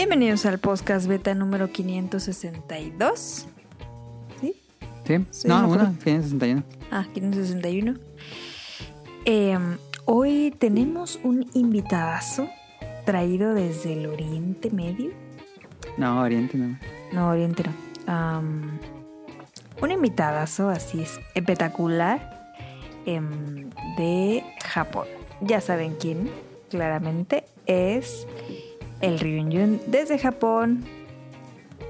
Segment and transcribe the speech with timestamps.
[0.00, 3.46] Bienvenidos al podcast beta número 562.
[4.40, 4.56] ¿Sí?
[5.04, 5.92] Sí, Sí, no, acuerdo.
[6.02, 6.62] 561.
[6.90, 7.98] Ah, 561.
[9.26, 9.58] Eh,
[10.06, 12.48] hoy tenemos un invitadazo
[13.04, 15.10] traído desde el Oriente Medio.
[15.98, 16.78] No, Oriente no.
[17.12, 17.64] No, Oriente
[18.06, 18.30] no.
[19.82, 22.54] Un invitadazo así es espectacular
[23.04, 25.08] em, de Japón.
[25.42, 26.30] Ya saben quién,
[26.70, 28.26] claramente, es
[29.00, 30.84] el Ryunjun desde Japón.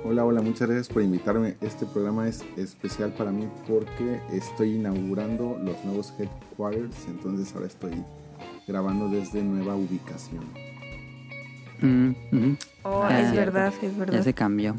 [0.04, 1.56] Hola, hola, muchas gracias por invitarme.
[1.60, 7.92] Este programa es especial para mí porque estoy inaugurando los nuevos headquarters, entonces ahora estoy
[8.66, 10.44] grabando desde nueva ubicación.
[11.82, 12.54] Mm.
[12.82, 14.22] Oh, Ah, es verdad, es Ya verdad.
[14.22, 14.76] se cambió.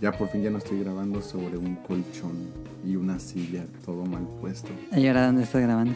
[0.00, 2.50] Ya por fin ya no estoy grabando sobre un colchón
[2.84, 4.68] y una silla, todo mal puesto.
[4.94, 5.94] ¿Y ahora dónde estás grabando?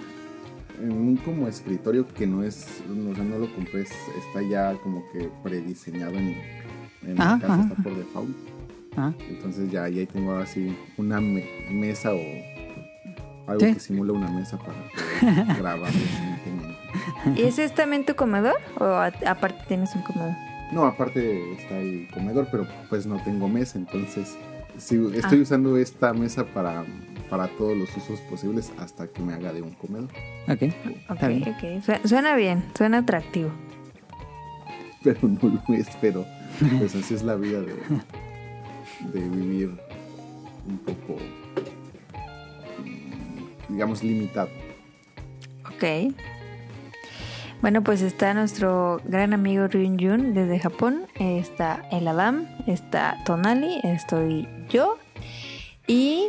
[0.80, 3.92] En un como escritorio que no es, no, o sea, no lo compré, es-
[4.26, 6.36] está ya como que prediseñado en,
[7.06, 7.62] en Ajá, mi casa, ajá.
[7.70, 8.36] está por default.
[8.96, 12.20] Ah, Entonces ya, ya ahí tengo ahora sí una me- mesa o
[13.46, 13.74] algo Sí.
[13.74, 14.74] que simula una mesa para
[15.20, 15.90] poder grabar.
[17.36, 18.54] ¿Y ese es también tu comedor?
[18.78, 20.32] ¿O aparte tienes un comedor?
[20.72, 24.36] No, aparte está el comedor, pero pues no tengo mesa, entonces
[24.76, 25.42] sí, estoy Ah.
[25.42, 26.84] usando esta mesa para,
[27.28, 30.10] para todos los usos posibles hasta que me haga de un comedor.
[30.48, 30.62] ok.
[31.08, 31.82] Ok, Está bien.
[32.04, 33.50] Suena bien, suena atractivo.
[35.02, 36.26] Pero no lo es, pero
[36.78, 37.74] pues así es la vida de,
[39.12, 39.70] de vivir
[40.66, 41.16] un poco,
[42.84, 44.48] mm, digamos, limitado.
[45.66, 46.12] Ok.
[47.60, 51.06] Bueno, pues está nuestro gran amigo Ryunjun desde Japón.
[51.18, 54.96] Está el Adam, está Tonali, estoy yo.
[55.86, 56.28] Y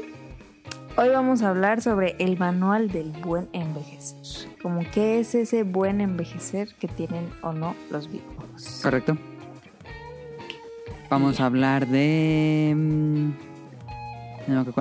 [0.98, 4.50] hoy vamos a hablar sobre el manual del buen envejecer.
[4.62, 8.80] Como qué es ese buen envejecer que tienen o no los videojuegos.
[8.84, 9.17] Correcto.
[11.10, 12.73] Vamos a hablar de.
[12.76, 13.30] mm.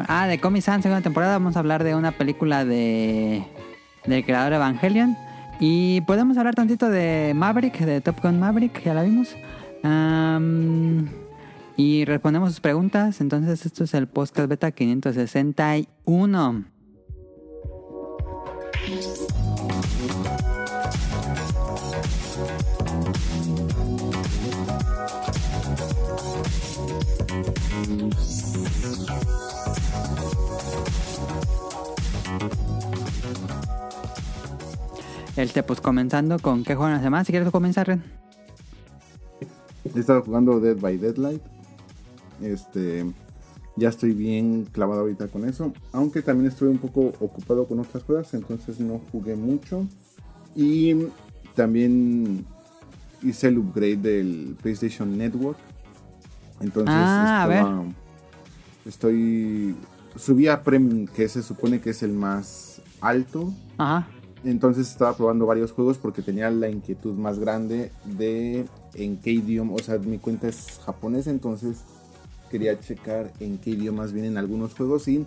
[0.09, 1.35] Ah, de Comic Sans segunda temporada.
[1.35, 3.45] Vamos a hablar de una película de.
[4.07, 5.17] del creador Evangelion.
[5.61, 9.37] Y podemos hablar tantito de Maverick, de Top Gun Maverick, ya la vimos.
[9.83, 11.09] Am,
[11.79, 13.23] y respondemos sus preguntas.
[13.23, 16.65] Entonces, esto es el podcast beta 561.
[35.37, 37.29] Este, pues comenzando con qué juegan las demás.
[37.29, 38.03] Si quieres comenzar, Ren.
[39.95, 41.58] He estado jugando Dead by Deadlight.
[42.43, 43.05] Este.
[43.77, 45.73] Ya estoy bien clavado ahorita con eso.
[45.93, 48.35] Aunque también estuve un poco ocupado con otras cosas.
[48.35, 49.87] Entonces no jugué mucho.
[50.57, 50.95] Y
[51.55, 52.45] también
[53.23, 55.59] hice el upgrade del PlayStation Network.
[56.61, 57.85] Entonces Ah, a estaba-
[58.85, 59.77] estoy.
[60.17, 63.53] Subí a Premium, que se supone que es el más alto.
[63.77, 64.09] Ajá.
[64.45, 69.75] Entonces estaba probando varios juegos porque tenía la inquietud más grande de en qué idioma,
[69.75, 71.79] o sea, mi cuenta es japonesa, entonces
[72.49, 75.25] quería checar en qué idiomas vienen algunos juegos y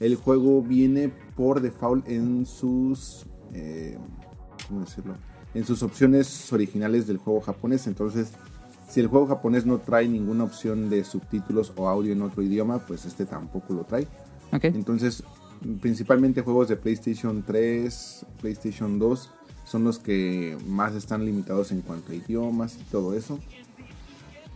[0.00, 3.96] el juego viene por default en sus, eh,
[4.68, 5.14] ¿cómo decirlo?
[5.54, 8.32] En sus opciones originales del juego japonés, entonces
[8.88, 12.78] si el juego japonés no trae ninguna opción de subtítulos o audio en otro idioma,
[12.78, 14.06] pues este tampoco lo trae.
[14.52, 14.64] Ok.
[14.64, 15.24] Entonces,
[15.80, 19.30] principalmente juegos de PlayStation 3, PlayStation 2
[19.64, 23.40] son los que más están limitados en cuanto a idiomas y todo eso.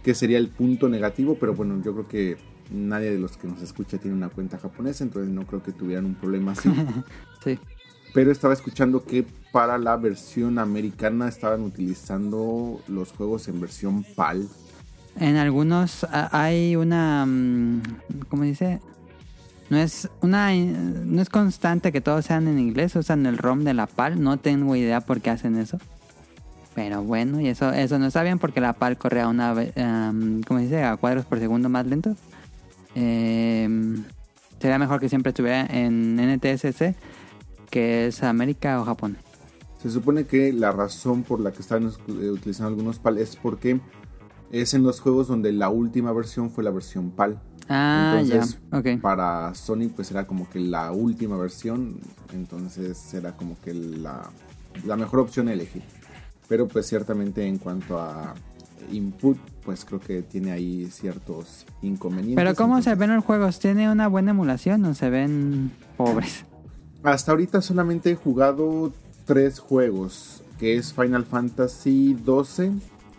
[0.02, 2.36] Que sería el punto negativo, pero bueno, yo creo que
[2.70, 6.06] nadie de los que nos escucha tiene una cuenta japonesa, entonces no creo que tuvieran
[6.06, 6.70] un problema así.
[7.42, 7.58] Sí.
[8.12, 14.46] pero estaba escuchando que para la versión americana estaban utilizando los juegos en versión PAL.
[15.18, 17.24] En algunos hay una.
[17.26, 17.82] mm,
[18.28, 18.80] ¿Cómo dice?
[19.70, 23.72] No es una no es constante que todos sean en inglés, usan el ROM de
[23.72, 25.78] la PAL, no tengo idea por qué hacen eso.
[26.74, 29.54] Pero bueno, y eso eso no está bien porque la PAL corre a una
[30.46, 30.84] ¿cómo dice?
[30.84, 32.14] a cuadros por segundo más lento.
[32.94, 34.04] Em,
[34.60, 36.94] sería mejor que siempre estuviera en NTSC,
[37.70, 39.16] que es América o Japón.
[39.82, 43.80] Se supone que la razón por la que están eh, utilizando algunos PAL es porque
[44.52, 47.40] es en los juegos donde la última versión fue la versión PAL.
[47.68, 48.98] Ah, Entonces, ya.
[49.00, 52.00] Para Sony pues era como que la última versión,
[52.32, 54.28] entonces era como que la,
[54.84, 55.82] la mejor opción a elegir.
[56.50, 58.34] Pero pues ciertamente en cuanto a
[58.90, 62.42] input, pues creo que tiene ahí ciertos inconvenientes.
[62.44, 63.60] Pero ¿cómo se ven los juegos?
[63.60, 66.44] ¿Tiene una buena emulación o se ven pobres?
[67.04, 68.92] Hasta ahorita solamente he jugado
[69.26, 72.72] tres juegos, que es Final Fantasy 12,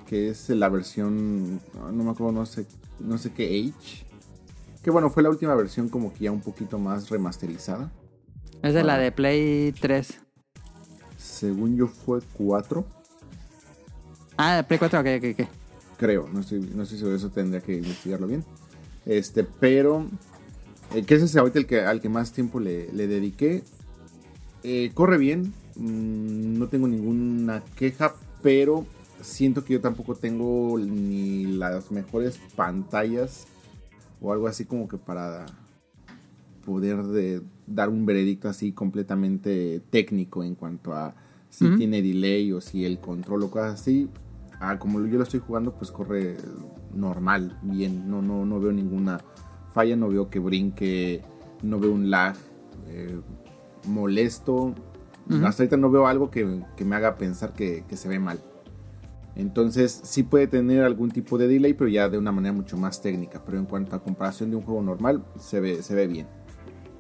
[0.08, 2.66] que es la versión, no me acuerdo, no sé,
[3.00, 4.06] no sé qué Age.
[4.84, 7.90] Que bueno, fue la última versión como que ya un poquito más remasterizada.
[8.62, 10.20] Es de la de Play 3.
[11.16, 12.86] Según yo fue 4,
[14.44, 15.48] Ah, de Play 4, ok, ok, ok.
[16.00, 18.44] creo, no estoy, no estoy seguro, eso tendría que investigarlo bien.
[19.06, 20.08] Este, pero,
[20.96, 23.64] eh, que ese es ahorita el que, al que más tiempo le, le dediqué.
[24.64, 28.88] Eh, corre bien, mm, no tengo ninguna queja, pero
[29.22, 33.46] siento que yo tampoco tengo ni las mejores pantallas
[34.22, 35.46] o algo así como que para
[36.66, 41.14] poder de- dar un veredicto así completamente técnico en cuanto a
[41.50, 44.08] si tiene delay o si el control o cosas así.
[44.64, 46.38] Ah, como yo lo estoy jugando, pues corre
[46.94, 48.08] normal, bien.
[48.08, 49.20] No, no, no veo ninguna
[49.74, 51.24] falla, no veo que brinque,
[51.64, 52.36] no veo un lag
[52.88, 53.20] eh,
[53.88, 54.76] molesto.
[55.44, 58.40] Hasta ahorita no veo algo que, que me haga pensar que, que se ve mal.
[59.36, 63.02] Entonces sí puede tener algún tipo de delay, pero ya de una manera mucho más
[63.02, 63.42] técnica.
[63.44, 66.28] Pero en cuanto a comparación de un juego normal, se ve, se ve bien.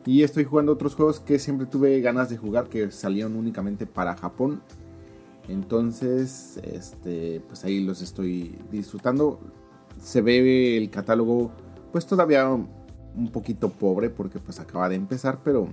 [0.06, 4.16] Y estoy jugando otros juegos que siempre tuve ganas de jugar, que salieron únicamente para
[4.16, 4.64] Japón.
[5.48, 9.40] Entonces, este, pues ahí los estoy disfrutando.
[10.02, 11.52] Se ve el catálogo,
[11.92, 15.68] pues todavía un poquito pobre, porque pues acaba de empezar, pero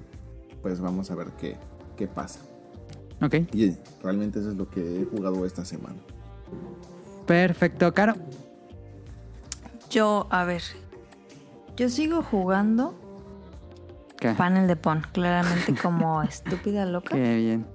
[0.62, 1.56] pues vamos a ver qué,
[1.96, 2.40] qué pasa.
[3.22, 5.96] Ok, Y realmente eso es lo que he jugado esta semana.
[7.26, 8.14] perfecto, Caro.
[9.90, 10.62] Yo, a ver.
[11.76, 12.94] Yo sigo jugando
[14.18, 14.32] ¿Qué?
[14.34, 17.14] panel de pon, claramente como estúpida loca.
[17.14, 17.66] Qué bien.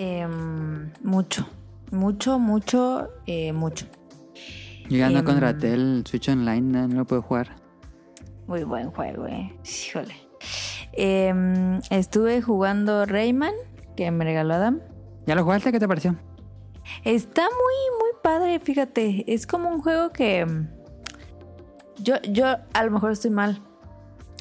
[0.00, 1.44] Em, mucho.
[1.90, 3.86] Mucho, mucho, eh, mucho.
[4.88, 7.56] Yo ya no Em, contraté el Switch Online, no, lo puedo jugar.
[8.46, 9.52] Muy buen juego, eh.
[9.64, 10.14] Híjole.
[10.92, 13.52] Em, estuve jugando Rayman,
[13.96, 14.80] que me regaló Adam.
[15.26, 15.72] ¿Ya lo jugaste?
[15.72, 16.16] ¿Qué te pareció?
[17.04, 19.24] Está muy, muy padre, fíjate.
[19.26, 20.46] Es como un juego que.
[21.98, 23.60] Yo, yo a lo mejor estoy mal,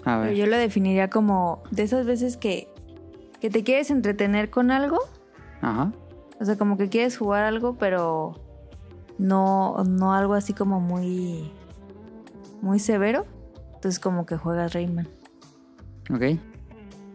[0.06, 0.36] A pero ver.
[0.36, 2.71] yo lo definiría como de esas veces que,
[3.42, 5.00] que te quieres entretener con algo.
[5.62, 5.92] Ajá.
[6.39, 8.36] O sea, como que quieres jugar algo, pero
[9.18, 11.51] no, no algo así como muy,
[12.62, 13.25] muy severo.
[13.75, 15.07] Entonces como que juegas Rayman.
[16.13, 16.39] Ok.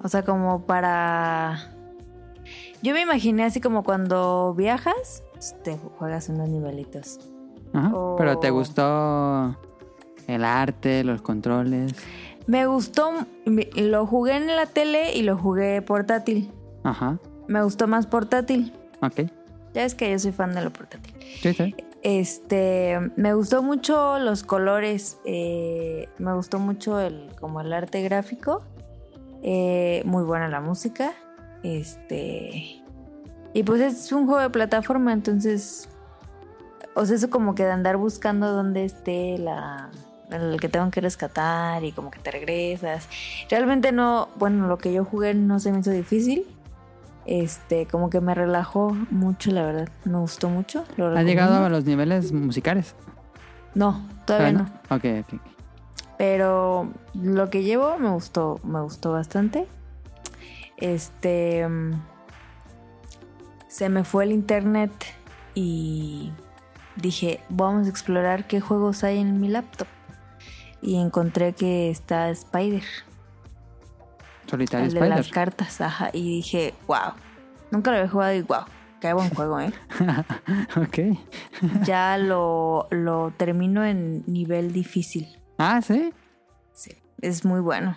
[0.03, 1.73] O sea, como para...
[2.83, 5.23] Yo me imaginé así como cuando viajas,
[5.63, 7.21] te juegas unos nivelitos.
[7.73, 7.93] Ajá.
[8.19, 9.57] Pero te gustó
[10.27, 11.95] el arte, los controles.
[12.47, 13.13] Me gustó,
[13.45, 16.51] lo jugué en la tele y lo jugué portátil.
[16.83, 17.19] Ajá.
[17.53, 18.73] Me gustó más portátil.
[19.03, 19.31] Ok.
[19.75, 21.15] Ya es que yo soy fan de lo portátil.
[21.43, 21.75] Sí, sí.
[22.03, 28.63] Este, me gustó mucho los colores, eh, me gustó mucho el, como el arte gráfico,
[29.43, 31.13] eh, muy buena la música,
[31.63, 32.83] este,
[33.53, 35.89] y pues es un juego de plataforma, entonces,
[36.95, 39.91] o sea, eso como que de andar buscando dónde esté la,
[40.33, 43.09] el que tengo que rescatar y como que te regresas.
[43.49, 46.47] Realmente no, bueno, lo que yo jugué no se me hizo difícil.
[47.25, 49.89] Este, como que me relajó mucho, la verdad.
[50.05, 50.85] Me gustó mucho.
[50.97, 52.95] lo ¿Has llegado a los niveles musicales?
[53.75, 54.63] No, todavía no.
[54.91, 55.35] Ok, ok.
[55.35, 55.41] ok.
[56.19, 59.67] Pero lo que llevo me gustó, me gustó bastante.
[60.77, 61.67] Este
[63.73, 64.93] se me fue el internet
[65.55, 66.31] y
[66.97, 69.89] dije, vamos a explorar qué juegos hay en mi laptop.
[70.83, 72.83] Y encontré que está Spider,
[74.53, 75.17] Solitario el de Spider.
[75.17, 76.11] las cartas, ajá.
[76.13, 77.13] Y dije, wow.
[77.71, 78.65] Nunca lo había jugado y wow,
[79.01, 79.73] qué buen juego, ¿eh?
[80.77, 81.19] ok.
[81.85, 85.27] ya lo, lo termino en nivel difícil.
[85.59, 86.13] Ah, sí.
[86.75, 86.93] Sí,
[87.23, 87.97] es muy bueno.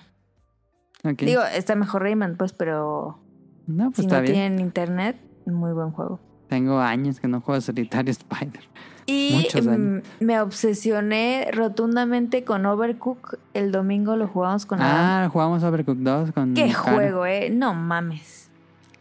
[1.04, 3.20] Digo, está mejor Rayman, pues, pero
[3.68, 4.34] no, pues si está no bien.
[4.34, 6.20] tienen internet, muy buen juego.
[6.48, 8.64] Tengo años que no juego Solitario Spider.
[9.08, 10.04] Y años.
[10.20, 13.38] me obsesioné rotundamente con Overcook.
[13.54, 14.96] El domingo lo jugamos con Adam.
[15.26, 17.50] Ah, jugamos Overcooked 2 con Qué Caro, juego, eh.
[17.52, 18.50] No mames.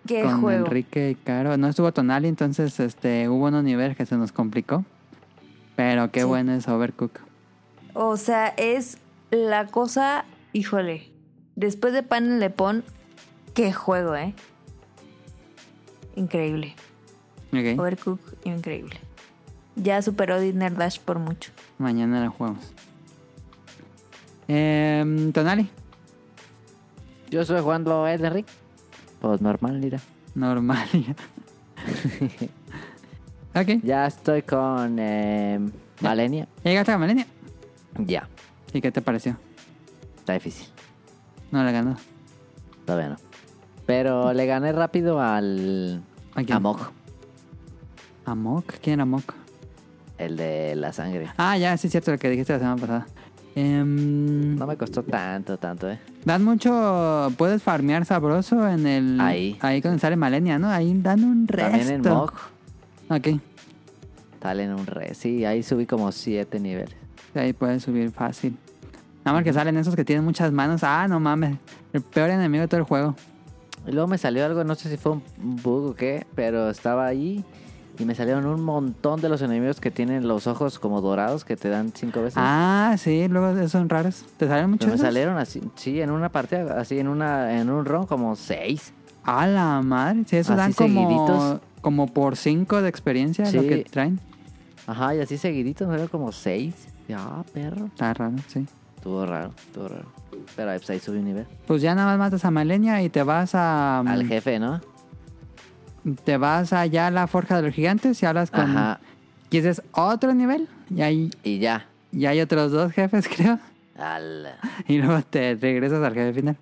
[0.07, 0.67] Qué con juego.
[0.67, 1.57] Enrique y Caro.
[1.57, 4.85] No estuvo Tonali, entonces este hubo unos niveles que se nos complicó.
[5.77, 6.27] Pero qué Sí.
[6.27, 7.21] bueno es Overcooked.
[7.95, 8.99] O sea, es
[9.31, 11.11] la cosa, híjole.
[11.57, 12.85] Después de Panel de Pon,
[13.55, 14.35] qué juego, eh.
[16.17, 16.75] Increíble.
[17.53, 17.79] Ok.
[17.79, 19.01] Overcook, increíble.
[19.77, 21.51] Ya superó Dinner Dash por mucho.
[21.79, 22.73] Mañana lo jugamos.
[24.49, 25.69] Eh, Tonali,
[27.31, 28.47] Yo estoy jugando Elden Ring.
[29.21, 29.99] Pues normal, mira.
[30.35, 30.87] normal.
[33.55, 33.69] ok.
[33.83, 35.59] Ya estoy con eh,
[36.01, 36.47] Malenia.
[36.63, 37.27] ¿Ya llegaste a Malenia?
[37.99, 38.29] Ya,
[38.73, 39.37] ¿Y qué te pareció?
[40.19, 40.69] está difícil.
[41.51, 41.97] No le ganó.
[42.87, 43.17] Todavía no.
[43.87, 46.03] Pero le gané rápido al
[46.35, 46.57] ¿A quién?
[46.57, 46.91] Amok.
[48.25, 48.65] ¿Amok?
[48.83, 49.35] ¿Quién era Amok?
[50.19, 51.29] El de la sangre.
[51.37, 53.07] Ah, ya, sí es cierto lo que dijiste la semana pasada.
[53.57, 55.99] Em, No me costó tanto, tanto, eh.
[56.25, 57.33] Dan mucho.
[57.37, 59.21] Puedes farmear sabroso en el.
[59.21, 59.57] Ahí.
[59.61, 60.69] Ahí cuando sale Malenia, ¿no?
[60.69, 61.71] Ahí dan un resto.
[61.71, 62.33] También en Mog.
[63.11, 63.29] Ok.
[64.43, 65.15] Salen un re.
[65.15, 66.95] Sí, ahí subí como 7 niveles.
[67.35, 68.57] Ahí puedes subir fácil.
[69.25, 70.83] Nada más que salen esos que tienen muchas manos.
[70.85, 71.57] Ah, no mames.
[71.93, 73.15] El peor enemigo de todo el juego.
[73.87, 75.23] Y luego me salió algo, no sé si fue un
[75.63, 77.45] bug o qué, pero estaba ahí
[77.99, 81.57] y me salieron un montón de los enemigos que tienen los ojos como dorados que
[81.57, 82.35] te dan 5 veces.
[82.37, 84.25] Ah, sí, luego son raros.
[84.37, 84.91] ¿Te salen muchos?
[84.91, 88.93] Me salieron así, sí, en una partida, así en una en un run como 6.
[89.25, 90.25] A la madre.
[90.27, 91.61] Sí, esos Así dan como, seguiditos.
[91.81, 94.21] como por 5 de experiencia lo que traen.
[94.87, 96.75] Ajá, y así seguiditos, me salieron como 6.
[97.09, 97.87] Ya, perro.
[97.87, 98.67] Está raro, sí.
[98.97, 100.07] Estuvo raro, estuvo raro.
[100.57, 101.47] Pero ahí, pues, ahí subí un nivel.
[101.67, 104.01] Pues ya nada más matas a Malenia y te vas a.
[104.01, 104.81] Al jefe, ¿no?
[106.25, 108.63] Te vas allá a la forja de los gigantes y hablas con.
[108.77, 109.01] Ajá.
[109.51, 110.69] Y ese es otro nivel.
[110.91, 111.87] Y hay, Y ya.
[112.13, 113.59] y hay otros dos jefes, creo.
[113.97, 114.49] Al...
[114.89, 116.57] Y luego te regresas al jefe final.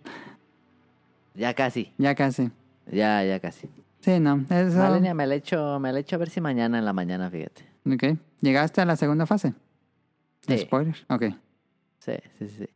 [1.35, 1.91] Ya casi.
[1.99, 2.51] Ya casi.
[2.91, 3.69] Ya, ya casi.
[4.01, 4.45] Sí, no.
[4.51, 4.77] Eso.
[4.79, 7.65] Malenia me la echo, me la echo a ver si mañana en la mañana, fíjate.
[7.91, 8.19] Ok.
[8.41, 9.55] Llegaste a la segunda fase.
[10.47, 10.59] Sí.
[10.59, 10.97] Spoiler.
[11.09, 11.25] Ok.
[12.01, 12.69] Sí, sí, sí.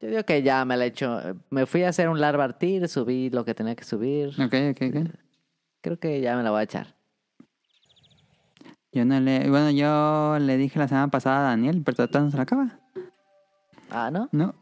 [0.00, 1.20] Yo digo que ya me la he hecho.
[1.50, 4.28] Me fui a hacer un larvar tir, subí lo que tenía que subir.
[4.40, 5.10] Ok, ok, ok.
[5.82, 6.94] Creo que ya me la voy a echar.
[8.92, 9.50] Yo no le.
[9.50, 12.78] Bueno, yo le dije la semana pasada a Daniel, pero todavía no se la acaba.
[13.90, 14.28] Ah, ¿no?
[14.32, 14.54] No.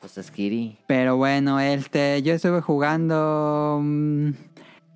[0.00, 0.78] Pues es Kiri.
[0.86, 4.30] Pero bueno, este, yo estuve jugando mm,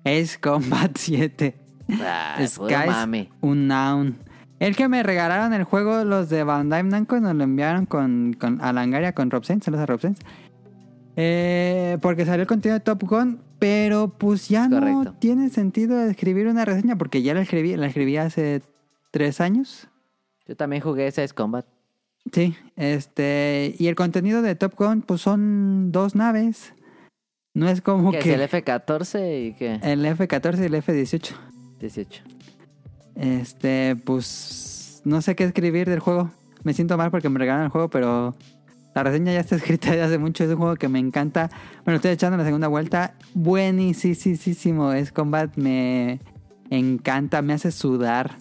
[0.05, 1.55] Ace Combat 7.
[2.01, 3.29] Ah, Skies mame.
[3.41, 4.17] Unknown.
[4.59, 8.61] El que me regalaron el juego los de Bandai Namco nos lo enviaron con, con
[8.61, 10.15] a Langaria con Robsen, saludos a Robsen.
[11.15, 16.47] Eh, porque salió el contenido de Top Gun, pero pues ya no tiene sentido escribir
[16.47, 18.61] una reseña porque ya la escribí, la escribí hace
[19.11, 19.87] tres años.
[20.47, 21.65] Yo también jugué ese Combat.
[22.31, 26.73] Sí, este, y el contenido de Top Gun pues son dos naves.
[27.53, 29.79] No es como ¿Qué que es el F-14 y qué?
[29.83, 31.35] el F-14 y el F-18.
[31.79, 32.23] 18.
[33.15, 36.31] Este, pues no sé qué escribir del juego.
[36.63, 38.35] Me siento mal porque me regalan el juego, pero
[39.03, 40.43] la reseña ya está escrita desde hace mucho.
[40.43, 41.49] Es un juego que me encanta.
[41.85, 43.13] Bueno, estoy echando la segunda vuelta.
[43.33, 44.93] Buenísimo.
[44.93, 45.55] Es Combat.
[45.57, 46.19] Me
[46.69, 47.41] encanta.
[47.41, 48.37] Me hace sudar.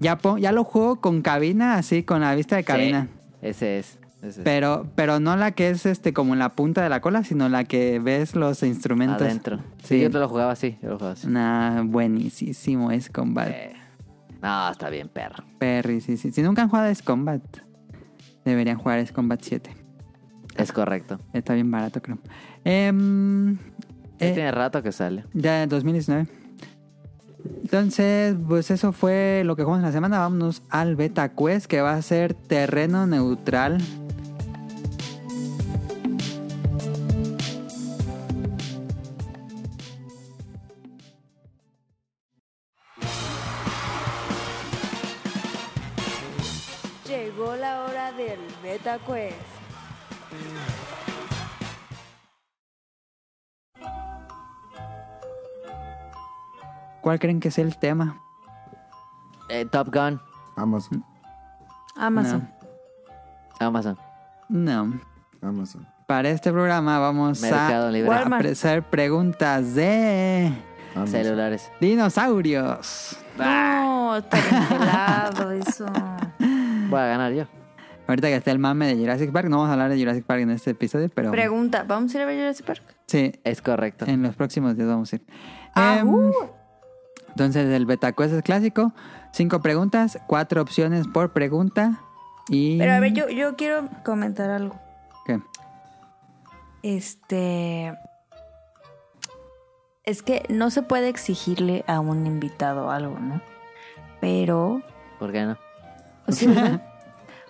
[0.00, 0.18] Ya,
[0.52, 3.08] lo juego con cabina, así, con la vista de cabina.
[3.10, 3.98] Sí, ese es.
[4.22, 4.44] Ese es.
[4.44, 7.48] Pero, pero no la que es este como en la punta de la cola, sino
[7.48, 9.22] la que ves los instrumentos.
[9.22, 9.58] Adentro.
[9.82, 10.00] Sí, Sí.
[10.00, 10.76] yo te lo jugaba así.
[10.82, 11.26] Yo lo jugaba así.
[11.28, 13.48] Nah, buenísimo es Combat.
[13.48, 13.72] Eh,
[14.40, 15.42] No, está bien, perro.
[15.58, 16.30] Perry, sí, sí.
[16.30, 17.42] Si nunca han jugado Ace Combat,
[18.44, 19.70] deberían jugar Ace Combat 7.
[20.58, 21.20] Es correcto.
[21.32, 22.18] Está bien barato, creo.
[22.64, 23.52] Em,
[24.18, 25.24] eh, tiene rato que sale.
[25.32, 26.26] ya en 2019.
[27.62, 30.18] Entonces, pues eso fue lo que jugamos en la semana.
[30.18, 33.78] Vámonos al Beta Quest, que va a ser terreno neutral.
[47.06, 49.57] Llegó la hora del Beta Quest.
[57.00, 58.20] ¿Cuál creen que es el tema?
[59.48, 60.20] Eh, Top Gun.
[60.56, 61.04] Amazon.
[61.96, 62.48] Amazon.
[63.60, 63.98] Amazon.
[64.48, 65.00] No.
[65.40, 65.86] Amazon.
[66.06, 68.50] Para este programa vamos Mercado a, Libre.
[68.50, 70.52] hacer preguntas de
[70.94, 71.12] Amazon.
[71.12, 71.70] Celulares.
[71.80, 73.16] dinosaurios.
[73.36, 75.86] No, está congelado eso.
[76.88, 77.44] Voy a ganar yo.
[78.08, 80.40] Ahorita que está el mame de Jurassic Park, no vamos a hablar de Jurassic Park
[80.40, 82.82] en este episodio, pero Pregunta, ¿vamos a ir a ver Jurassic Park?
[83.06, 84.06] sí, Es correcto.
[84.06, 85.22] en los próximos días vamos a ir.
[85.74, 86.32] Ah, Em, uh.
[87.28, 88.92] Entonces el beta quest es clásico,
[89.32, 92.00] cinco preguntas, cuatro opciones por pregunta
[92.48, 92.78] y...
[92.78, 94.80] Pero a ver, yo, yo quiero comentar algo.
[95.26, 95.40] ¿Qué?
[96.82, 97.94] Este.
[100.04, 103.42] Es que no se puede exigirle a un invitado algo, ¿no?
[104.20, 104.80] Pero.
[105.18, 105.58] ¿Por qué no?
[106.28, 106.82] Sí, ¿verdad?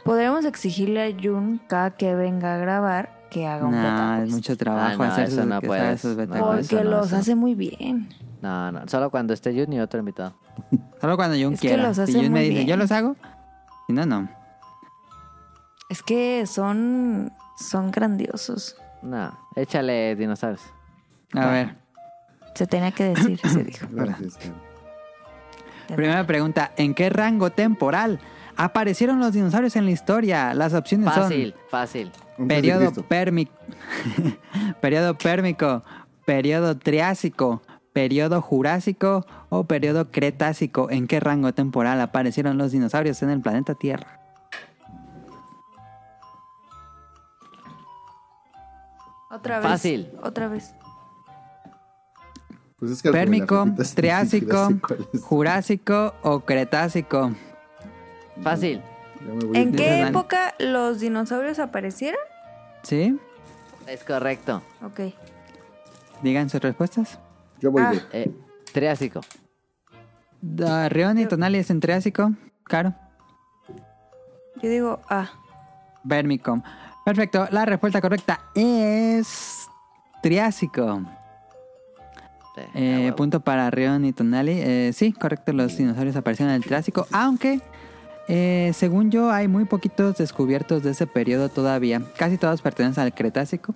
[0.09, 3.83] Podremos exigirle a Jun cada que venga a grabar que haga un Nah,
[4.17, 6.01] beta es mucho trabajo Ah, no, hacer eso sus, no que puedes.
[6.01, 6.27] sus No.
[6.47, 8.09] Porque no, los hace muy bien.
[8.41, 8.89] No, no.
[8.89, 10.35] Solo cuando esté Jun y otro invitado.
[10.99, 12.67] Solo cuando Jun Es que los si hace Jun me muy dice, bien.
[12.69, 13.17] yo los hago,
[13.87, 14.31] si no, no.
[15.91, 17.31] Es que son.
[17.59, 18.77] Son grandiosos.
[19.03, 19.37] No.
[19.57, 20.63] Échale dinosaurios.
[21.35, 21.77] A ver,
[22.55, 23.87] Se tenía que decir, se dijo.
[23.91, 24.39] Gracias,
[25.95, 28.21] primera pregunta, ¿en qué rango temporal
[28.59, 30.53] aparecieron los dinosaurios en la historia?
[30.53, 32.13] Las opciones Fácil, fácil.
[32.37, 33.53] Un Periodo pérmico.
[34.83, 35.83] periodo pérmico.
[36.27, 37.63] Periodo triásico.
[37.93, 40.91] periodo Jurásico o periodo Cretácico.
[40.91, 44.21] ¿En qué rango temporal aparecieron los dinosaurios en el planeta Tierra?
[49.31, 49.69] Otra vez.
[49.69, 50.09] Fácil.
[50.23, 50.75] Otra vez.
[52.79, 54.69] Pues es que Pérmico, Triásico.
[55.23, 57.33] Jurásico o Cretácico.
[58.43, 58.83] Fácil.
[59.55, 62.21] ¿En a- qué época los dinosaurios aparecieron?
[62.83, 63.19] ¿Sí?
[63.87, 64.63] Es correcto.
[64.85, 65.01] Ok.
[66.23, 67.19] Digan sus respuestas.
[67.61, 67.93] Yo voy Ah.
[67.93, 68.03] de.
[68.13, 68.31] Eh,
[68.73, 69.21] triásico.
[70.41, 72.33] Da- Rion y Tonali es en Triásico.
[72.65, 72.95] Claro.
[74.63, 75.29] Yo digo ah.
[76.05, 76.63] Vermicom.
[77.05, 77.49] Perfecto.
[77.51, 79.67] La respuesta correcta es
[80.23, 81.01] Triásico.
[82.55, 84.53] Sí, Eh, a punto para Rion y Tonali.
[84.61, 85.53] Eh, sí, correcto.
[85.53, 87.07] Los dinosaurios aparecieron en el Triásico.
[87.13, 87.61] Aunque,
[88.29, 92.03] eh, según yo, hay muy poquitos descubiertos de ese periodo todavía.
[92.17, 93.73] Casi todos pertenecen al Cretácico.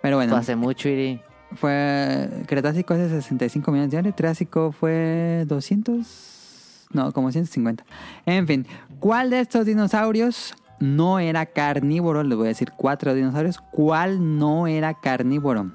[0.00, 0.30] Pero bueno.
[0.30, 1.20] Fue hace mucho, Iri.
[1.54, 2.28] Fue.
[2.46, 4.16] Cretácico hace 65 millones de años.
[4.16, 6.88] Triásico fue 200.
[6.92, 7.84] No, como 150.
[8.24, 8.66] En fin,
[8.98, 12.22] ¿cuál de estos dinosaurios no era carnívoro?
[12.22, 13.58] Les voy a decir cuatro dinosaurios.
[13.58, 15.72] ¿Cuál no era carnívoro?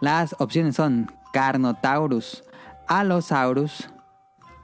[0.00, 2.44] Las opciones son Carnotaurus,
[2.86, 3.88] Allosaurus,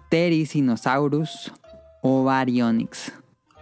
[0.09, 1.53] Therizinosaurus
[2.03, 3.13] o Baryonyx.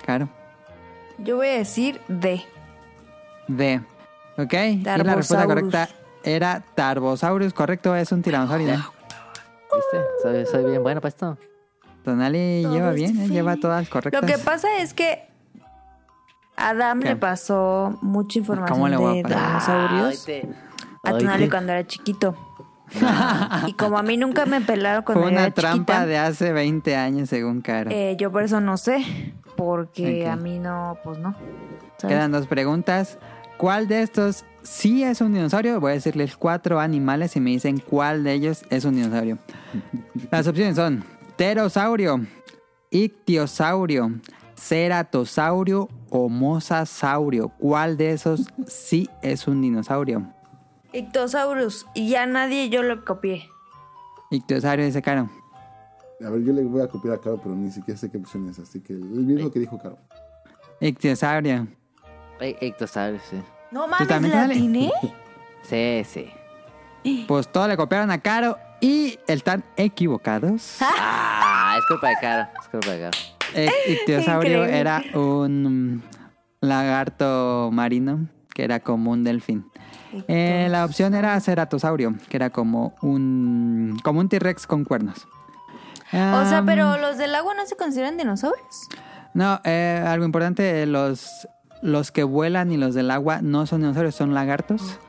[0.04, 0.30] Claro.
[1.18, 2.44] Yo voy a decir D.
[3.48, 3.82] D.
[4.38, 4.54] ¿Ok?
[4.54, 5.90] Y la respuesta correcta
[6.24, 7.54] era Tarbosaurus.
[7.54, 8.76] Correcto, es un tiranosaurio.
[9.78, 10.06] ¿Viste?
[10.24, 11.38] Soy, soy bien bueno para esto.
[12.04, 13.28] Tonali Todo lleva bien, ¿eh?
[13.30, 14.22] lleva todas correctas.
[14.22, 15.28] Lo que pasa es que
[16.56, 17.10] Adam ¿Qué?
[17.10, 20.28] le pasó mucha información ¿Cómo le voy a de dinosaurios
[21.04, 22.36] a ay, Tonali cuando era chiquito.
[23.68, 26.54] y como a mí nunca me pelaron cuando Fue una era trampa chiquita, de hace
[26.54, 27.92] 20 años, según Caro.
[27.92, 29.04] eh, yo por eso no sé.
[29.58, 31.36] Porque a mí no, pues no.
[31.98, 32.16] ¿sabes?
[32.16, 33.18] Quedan dos preguntas.
[33.58, 35.80] ¿Cuál de estos sí es un dinosaurio?
[35.80, 39.40] Voy a decirles cuatro animales y me dicen cuál de ellos es un dinosaurio.
[40.32, 41.04] Las opciones son
[41.36, 42.22] pterosaurio,
[42.92, 44.12] ictiosaurio,
[44.56, 47.50] ceratosaurio o mosasaurio.
[47.50, 50.28] ¿Cuál de esos sí es un dinosaurio?
[50.94, 51.88] Ictosaurus.
[51.96, 53.50] Y ya nadie yo lo copié.
[54.30, 55.30] Ictiosaurio dice Caro.
[56.24, 58.48] A ver, yo le voy a copiar a Caro, pero ni siquiera sé qué opción
[58.50, 58.60] es.
[58.60, 59.98] Así que el mismo que dijo Caro.
[60.80, 61.68] Ictiosaurio.
[62.40, 63.42] Ey, Ictosaurus, sí.
[63.72, 64.92] No mames, también, ¿la atiné?
[65.64, 66.32] Sí, sí.
[67.28, 70.78] Pues todo le copiaron a Caro y están equivocados.
[71.60, 72.48] Ah, es culpa de Caro.
[72.62, 73.18] Es culpa de Caro.
[73.88, 74.80] Ictiosaurio Increíble.
[74.80, 76.04] era un
[76.62, 79.70] lagarto marino que era como un delfín.
[80.28, 85.28] Eh, la opción era ceratosaurio, que era como un como un T-Rex con cuernos.
[86.12, 88.88] O sea, pero los del agua no se consideran dinosaurios.
[89.34, 91.48] No, eh, algo importante, los,
[91.82, 95.00] los que vuelan y los del agua no son dinosaurios, son lagartos.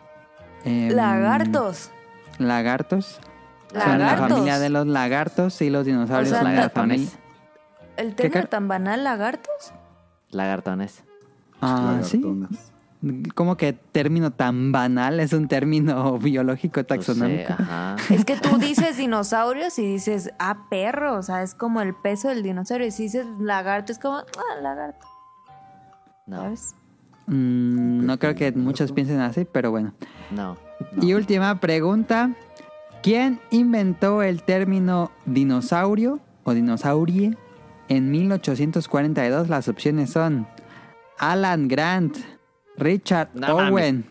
[0.64, 1.90] Em, Lagartos.
[2.38, 3.20] Lagartos.
[3.72, 4.28] Son la Lagartos.
[4.30, 7.10] familia de los lagartos y los dinosaurios O sea, son de la lagartones.
[7.10, 7.18] familia.
[7.96, 9.72] El ¿Qué término car- tan banal, lagartos.
[10.30, 11.04] Lagartones.
[11.60, 12.22] Ah, sí.
[13.34, 17.54] Como que término tan banal es un término biológico Pues sí, taxonómico.
[18.10, 22.28] Es que tú dices dinosaurios y dices, ah, perro, o sea, es como el peso
[22.28, 22.86] del dinosaurio.
[22.86, 25.06] Y si dices lagarto, es como, ah, lagarto,
[26.28, 26.36] No.
[26.36, 26.74] ¿sabes?
[27.26, 29.92] Mm, no creo que muchos piensen así, pero bueno.
[30.30, 30.56] No.
[30.92, 31.04] no.
[31.04, 32.34] Y última pregunta.
[33.02, 37.36] ¿Quién inventó el término dinosaurio o dinosaurie
[37.88, 39.48] en 1842?
[39.48, 40.48] Las opciones son
[41.18, 42.16] Alan Grant,
[42.76, 43.72] Richard No mames.
[43.72, 44.04] Owen,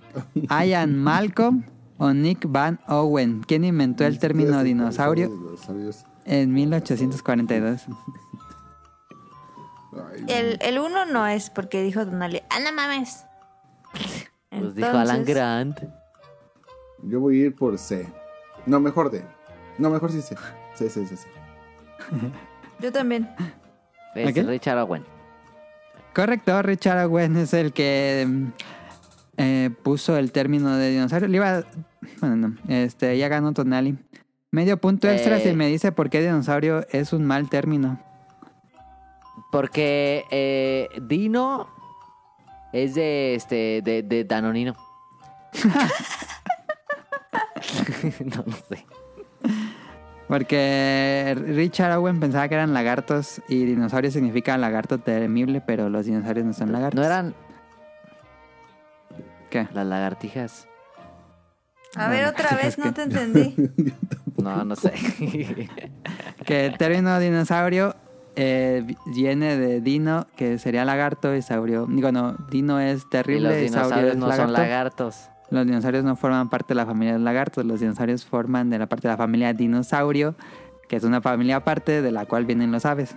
[0.50, 1.64] Ian Malcolm
[1.98, 3.42] o Nick Van Owen.
[3.46, 5.32] ¿Quién inventó el término dinosaurio
[6.26, 7.86] en 1842?
[10.28, 12.42] El, el uno no es porque dijo Donali.
[12.50, 13.26] ¡Ah, no mames!
[14.50, 15.80] Pues dijo Alan Entonces, Grant.
[17.04, 18.08] Yo voy a ir por C.
[18.66, 19.24] No, mejor D.
[19.78, 20.36] No, mejor sí C.
[20.74, 21.28] C, C, C, C.
[22.80, 23.30] Yo también.
[24.16, 24.46] Es.
[24.46, 25.04] Richard Owen.
[26.16, 28.48] Correcto, Richard Owen es el que mm,
[29.38, 31.28] eh, puso el término de dinosaurio.
[31.28, 31.64] Le iba,
[32.22, 33.98] bueno, no, este, ya ganó Tonali.
[34.50, 35.42] Medio punto extra Eh.
[35.44, 38.00] si me dice por qué dinosaurio es un mal término.
[39.52, 41.68] Porque eh, Dino
[42.74, 44.76] es de este de, de Danonino.
[48.20, 48.86] no, no sé.
[50.28, 56.46] Porque Richard Owen pensaba que eran lagartos y dinosaurio significa lagarto temible, pero los dinosaurios
[56.46, 57.00] no son lagartos.
[57.00, 57.34] No eran
[59.50, 59.68] ¿Qué?
[59.74, 60.68] las lagartijas.
[61.96, 63.56] A ver, otra vez, no te entendí.
[64.36, 64.94] No, no sé.
[66.46, 67.96] Que el término dinosaurio
[68.38, 71.86] eh, vi- viene de dino, que sería lagarto, y saurio.
[71.90, 74.54] Digo, no, dino es y terrible, los y saurio dinosaurios es no lagarto.
[74.54, 75.30] son lagartos.
[75.50, 78.80] Los dinosaurios no forman parte de la familia de los lagartos, los dinosaurios forman de
[78.80, 80.36] la parte de la familia dinosaurio,
[80.88, 83.16] que es una familia aparte de la cual vienen los aves.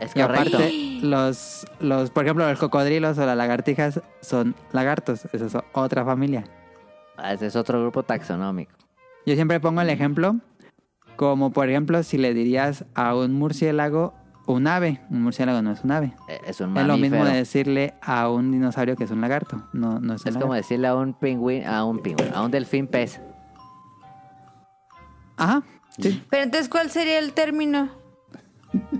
[0.00, 0.58] Es Y correcto.
[0.58, 6.04] aparte, los, los, por ejemplo, los cocodrilos o las lagartijas son lagartos, esa es otra
[6.04, 6.44] familia.
[7.16, 8.72] Ah, Ese es otro grupo taxonómico.
[9.26, 10.36] Yo siempre pongo el ejemplo,
[11.18, 14.14] como por ejemplo, si le dirías a un murciélago
[14.46, 16.14] un ave, un murciélago no es un ave.
[16.28, 17.24] Eh, Es un Es lo mismo mamífero.
[17.26, 20.54] de decirle a un dinosaurio que es un lagarto, no, no es un Es como
[20.54, 20.54] lagarto.
[20.54, 23.20] decirle a un pingüino, a un pingüino, a un delfín pez.
[25.36, 25.62] Ajá,
[25.98, 26.22] sí.
[26.30, 27.90] Pero entonces, ¿cuál sería el término?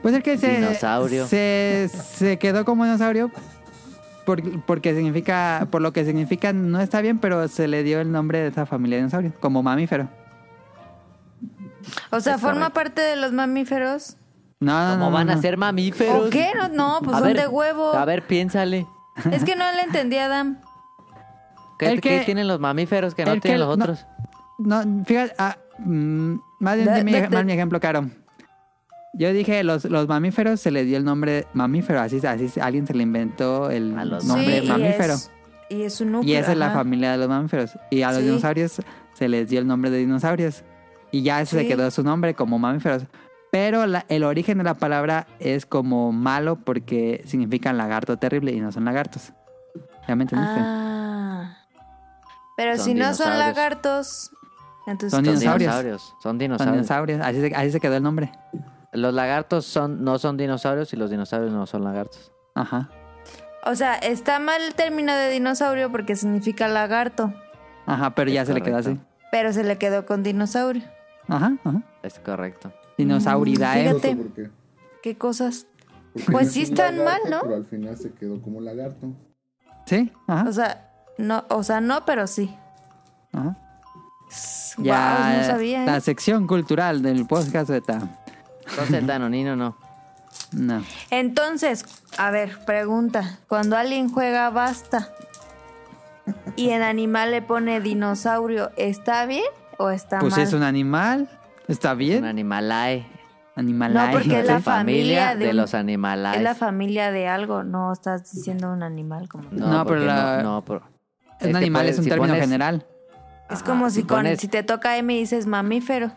[0.02, 1.26] Pues el que se, Dinosaurio.
[1.26, 3.30] se, se quedó como dinosaurio
[4.24, 8.12] por- porque significa, por lo que significa no está bien, pero se le dio el
[8.12, 10.08] nombre de esa familia de dinosaurio, como mamífero.
[12.10, 14.16] O sea, ¿forma parte de los mamíferos?
[14.60, 16.26] No, no, ¿Cómo no, van no, a ser mamíferos?
[16.26, 16.50] ¿O qué?
[16.56, 17.92] No, no pues A son ver, de huevo.
[17.94, 18.86] A ver, piénsale.
[19.30, 20.58] Es que no le entendí a Adam.
[21.78, 23.84] ¿Qué, El qué que- tienen los mamíferos que no el que- tienen los no.
[23.84, 24.04] otros?
[24.58, 28.10] No, fíjate, ah, mm, más bien Da- di mi, da- más mi ejemplo, Caro.
[29.14, 32.94] Yo dije, los, los mamíferos se le dio el nombre mamífero, así, así alguien se
[32.94, 35.14] le inventó el A los nombre Sí, y mamífero.
[35.14, 35.30] es-
[35.70, 36.32] Y es un núcleo.
[36.34, 36.74] Y esa es la ajá.
[36.76, 37.72] familia de los mamíferos.
[37.90, 38.24] Y a los Sí.
[38.24, 38.80] dinosaurios
[39.14, 40.62] se les dio el nombre de dinosaurios.
[41.10, 41.68] Y ya se Sí.
[41.68, 43.04] quedó su nombre como mamíferos.
[43.50, 48.60] Pero la- el origen de la palabra es como malo porque significa lagarto terrible y
[48.60, 49.32] no son lagartos.
[50.06, 50.60] ¿Ya me entendiste?
[50.60, 51.56] Ah.
[52.56, 53.38] Pero Son si no son dinosaurios.
[53.38, 54.30] lagartos,
[54.86, 55.58] entonces Son ¿qué Son dinosaurios.
[55.70, 56.02] dinosaurios.
[56.02, 56.74] Son son dinosaurios.
[56.76, 57.20] dinosaurios.
[57.22, 58.32] Así se, así se quedó el nombre.
[58.92, 62.32] Los lagartos son, no son dinosaurios y los dinosaurios no son lagartos.
[62.54, 62.88] Ajá.
[63.64, 67.32] O sea, está mal el término de dinosaurio porque significa lagarto,
[67.86, 68.98] Ajá, pero ya se le quedó así.
[69.30, 70.82] pero se le quedó con dinosaurio.
[71.28, 71.82] Ajá, ajá.
[72.02, 72.72] Es correcto.
[72.96, 73.88] Dinosauridae.
[73.88, 74.16] Fíjate.
[74.16, 74.50] ¿Por qué?
[75.02, 75.66] ¿Qué cosas?
[76.12, 77.40] Porque Pues es sí están lagarto, mal, ¿no?
[77.42, 79.12] Pero al final se quedó como lagarto.
[79.86, 80.48] Sí, ajá.
[80.48, 82.54] O sea, no, o sea, no, pero sí.
[83.32, 83.56] ajá.
[84.76, 85.84] Guau, Ya no sabía.
[85.84, 86.00] la ¿eh?
[86.00, 87.98] sección cultural del podcast beta.
[88.68, 89.76] Entonces danonino no.
[90.52, 90.82] No.
[91.10, 91.84] Entonces,
[92.18, 93.38] a ver, pregunta.
[93.48, 95.08] Cuando alguien juega basta
[96.56, 99.44] y en animal le pone dinosaurio, ¿está bien
[99.78, 100.42] o está Pues mal?
[100.46, 101.28] es un animal.
[101.66, 102.24] Está Un bien.
[102.24, 103.06] animalae.
[103.56, 103.92] Animal.
[103.92, 106.36] No, porque es la familia familia de de un- los animalaes.
[106.36, 110.42] Es la familia de algo, no estás diciendo un animal como No, No, pero la-
[110.42, 110.82] no, no, pero-
[111.40, 112.86] Un animal es un si término pones- general.
[113.50, 116.12] Es Ajá, como si, si con, pones- si te toca M y dices mamífero.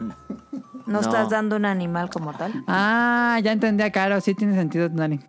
[0.00, 0.14] No,
[0.86, 1.00] No.
[1.00, 2.52] estás dando un animal como tal.
[2.66, 4.20] Ah, ya entendí a Caro.
[4.20, 5.20] Sí tiene sentido, Dani.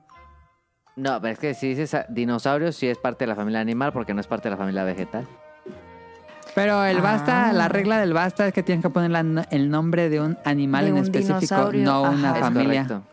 [0.96, 4.14] No, pero es que si dices dinosaurio, sí es parte de la familia animal porque
[4.14, 5.28] no es parte de la familia vegetal.
[6.58, 7.54] Pero el basta, Ah.
[7.54, 10.86] la regla del basta es que tienes que poner la- el nombre de un animal
[10.86, 12.34] De en un específico, dinosaurio, no una.
[12.34, 12.88] Es familia.
[12.88, 13.08] correcto.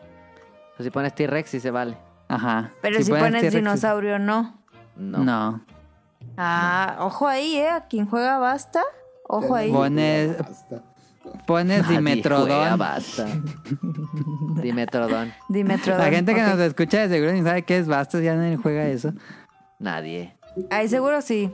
[0.79, 1.95] Pues si pones T-Rex, sí se vale.
[2.29, 2.71] Ajá.
[2.81, 4.55] Pero si, pones dinosaurio, no.
[4.97, 5.19] No.
[5.19, 5.61] No.
[6.39, 7.69] Ah, ojo ahí, ¿eh?
[7.69, 8.81] A quien juega basta.
[9.29, 9.71] Ojo ahí.
[9.71, 10.83] Pones, Basta.
[11.47, 12.79] pones Nadie juega, Dimetrodón.
[12.79, 13.27] basta.
[14.63, 15.33] Dimetrodón.
[15.51, 16.01] Dimetrodon.
[16.01, 18.85] La gente que nos escucha de seguro ni sabe qué es bastos, ya nadie juega
[18.87, 19.13] eso.
[19.79, 20.35] Nadie.
[20.71, 21.53] Ahí seguro sí.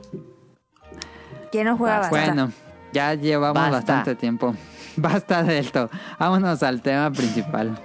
[1.51, 2.09] ¿Quién juega?
[2.09, 2.51] Bueno,
[2.93, 4.55] ya llevamos bastante tiempo.
[4.95, 5.89] Basta de esto.
[6.17, 7.77] Vámonos al tema principal.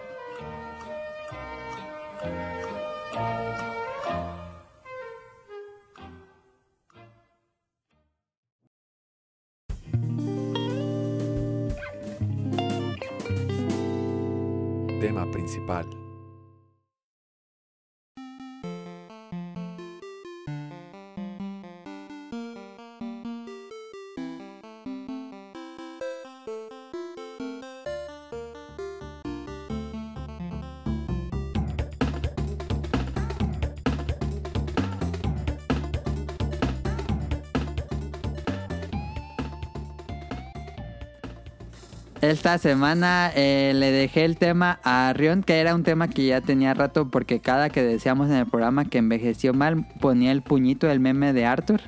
[15.00, 16.05] Tema principal.
[42.30, 46.40] Esta semana eh, le dejé el tema a Rion, que era un tema que ya
[46.40, 50.88] tenía rato, porque cada que decíamos en el programa que envejeció mal, ponía el puñito
[50.88, 51.80] del meme de Arthur.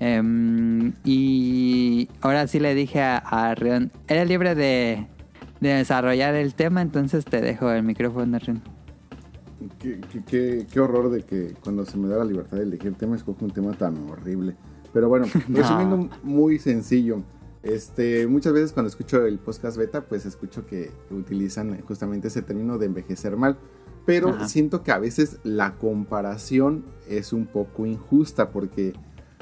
[0.00, 5.06] Em, y ahora sí le dije a, a Rion, eres libre de,
[5.60, 8.62] de desarrollar el tema, entonces te dejo el micrófono, Rion.
[9.78, 12.94] Qué, qué- qué- qué horror de que cuando se me da la libertad de elegir
[12.94, 14.56] tema, escojo un tema tan horrible.
[14.92, 17.22] Pero bueno, resumiendo muy sencillo.
[17.64, 22.76] Este, muchas veces cuando escucho el podcast beta, pues escucho que utilizan justamente ese término
[22.78, 23.58] de envejecer mal.
[24.04, 24.48] Pero Ajá.
[24.48, 28.92] siento que a veces la comparación es un poco injusta porque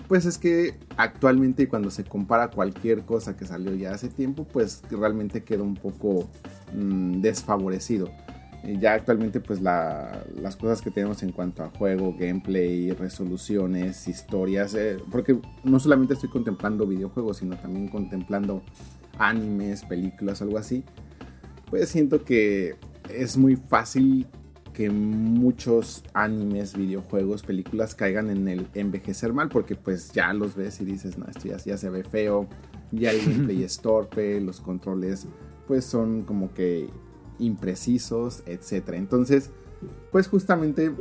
[0.06, 4.82] pues es que actualmente cuando se compara cualquier cosa que salió ya hace tiempo, pues
[4.90, 6.28] realmente queda un poco
[6.74, 8.08] mm, desfavorecido.
[8.64, 14.74] Ya actualmente pues la- las cosas que tenemos en cuanto a juego, gameplay, resoluciones, historias,
[14.74, 18.62] eh, porque no solamente estoy contemplando videojuegos, sino también contemplando
[19.18, 20.84] animes, películas, algo así,
[21.70, 22.76] pues siento que
[23.12, 24.26] es muy fácil
[24.72, 30.80] que muchos animes, videojuegos, películas caigan en el envejecer mal porque pues ya los ves
[30.80, 32.48] y dices, no, esto ya, ya se ve feo,
[32.90, 35.26] ya el gameplay es torpe, los controles
[35.66, 36.88] pues son como que
[37.44, 38.96] imprecisos, etcétera.
[38.98, 39.50] Entonces,
[40.10, 40.92] pues justamente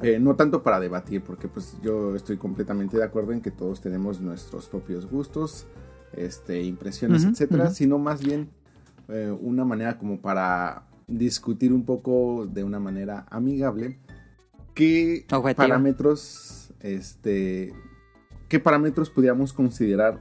[0.00, 3.80] eh, no tanto para debatir, porque pues yo estoy completamente de acuerdo en que todos
[3.80, 5.66] tenemos nuestros propios gustos,
[6.12, 8.48] este, impresiones, etcétera, sino más bien
[9.08, 13.98] eh, una manera como para discutir un poco de una manera amigable
[14.78, 15.66] qué Objetiva.
[15.66, 17.72] parámetros, este,
[18.48, 20.20] qué parámetros podríamos considerar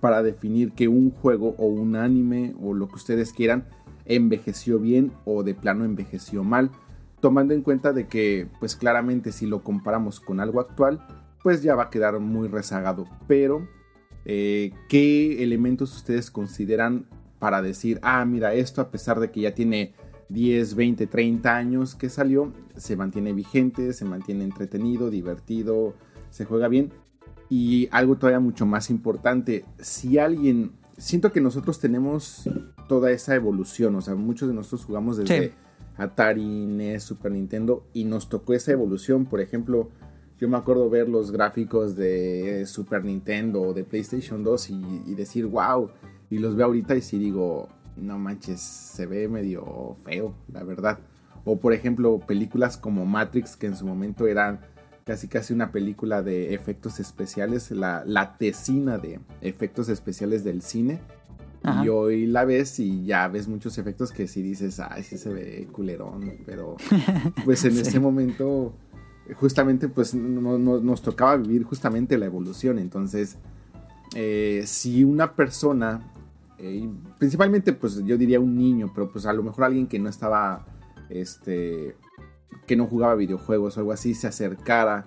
[0.00, 3.64] para definir que un juego o un anime o lo que ustedes quieran
[4.04, 6.70] envejeció bien o de plano envejeció mal,
[7.20, 11.06] tomando en cuenta de que pues claramente si lo comparamos con algo actual,
[11.42, 13.68] pues ya va a quedar muy rezagado, pero
[14.24, 17.06] eh, ¿qué elementos ustedes consideran
[17.38, 19.94] para decir, ah, mira, esto a pesar de que ya tiene
[20.28, 25.94] 10, 20, 30 años que salió, se mantiene vigente, se mantiene entretenido, divertido,
[26.30, 26.92] se juega bien?
[27.48, 32.48] Y algo todavía mucho más importante, si alguien, siento que nosotros tenemos
[32.88, 35.54] toda esa evolución, o sea, muchos de nosotros jugamos desde Sí.
[35.96, 39.90] Atari, NES, Super Nintendo y nos tocó esa evolución, por ejemplo,
[40.40, 45.14] yo me acuerdo ver los gráficos de Super Nintendo o de PlayStation 2 y, y
[45.14, 45.90] decir, wow,
[46.30, 51.00] y los veo ahorita y sí digo, no manches, se ve medio feo, la verdad.
[51.44, 54.60] O por ejemplo, películas como Matrix, que en su momento eran
[55.04, 61.00] casi casi una película de efectos especiales, la, la tesina de efectos especiales del cine.
[61.64, 61.84] Ajá.
[61.84, 65.32] Y hoy la ves y ya ves muchos efectos que sí dices, ay, sí se
[65.32, 66.76] ve culerón, pero
[67.44, 67.80] pues en Sí.
[67.82, 68.74] ese momento
[69.36, 72.78] justamente pues no- no- nos tocaba vivir justamente la evolución.
[72.80, 73.36] Entonces,
[74.14, 76.00] eh, si una persona,
[76.58, 76.88] eh,
[77.18, 80.64] principalmente pues yo diría un niño, pero pues a lo mejor alguien que no estaba,
[81.08, 81.94] este,
[82.66, 85.04] que no jugaba videojuegos o algo así, se acercara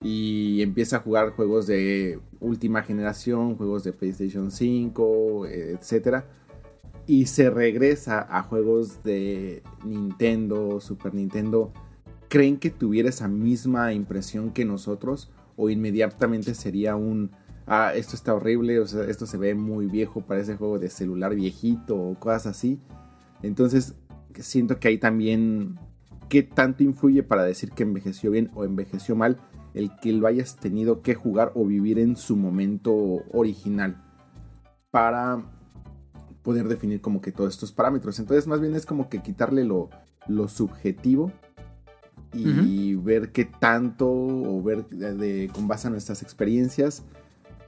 [0.00, 6.26] y empieza a jugar juegos de última generación, juegos de PlayStation 5, eh, etcétera,
[7.06, 11.72] y se regresa a juegos de Nintendo, Super Nintendo,
[12.28, 15.30] ¿creen que tuviera esa misma impresión que nosotros?
[15.56, 17.30] ¿O inmediatamente sería un,
[17.66, 21.34] ah, esto está horrible, o sea, esto se ve muy viejo, parece juego de celular
[21.34, 22.80] viejito o cosas así?
[23.42, 23.94] Entonces,
[24.38, 25.78] siento que ahí también,
[26.28, 29.36] ¿qué tanto influye para decir que envejeció bien o envejeció mal
[29.74, 32.94] el que lo hayas tenido que jugar o vivir en su momento
[33.32, 34.02] original?
[34.90, 35.38] Para
[36.42, 38.18] poder definir como que todos estos parámetros.
[38.18, 39.90] Entonces, más bien es como que quitarle lo,
[40.28, 41.32] lo subjetivo
[42.32, 47.04] y ver qué tanto o ver de, de- con base a nuestras experiencias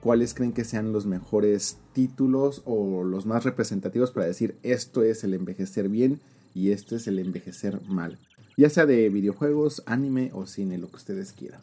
[0.01, 5.23] cuáles creen que sean los mejores títulos o los más representativos para decir esto es
[5.25, 6.21] el envejecer bien
[6.53, 8.19] y esto es el envejecer mal.
[8.57, 11.61] Ya sea de videojuegos, anime o cine, lo que ustedes quieran.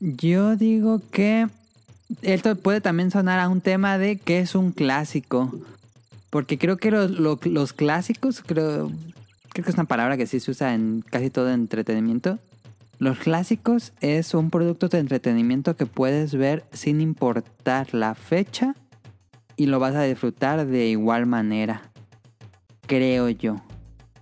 [0.00, 1.46] Yo digo que
[2.22, 5.52] esto puede también sonar a un tema de qué es un clásico.
[6.30, 8.90] Porque creo que los, lo- los clásicos, creo,
[9.50, 12.38] creo que es una palabra que sí se usa en casi todo entretenimiento.
[12.98, 18.74] Los clásicos es un producto de entretenimiento que puedes ver sin importar la fecha
[19.56, 21.90] y lo vas a disfrutar de igual manera.
[22.86, 23.60] Creo yo.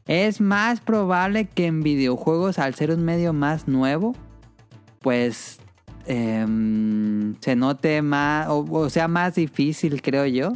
[0.06, 4.14] Es más probable que en videojuegos, al ser un medio más nuevo,
[5.00, 5.58] pues
[6.06, 10.52] em, se note más, o, o sea, más difícil, creo yo,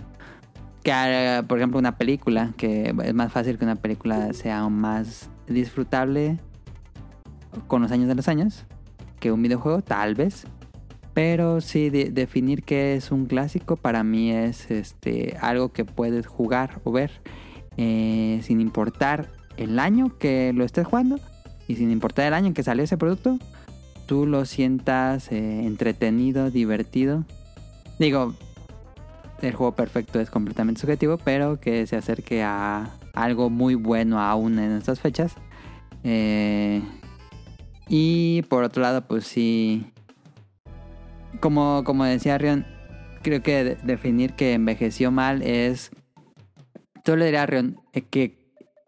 [0.84, 5.28] que, eh, por ejemplo, una película, que es más fácil que una película sea más
[5.48, 6.38] disfrutable
[7.66, 8.64] con los años de los años
[9.18, 10.46] que un videojuego, tal vez.
[11.12, 16.26] Pero sí, de- definir qué es un clásico para mí es este algo que puedes
[16.26, 17.10] jugar o ver
[17.76, 19.28] eh, sin importar
[19.60, 21.18] el año que lo estés jugando
[21.68, 23.38] y sin importar el año en que salió ese producto,
[24.06, 27.24] tú lo sientas eh, entretenido, divertido.
[27.98, 28.34] Digo,
[29.42, 34.58] el juego perfecto es completamente subjetivo, pero que se acerque a algo muy bueno aún
[34.58, 35.34] en estas fechas.
[36.02, 36.82] Eh,
[37.88, 39.86] y por otro lado, pues sí,
[41.40, 42.66] como, como decía Rion,
[43.22, 45.90] creo que de- definir que envejeció mal es,
[47.04, 48.39] yo le diría a Rion, eh, que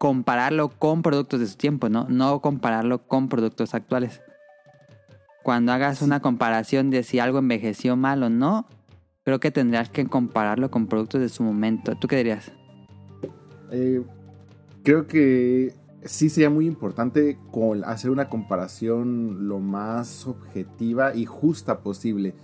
[0.03, 2.09] compararlo con productos de su tiempo, ¿no?
[2.09, 4.21] No compararlo con productos actuales.
[5.45, 8.67] Cuando hagas una comparación de si algo envejeció mal o no,
[9.23, 11.95] creo que tendrás que compararlo con productos de su momento.
[11.95, 12.51] ¿Tú qué dirías?
[13.71, 14.03] Eh,
[14.83, 15.73] creo que
[16.05, 17.38] sí sería muy importante
[17.85, 22.35] hacer una comparación lo más objetiva y justa posible.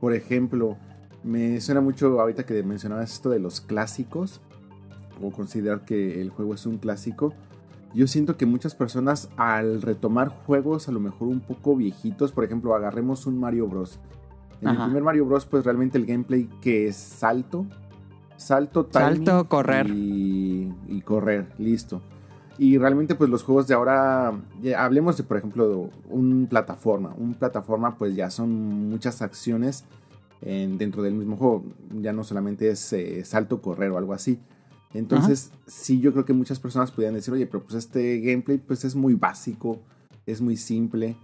[0.00, 0.78] Por ejemplo,
[1.22, 4.40] me suena mucho ahorita que mencionabas esto de los clásicos,
[5.22, 7.32] o considerar que el juego es un clásico.
[7.94, 12.44] Yo siento que muchas personas al retomar juegos a lo mejor un poco viejitos, por
[12.44, 13.98] ejemplo, agarremos un Mario Bros.
[14.60, 14.84] En el Ajá.
[14.86, 17.66] primer Mario Bros, pues realmente el gameplay que es salto,
[18.36, 19.86] salto, timing Salto, correr.
[19.88, 22.00] y, y correr, listo.
[22.58, 24.32] Y realmente pues los juegos de ahora,
[24.76, 29.84] hablemos de por ejemplo un plataforma, un plataforma pues ya son muchas acciones
[30.40, 31.64] en- dentro del mismo juego,
[32.00, 34.38] ya no solamente es eh, salto, correr o algo así.
[34.94, 38.84] Entonces, sí, yo creo que muchas personas podrían decir, oye, pero pues este gameplay pues
[38.84, 39.82] es muy básico,
[40.24, 41.16] es muy simple,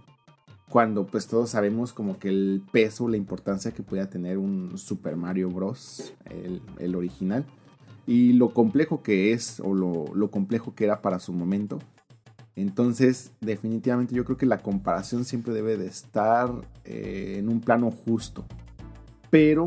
[0.69, 5.15] cuando pues todos sabemos como que el peso, la importancia que pueda tener un Super
[5.15, 7.45] Mario Bros, el, el original,
[8.07, 11.79] y lo complejo que es, o lo, lo complejo que era para su momento.
[12.55, 16.49] Entonces, definitivamente yo creo que la comparación siempre debe de estar
[16.83, 18.45] eh, en un plano justo.
[19.29, 19.65] Pero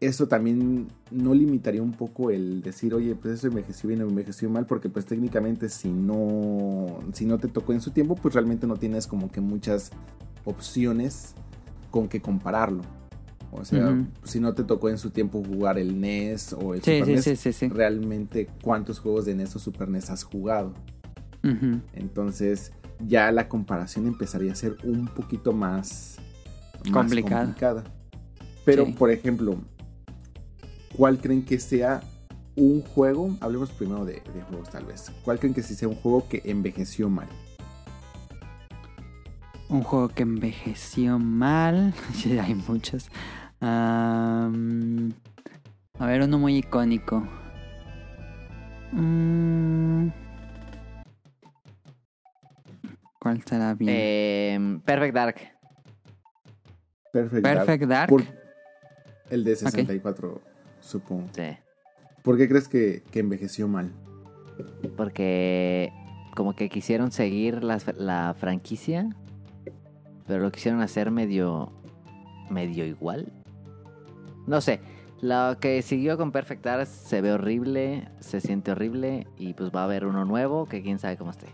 [0.00, 4.48] eso también no limitaría un poco el decir, oye, pues eso envejeció bien o envejeció
[4.50, 8.66] mal, porque pues técnicamente si no, si no te tocó en su tiempo, pues realmente
[8.66, 9.90] no tienes como que muchas
[10.44, 11.34] opciones
[11.90, 12.82] con que compararlo.
[13.52, 16.92] O sea, si no te tocó en su tiempo jugar el NES o el Sí,
[17.00, 17.68] Super sí, NES, sí, sí, sí.
[17.68, 20.72] realmente cuántos juegos de NES o Super NES has jugado.
[21.94, 22.72] Entonces
[23.06, 26.16] ya la comparación empezaría a ser un poquito más,
[26.84, 27.44] más Complicada.
[27.46, 27.84] complicada.
[28.64, 29.56] Pero, por ejemplo,
[31.00, 32.02] ¿cuál creen que sea
[32.56, 33.34] un juego?
[33.40, 35.10] Hablemos primero de, de juegos tal vez.
[35.24, 37.26] ¿Cuál creen que sí sea un juego que envejeció mal?
[39.70, 41.94] Un juego que envejeció mal.
[42.12, 43.08] Sí, hay muchos.
[43.62, 44.50] A
[46.00, 47.26] ver, uno muy icónico.
[48.92, 50.08] Mm,
[53.18, 53.90] ¿Cuál será bien?
[53.98, 55.36] Eh, Perfect Dark.
[57.10, 57.58] Perfect, Dark.
[57.64, 58.08] Perfect Dark.
[58.10, 58.24] Por-
[59.30, 60.42] el de 64,
[60.80, 61.28] supongo.
[61.32, 61.56] Sí.
[62.22, 63.90] ¿Por qué crees que, que envejeció mal?
[64.96, 65.92] Porque
[66.36, 69.08] como que quisieron seguir la, la franquicia,
[70.26, 71.72] pero lo quisieron hacer medio
[72.50, 73.32] medio igual.
[74.46, 74.80] No sé,
[75.20, 79.82] lo que siguió con Perfect Dark se ve horrible, se siente horrible y pues va
[79.82, 81.46] a haber uno nuevo que quién sabe cómo esté.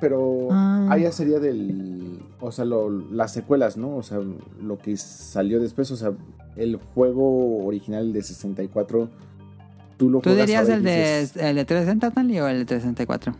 [0.00, 0.88] Pero Ah.
[0.90, 2.20] ahí ya sería del.
[2.40, 3.96] O sea, lo- las secuelas, ¿no?
[3.96, 4.18] O sea,
[4.60, 5.90] lo que salió después.
[5.90, 6.12] O sea,
[6.56, 9.08] el juego original de 64.
[9.96, 10.90] Tú lo ¿Tú juegas dirías ahora el de,
[11.20, 13.34] dices, el de 360 Tali, o el de 364?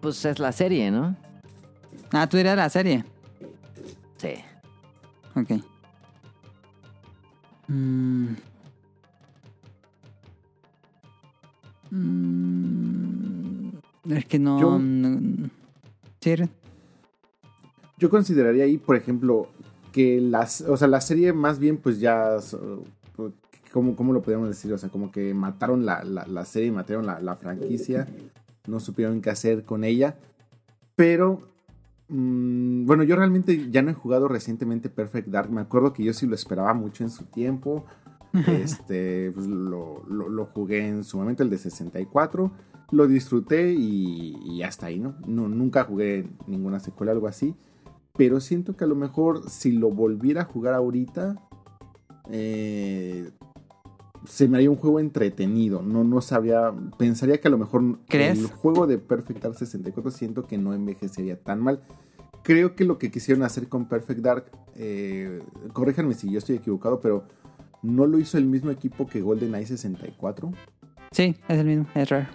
[0.00, 1.16] Pues es la serie, ¿no?
[2.12, 3.04] Ah, tú dirías la serie.
[4.16, 4.34] Sí.
[5.34, 5.62] Ok.
[7.68, 8.28] Mm.
[11.90, 13.68] Mm,
[14.10, 14.60] Es que no...
[14.60, 15.50] Yo- no-
[16.20, 16.34] Sí,
[17.98, 19.48] Yo consideraría ahí, por ejemplo,
[19.98, 20.60] que las.
[20.62, 22.36] O sea, la serie más bien, pues ya.
[23.72, 24.72] ¿Cómo, cómo lo podríamos decir?
[24.72, 28.06] O sea, como que mataron la, la, la serie, mataron la, la franquicia.
[28.66, 30.16] No supieron qué hacer con ella.
[30.96, 31.48] Pero.
[32.08, 35.50] mm, bueno, yo realmente ya no he jugado recientemente Perfect Dark.
[35.50, 37.84] Me acuerdo que yo sí lo esperaba mucho en su tiempo.
[38.46, 42.50] Este, pues lo, lo- lo jugué en su momento, el de 64.
[42.90, 45.14] Lo disfruté y, y hasta ahí, ¿no?
[45.26, 45.48] ¿no?
[45.48, 47.54] Nunca jugué ninguna secuela, algo así.
[48.18, 51.36] Pero siento que a lo mejor si lo volviera a jugar ahorita,
[52.30, 53.30] eh,
[54.26, 55.82] se me haría un juego entretenido.
[55.82, 56.74] No, no sabría.
[56.98, 58.40] Pensaría que a lo mejor ¿Crees?
[58.40, 61.80] el juego de Perfect Dark 64 siento que no envejecería tan mal.
[62.42, 65.40] Creo que lo que quisieron hacer con Perfect Dark, eh,
[65.72, 67.28] corríjanme si yo estoy equivocado, pero
[67.82, 70.50] no lo hizo el mismo equipo que GoldenEye 64.
[71.12, 72.26] Sí, es el mismo, es raro.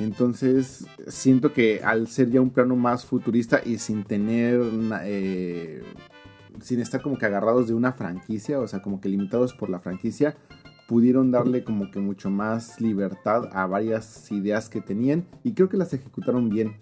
[0.00, 4.60] Entonces, siento que al ser ya un plano más futurista y sin tener,
[5.04, 5.82] eh,
[6.60, 9.78] sin estar como que agarrados de una franquicia, o sea, como que limitados por la
[9.78, 10.36] franquicia,
[10.88, 15.76] pudieron darle como que mucho más libertad a varias ideas que tenían y creo que
[15.76, 16.76] las ejecutaron bien.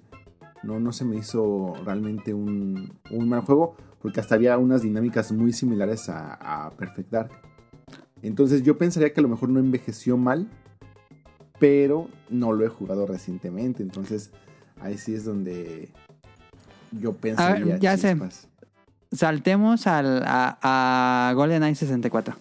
[0.63, 5.33] No, no se me hizo realmente un, un mal juego porque hasta había unas dinámicas
[5.33, 7.31] muy similares a, a Perfect Dark.
[8.23, 10.49] Entonces yo pensaría que a lo mejor no envejeció mal,
[11.63, 13.85] pero no lo he jugado recientemente.
[13.85, 14.33] Entonces
[14.81, 15.91] ahí sí es donde
[16.91, 17.77] yo pensaría.
[17.79, 18.11] ya sé.
[18.15, 18.49] chispas.
[19.13, 20.59] Saltemos al, a,
[21.31, 22.35] a GoldenEye 64.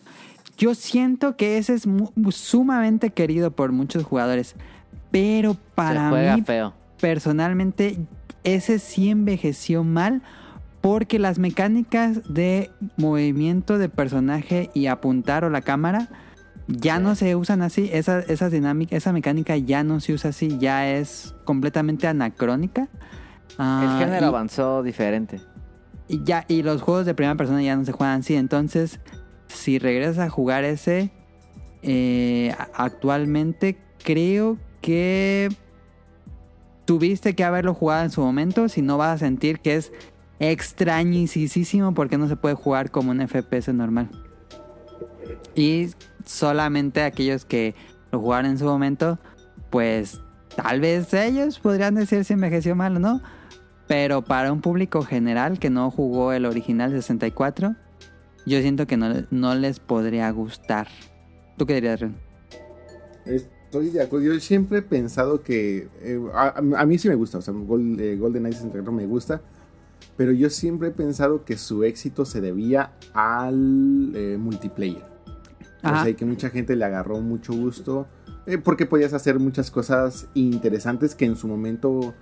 [0.57, 1.83] Yo siento que ese es
[2.31, 4.55] sumamente querido por muchos jugadores.
[5.11, 6.73] Pero Se para juega mí, feo.
[6.99, 7.99] personalmente,
[8.43, 10.23] ese sí envejeció mal.
[10.81, 16.09] Porque las mecánicas de movimiento de personaje y apuntar o la cámara
[16.79, 17.89] ya no se usan así.
[17.93, 20.57] Esa, esa dinámica, esa mecánica ya no se usa así.
[20.59, 22.83] Ya es completamente anacrónica.
[22.83, 25.39] El Ah, género y- avanzó diferente.
[26.07, 28.35] y ya, y los juegos de primera persona ya no se juegan así.
[28.35, 28.99] Entonces,
[29.47, 31.11] si regresas a jugar ese,
[31.83, 35.49] eh, actualmente creo que
[36.85, 38.67] tuviste que haberlo jugado en su momento.
[38.69, 39.91] Si no vas a sentir que es
[40.39, 44.09] extrañísimo porque no se puede jugar como un FPS normal.
[45.55, 45.87] Y
[46.25, 47.75] solamente aquellos que
[48.11, 49.19] lo jugaron en su momento,
[49.69, 50.19] pues
[50.55, 53.21] tal vez ellos podrían decir si envejeció mal o no.
[53.87, 57.75] Pero para un público general que no jugó el original 64,
[58.45, 60.87] yo siento que no, no les podría gustar.
[61.57, 62.15] ¿Tú qué dirías, Ren?
[63.25, 64.33] Estoy de acuerdo.
[64.33, 65.89] Yo siempre he pensado que.
[66.01, 67.37] eh, a, mí sí me gusta.
[67.37, 69.41] O sea, Gol- eh, GoldenEye 64 me gusta.
[70.17, 75.03] Pero yo siempre he pensado que su éxito se debía al eh, multiplayer.
[75.83, 76.01] O Ajá.
[76.03, 78.07] sea, y que mucha gente le agarró mucho gusto.
[78.47, 82.13] eh, porque podías hacer muchas cosas interesantes que en su momento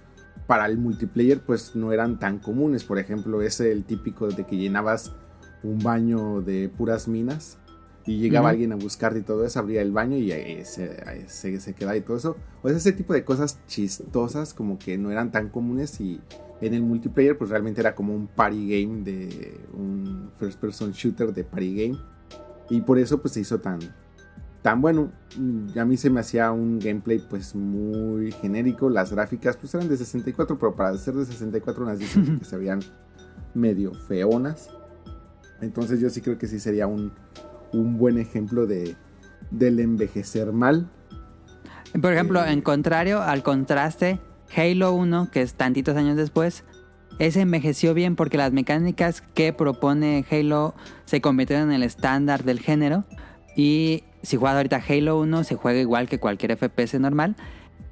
[0.47, 2.83] para el multiplayer pues no eran tan comunes.
[2.83, 5.13] Por ejemplo, ese el típico de que llenabas
[5.63, 7.57] un baño de puras minas
[8.05, 10.31] y llegaba alguien a buscarte y todo eso, abría el baño y
[10.65, 12.37] se, se, se quedaba y todo eso.
[12.63, 16.19] O sea, ese tipo de cosas chistosas como que no eran tan comunes y
[16.61, 21.33] en el multiplayer pues realmente era como un party game de un first person shooter
[21.33, 21.99] de party game.
[22.69, 23.79] Y por eso pues se hizo tan,
[24.61, 25.11] tan bueno.
[25.37, 28.89] Mm, A mí se me hacía un gameplay pues muy genérico.
[28.89, 32.57] Las gráficas pues eran de 64, pero para ser de 64 unas dicen que se
[32.57, 32.79] veían
[33.53, 34.69] medio feonas.
[35.61, 37.11] Entonces yo sí creo que sí sería un,
[37.73, 38.95] un buen ejemplo de,
[39.51, 40.89] del envejecer mal.
[42.01, 42.51] Por ejemplo, Eh.
[42.51, 44.19] en contrario al contraste,
[44.55, 46.63] Halo 1, que es tantitos años después,
[47.19, 50.73] ese envejeció bien porque las mecánicas que propone Halo
[51.05, 53.03] se convirtieron en el estándar del género.
[53.57, 57.35] Y si juegas ahorita Halo 1, se juega igual que cualquier FPS normal.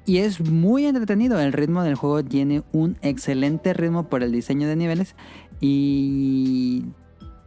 [0.06, 1.38] Y es muy entretenido.
[1.38, 5.14] El ritmo del juego tiene un excelente ritmo por el diseño de niveles.
[5.60, 6.86] Y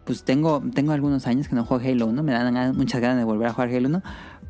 [0.06, 2.22] pues tengo, tengo algunos años que no juego Halo 1.
[2.22, 4.04] Me dan muchas ganas de volver a jugar Halo 1.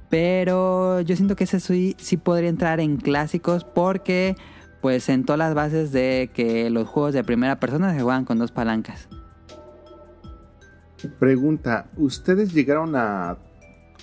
[0.09, 4.36] Pero yo siento que ese sí, sí podría entrar en clásicos porque
[4.82, 8.51] pues sentó las bases de que los juegos de primera persona se juegan con dos
[8.51, 9.07] palancas.
[11.19, 13.38] Pregunta, ¿ustedes llegaron a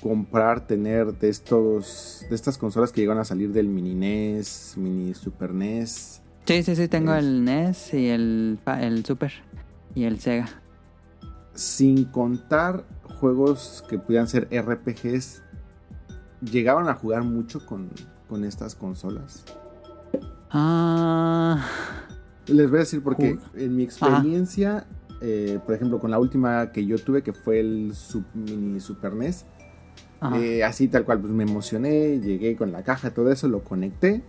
[0.01, 5.15] comprar, tener de estos de estas consolas que llegaron a salir del mini NES, mini
[5.15, 6.23] Super NES?
[6.45, 9.33] Sí, sí, sí, tengo Es- el NES y el, el Super
[9.95, 10.49] y el Sega.
[11.55, 12.85] Sin contar
[13.21, 15.43] juegos que pudieran ser RPGs,
[16.41, 17.91] ¿llegaron a jugar mucho con,
[18.29, 19.45] con estas consolas?
[20.51, 21.65] Ah,
[22.47, 24.87] Les voy a decir porque Ju- en mi experiencia,
[25.21, 27.93] eh, por ejemplo, con la última que yo tuve, que fue el
[28.35, 29.45] mini Super NES.
[30.35, 34.23] Eh, así tal cual, pues me emocioné, llegué con la caja, todo eso, lo conecté,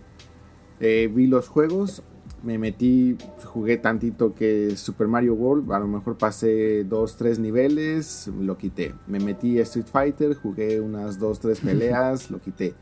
[0.78, 2.02] eh, vi los juegos,
[2.44, 8.30] me metí, jugué tantito que Super Mario World, a lo mejor pasé dos, tres niveles,
[8.40, 8.94] lo quité.
[9.08, 12.74] Me metí a Street Fighter, jugué unas dos, tres peleas, lo quité.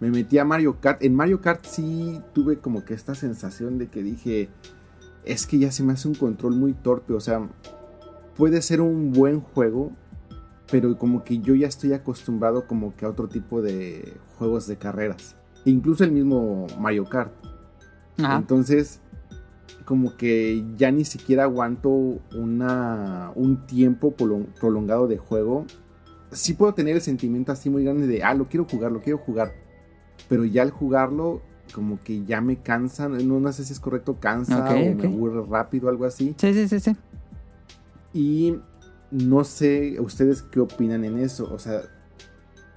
[0.00, 1.02] Me metí a Mario Kart.
[1.02, 4.48] En Mario Kart sí tuve como que esta sensación de que dije,
[5.24, 7.48] es que ya se me hace un control muy torpe, o sea,
[8.36, 9.92] puede ser un buen juego,
[10.70, 14.76] pero como que yo ya estoy acostumbrado como que a otro tipo de juegos de
[14.76, 15.36] carreras.
[15.64, 17.32] Incluso el mismo Mario Kart.
[18.18, 18.36] Ajá.
[18.36, 19.00] Entonces,
[19.84, 21.90] como que ya ni siquiera aguanto
[22.36, 25.66] una, un tiempo prolon- prolongado de juego
[26.32, 29.18] sí puedo tener el sentimiento así muy grande de, ah, lo quiero jugar, lo quiero
[29.18, 29.52] jugar.
[30.28, 31.42] Pero ya al jugarlo,
[31.72, 35.44] como que ya me cansa, no, no sé si es correcto, cansa o me aburre
[35.48, 36.34] rápido, algo así.
[36.38, 36.96] Sí, sí, sí, sí.
[38.12, 38.56] Y
[39.10, 41.52] no sé ustedes qué opinan en eso.
[41.52, 41.82] O sea,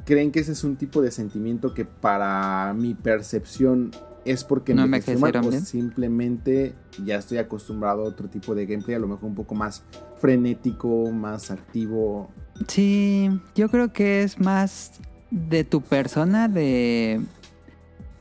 [0.05, 3.91] ¿creen que ese es un tipo de sentimiento que para mi percepción
[4.25, 6.75] es porque No mal envejecieron o simplemente
[7.05, 9.83] ya estoy acostumbrado a otro tipo de gameplay, a lo mejor un poco más
[10.17, 12.29] frenético, más activo?
[12.67, 14.99] Sí, yo creo que es más
[15.31, 17.21] de tu persona, de,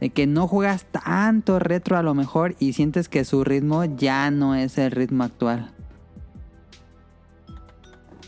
[0.00, 4.30] de que no juegas tanto retro a lo mejor y sientes que su ritmo ya
[4.30, 5.72] no es el ritmo actual.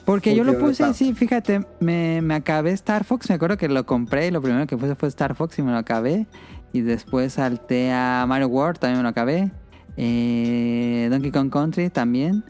[0.04, 3.68] Porque yo lo puse, ahorita- sí, fíjate, me, me acabé Star Fox, me acuerdo que
[3.68, 6.26] lo compré y lo primero que puse fue Star Fox y me lo acabé.
[6.72, 9.50] Y después salté a Mario World, también me lo acabé.
[9.98, 12.42] Eh, Donkey Kong Country también.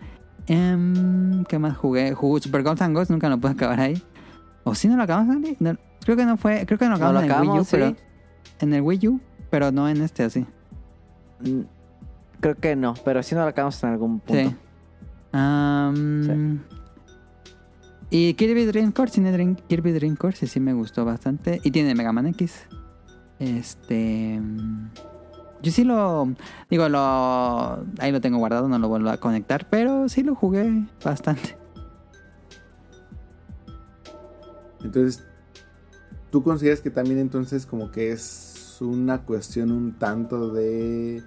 [0.47, 2.15] Em, ¿Qué más jugué?
[2.15, 4.01] Jugué Super Ghosts and Ghosts, nunca lo pude acabar ahí.
[4.65, 5.57] ¿O sí no lo acabamos, Andy?
[5.59, 5.77] No,
[6.09, 7.97] creo que no fue, creo que no No acabamos en el Wii U, pero
[8.61, 10.47] en el Wii U, pero no en este así.
[11.41, 11.61] Mm,
[12.41, 14.51] Creo que no, pero sí nos lo acabamos en algún punto.
[14.51, 14.57] Sí.
[18.09, 21.61] Y Kirby Dream Course, tiene Dream- Kirby Dream Course, y sí me gustó bastante.
[21.63, 22.67] Y tiene Mega Man X.
[23.39, 24.41] Este.
[24.41, 24.89] mm,
[25.61, 26.29] Yo sí lo.
[26.71, 27.85] Digo, lo.
[27.99, 29.69] Ahí lo tengo guardado, no lo vuelvo a conectar.
[29.69, 31.59] Pero sí lo jugué bastante.
[34.83, 35.27] Entonces,
[36.31, 41.23] ¿tú consideras que también entonces como que es una cuestión un tanto de,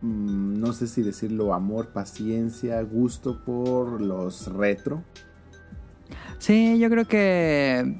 [0.00, 5.02] mm, no sé si decirlo, amor, paciencia, gusto por los retro?
[6.38, 7.96] Sí, yo creo que.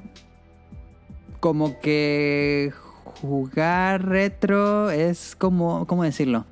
[1.40, 2.72] Como que.
[3.20, 5.86] Jugar retro es como.
[5.86, 6.46] ¿Cómo decirlo?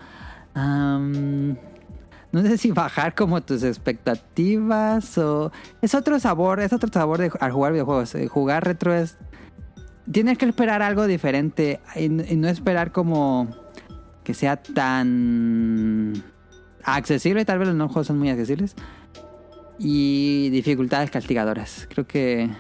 [0.55, 5.53] No sé si bajar como tus expectativas o.
[5.81, 8.15] Es otro sabor, es otro sabor de al jugar videojuegos.
[8.15, 9.17] Eh, Jugar retro es.
[10.11, 13.49] Tienes que esperar algo diferente y, y no esperar como.
[14.25, 16.23] Que sea tan.
[16.85, 18.77] Accesible, tal vez los juegos son muy accesibles
[19.79, 21.87] y dificultades castigadoras.
[21.91, 22.51] Creo que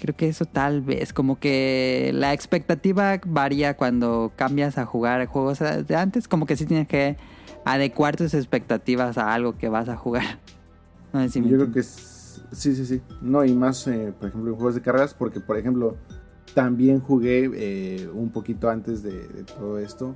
[0.00, 5.58] creo que eso tal vez como que la expectativa varía cuando cambias a jugar juegos
[5.58, 7.16] de antes, como que sí tienes que
[7.64, 10.38] adecuar tus expectativas a algo que vas a jugar.
[11.12, 13.02] No sé si Yo creo que es, sí, sí, sí.
[13.20, 15.96] No, y más, eh, por ejemplo, en juegos de carreras, porque, por ejemplo,
[16.54, 20.14] también jugué eh, un poquito antes de, de todo esto.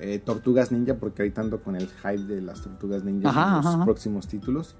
[0.00, 3.56] eh, Tortugas Ninja, porque ahorita ando con el hype de las Tortugas Ninja Ajá, en
[3.56, 4.76] los ajá, próximos títulos.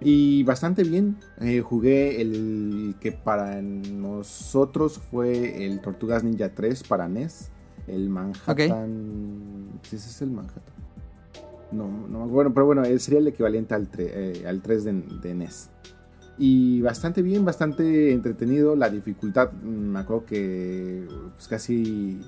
[0.00, 1.16] Y bastante bien.
[1.40, 7.50] Eh, jugué el que para nosotros fue el Tortugas Ninja 3 para NES.
[7.86, 9.80] El Manhattan.
[9.82, 10.74] Sí, ese es el Manhattan.
[11.72, 15.34] No, no, bueno, pero bueno, sería el equivalente al, tre- eh, al 3 de, de
[15.34, 15.70] NES.
[16.38, 18.74] Y bastante bien, bastante entretenido.
[18.76, 22.20] La dificultad, mm, me acuerdo que pues, casi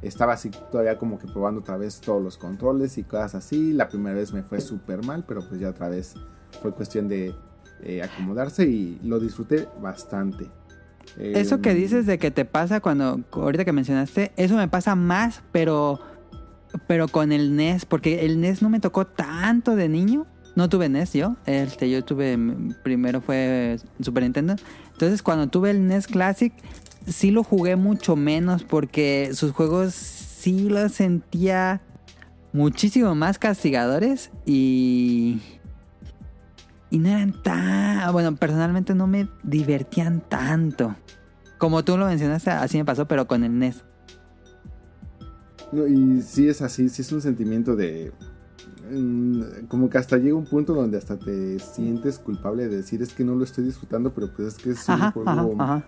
[0.00, 3.72] estaba así todavía como que probando otra vez todos los controles y cosas así.
[3.72, 6.14] La primera vez me fue súper mal, pero pues ya otra vez
[6.62, 7.34] fue cuestión de
[7.82, 10.48] eh, acomodarse y lo disfruté bastante.
[11.18, 14.94] Eso que Eh, dices de que te pasa cuando ahorita que mencionaste, eso me pasa
[14.94, 16.00] más, pero
[16.86, 20.26] pero con el NES, porque el NES no me tocó tanto de niño.
[20.54, 22.38] No tuve NES yo, este yo tuve
[22.82, 24.56] primero fue Super Nintendo.
[24.92, 26.52] Entonces, cuando tuve el NES Classic
[27.06, 31.80] sí lo jugué mucho menos porque sus juegos sí los sentía
[32.52, 35.40] muchísimo más castigadores y
[36.92, 40.94] y no eran tan, bueno, personalmente no me divertían tanto.
[41.56, 43.82] Como tú lo mencionaste, así me pasó, pero con el NES.
[45.88, 48.12] Y sí es así, sí es un sentimiento de...
[48.92, 53.12] mm, Como que hasta llega un punto donde hasta te sientes culpable de decir es
[53.12, 55.86] que no lo estoy disfrutando, pero pues es que es Ajá, un juego ajá.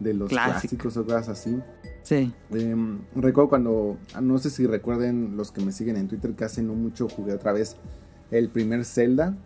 [0.00, 0.60] de los Clásico.
[0.78, 1.58] clásicos o cosas así.
[2.02, 2.32] Sí.
[2.52, 2.76] Eh,
[3.14, 6.62] recuerdo cuando, ah, no sé si recuerden los que me siguen en Twitter, que hace
[6.62, 7.76] no mucho jugué otra vez
[8.30, 9.36] el primer Zelda.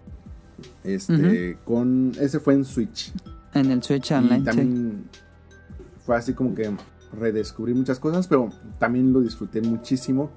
[0.84, 3.12] Este, con, ese fue en Switch.
[3.52, 4.44] En el Switch Y Online, sí.
[4.44, 5.04] también
[6.06, 6.70] fue así como que
[7.12, 10.30] redescubrí muchas cosas, pero también lo disfruté muchísimo.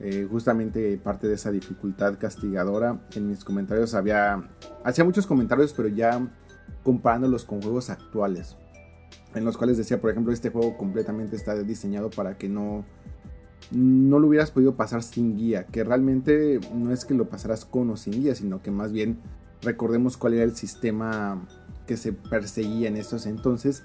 [0.00, 3.00] Eh, justamente parte de esa dificultad castigadora.
[3.14, 4.48] En mis comentarios había.
[4.84, 6.28] Hacía muchos comentarios, pero ya
[6.82, 8.56] comparándolos con juegos actuales.
[9.34, 12.84] En los cuales decía, por ejemplo, este juego completamente está diseñado para que no.
[13.70, 15.66] No lo hubieras podido pasar sin guía.
[15.66, 19.20] Que realmente no es que lo pasaras con o sin guía, sino que más bien
[19.62, 21.46] recordemos cuál era el sistema
[21.86, 23.84] que se perseguía en estos entonces,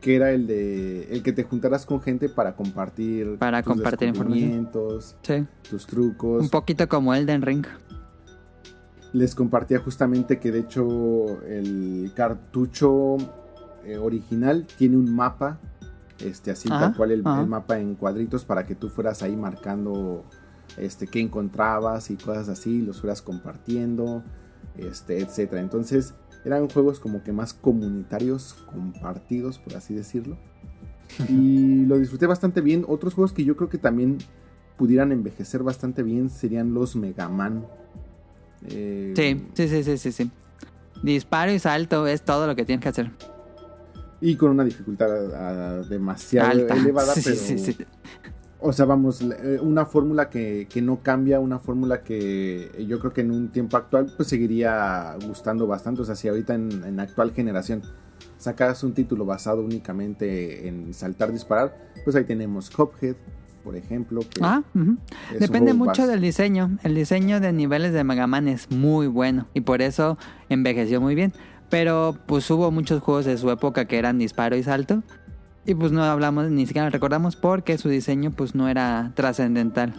[0.00, 4.68] que era el de el que te juntaras con gente para compartir Para compartir información.
[5.22, 5.46] Sí.
[5.68, 6.42] tus trucos.
[6.42, 7.66] Un poquito como Elden Ring.
[9.12, 13.16] les compartía justamente que de hecho el cartucho
[13.84, 15.58] eh, original tiene un mapa,
[16.18, 19.36] este, así Ajá, tal cual el, el mapa en cuadritos para que tú fueras ahí
[19.36, 20.24] marcando
[20.76, 24.22] este, qué encontrabas y cosas así, los fueras compartiendo,
[24.76, 25.60] este, etcétera.
[25.62, 30.36] Entonces eran juegos como que más comunitarios, compartidos, por así decirlo.
[31.28, 32.84] Y lo disfruté bastante bien.
[32.88, 34.18] Otros juegos que yo creo que también
[34.76, 37.64] pudieran envejecer bastante bien serían los Mega Man.
[38.68, 40.30] Eh, Sí, sí, sí, sí, sí, sí.
[41.02, 43.10] Disparo y salto es todo lo que tienes que hacer.
[44.20, 46.74] Y con una dificultad ah, demasiado Alta.
[46.74, 47.58] elevada, Sí, sí, pero...
[47.58, 47.84] sí, sí.
[48.66, 53.12] O sea, vamos, eh, una fórmula que, que no cambia, una fórmula que yo creo
[53.12, 56.02] que en un tiempo actual pues seguiría gustando bastante.
[56.02, 57.82] O sea, si ahorita en, en actual generación
[58.38, 63.14] sacas un título basado únicamente en saltar, disparar, pues ahí tenemos Cuphead,
[63.62, 64.20] por ejemplo.
[64.20, 64.62] Que Ah,
[65.38, 66.76] Depende mucho del diseño.
[66.82, 71.14] El diseño de niveles de Mega Man es muy bueno y por eso envejeció muy
[71.14, 71.32] bien.
[71.70, 75.02] Pero pues hubo muchos juegos de su época que eran disparo y salto.
[75.66, 79.94] Y pues no hablamos, ni siquiera recordamos porque su diseño pues no era trascendental.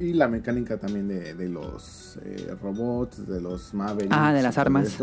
[0.00, 4.16] Y la mecánica también de, de los eh, robots, de los Mavericks.
[4.16, 4.98] Ah, de las armas.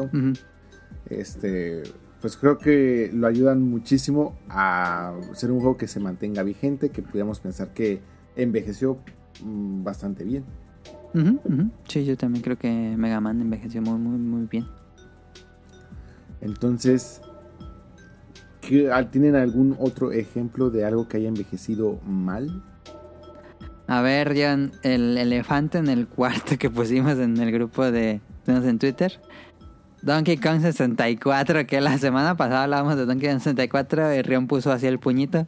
[1.09, 1.84] este
[2.21, 7.01] pues creo que lo ayudan muchísimo a ser un juego que se mantenga vigente, que
[7.01, 8.01] pudiéramos pensar que
[8.36, 8.97] envejeció
[9.43, 10.43] mm, bastante bien.
[11.88, 14.65] Sí, yo también creo que Mega Man envejeció muy, muy, muy bien.
[16.41, 17.21] Entonces,
[18.70, 22.61] ¿qué- ah, ¿tienen algún otro ejemplo de algo que haya envejecido mal?
[23.88, 28.80] A ver, John, el elefante en el cuarto que pusimos en el grupo de en
[28.80, 29.20] Twitter.
[30.03, 34.72] Donkey Kong 64, que la semana pasada hablábamos de Donkey Kong 64 y Rion puso
[34.72, 35.47] así el puñito.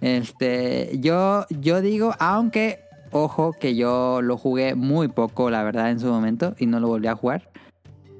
[0.00, 2.80] Este, yo, yo digo, aunque,
[3.12, 6.88] ojo, que yo lo jugué muy poco, la verdad, en su momento, y no lo
[6.88, 7.48] volví a jugar.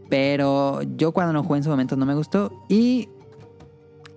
[0.08, 2.52] Pero yo cuando lo jugué en su momento no me gustó.
[2.68, 3.08] Y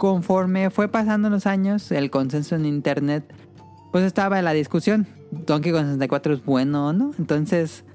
[0.03, 3.23] conforme fue pasando los años, el consenso en internet
[3.89, 5.07] pues estaba en la discusión.
[5.31, 7.11] Donkey Kong 64 es bueno o no.
[7.17, 7.85] Entonces,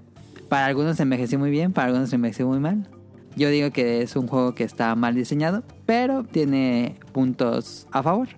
[0.49, 2.89] para algunos envejeció muy bien, para algunos envejeció muy mal.
[3.37, 8.29] Yo digo que es un juego que está mal diseñado, pero tiene puntos a favor.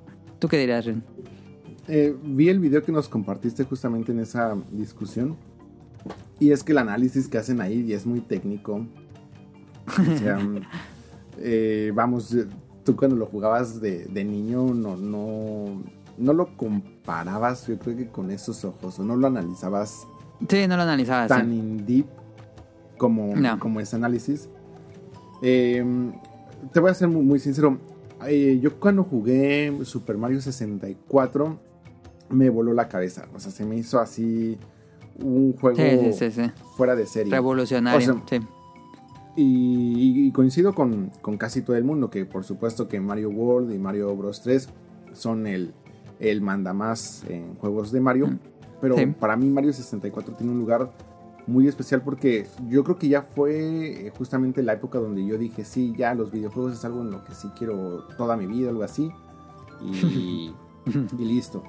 [0.41, 1.05] ¿Tú qué dirías, Ren?
[1.87, 5.37] Eh, vi el video que nos compartiste justamente en esa discusión.
[6.41, 8.85] Y es que el análisis que hacen ahí es muy técnico.
[9.87, 10.41] O sea,
[11.39, 12.35] eh, vamos,
[12.85, 15.83] tú cuando lo jugabas de, de niño no, no,
[16.19, 20.07] no lo comparabas, yo creo que con esos ojos, o no lo analizabas
[20.49, 21.29] Sí, no lo analizaba así.
[21.35, 22.07] tan in deep
[22.97, 23.59] como, No.
[23.59, 24.49] como ese análisis.
[25.43, 25.85] Eh,
[26.73, 27.79] te voy a ser muy, muy sincero.
[28.27, 31.59] Eh, yo cuando jugué Super Mario 64
[32.31, 33.27] me voló la cabeza.
[33.35, 34.59] O sea, se me hizo así
[35.23, 35.79] un juego
[36.13, 36.43] sí, sí.
[36.77, 37.33] fuera de serie.
[37.33, 37.99] Revolucionario.
[37.99, 38.47] O sea, sí.
[39.37, 43.73] Y, y coincido con, con casi todo el mundo, que por supuesto que Mario World
[43.73, 44.69] y Mario Bros 3
[45.13, 45.73] son el,
[46.19, 48.27] el mandamás en juegos de Mario.
[48.27, 48.39] Mm.
[48.81, 49.07] Pero Sí.
[49.07, 50.91] para mí Mario 64 tiene un lugar
[51.47, 55.65] muy especial porque yo creo que ya fue eh, justamente la época donde yo dije,
[55.65, 58.83] sí, ya los videojuegos es algo en lo que sí quiero toda mi vida, algo
[58.85, 59.11] así.
[59.83, 60.53] Y,
[61.19, 61.63] y listo.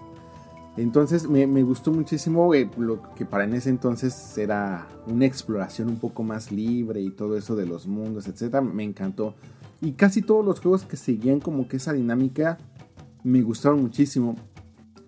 [0.77, 5.89] Entonces me, me gustó muchísimo eh, lo que para en ese entonces era una exploración
[5.89, 8.61] un poco más libre y todo eso de los mundos, etcétera.
[8.61, 9.35] Me encantó.
[9.81, 12.57] Y casi todos los juegos que seguían como que esa dinámica
[13.23, 14.35] me gustaron muchísimo.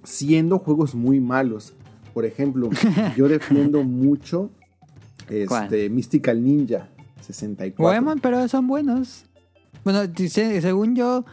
[0.03, 1.74] Siendo juegos muy malos.
[2.14, 2.70] Por ejemplo,
[3.18, 4.49] yo defiendo mucho
[5.47, 5.64] ¿Cuál?
[5.64, 6.89] este, Mystical Ninja
[7.22, 7.84] 64.
[7.84, 9.26] Goemon, pero son buenos.
[9.84, 11.26] Bueno, según yo,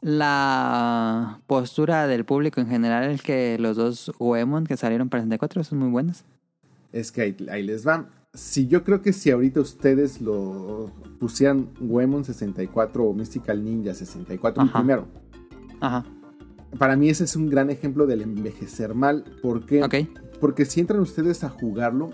[0.00, 5.64] la postura del público en general es que los dos Goemon que salieron para 64
[5.64, 6.24] son muy buenos.
[6.92, 8.06] Es que ahí, ahí les va.
[8.34, 14.62] Si yo creo que si ahorita ustedes lo pusieran Goemon 64 o Mystical Ninja 64
[14.62, 14.78] el Ajá.
[14.78, 15.06] primero,
[15.80, 16.04] Ajá.
[16.78, 19.24] para mí ese es un gran ejemplo del envejecer mal.
[19.42, 20.08] ¿Por qué?
[20.40, 22.10] Porque si entran ustedes a jugarlo,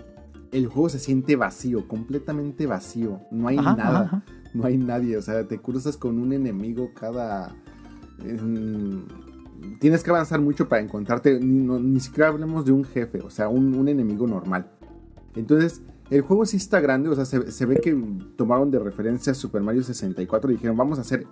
[0.51, 3.19] el juego se siente vacío, completamente vacío.
[3.29, 4.23] No hay Ajá, nada, ajá.
[4.53, 5.17] no hay nadie.
[5.17, 7.55] O sea, te cruzas con un enemigo cada.
[9.79, 11.39] Tienes que avanzar mucho para encontrarte.
[11.39, 14.67] Ni, no- ni siquiera hablemos de un jefe, o sea, un, un enemigo normal.
[15.35, 17.09] Entonces, el juego sí está grande.
[17.09, 17.95] O sea, se, se ve que
[18.35, 21.25] tomaron de referencia Super Mario 64 y dijeron, vamos a hacer.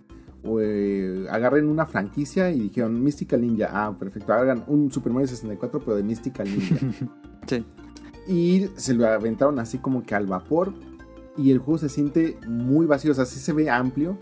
[0.60, 3.70] eh, agarren una franquicia y dijeron Mystical Ninja.
[3.72, 4.34] Ah, perfecto.
[4.34, 6.76] Hagan un Super Mario 64, pero de Mystical Ninja.
[7.46, 7.66] Sí.
[8.26, 10.74] Y se lo aventaron así como que al vapor.
[11.36, 13.12] Y el juego se siente muy vacío.
[13.12, 14.18] O sea, sí se ve amplio.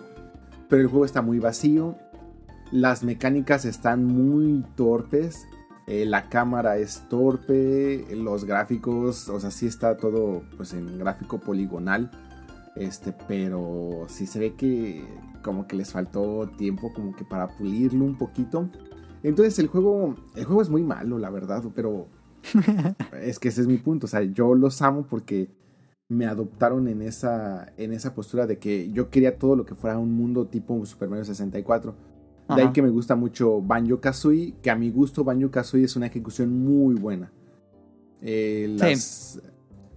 [0.69, 1.95] Pero el juego está muy vacío.
[2.71, 5.47] Las mecánicas están muy torpes.
[5.87, 11.39] eh, la cámara es torpe, los gráficos, o sea, sí está todo pues en gráfico
[11.39, 12.11] poligonal,
[12.75, 15.03] este, pero sí se ve que
[15.43, 18.69] como que les faltó tiempo como que para pulirlo un poquito.
[19.23, 22.07] Entonces el juego, el juego es muy malo, la verdad, pero
[23.21, 25.49] es que ese es mi punto, o sea, yo los amo porque
[26.07, 29.97] me adoptaron en esa, en esa postura de que yo quería todo lo que fuera
[29.97, 32.10] un mundo tipo Super Mario 64.
[32.55, 35.95] De ahí que me gusta mucho Banjo Kazooie, que a mi gusto Banjo Kazooie es
[35.95, 37.31] una ejecución muy buena.
[38.21, 38.77] Eh, Sí.
[38.79, 39.41] las,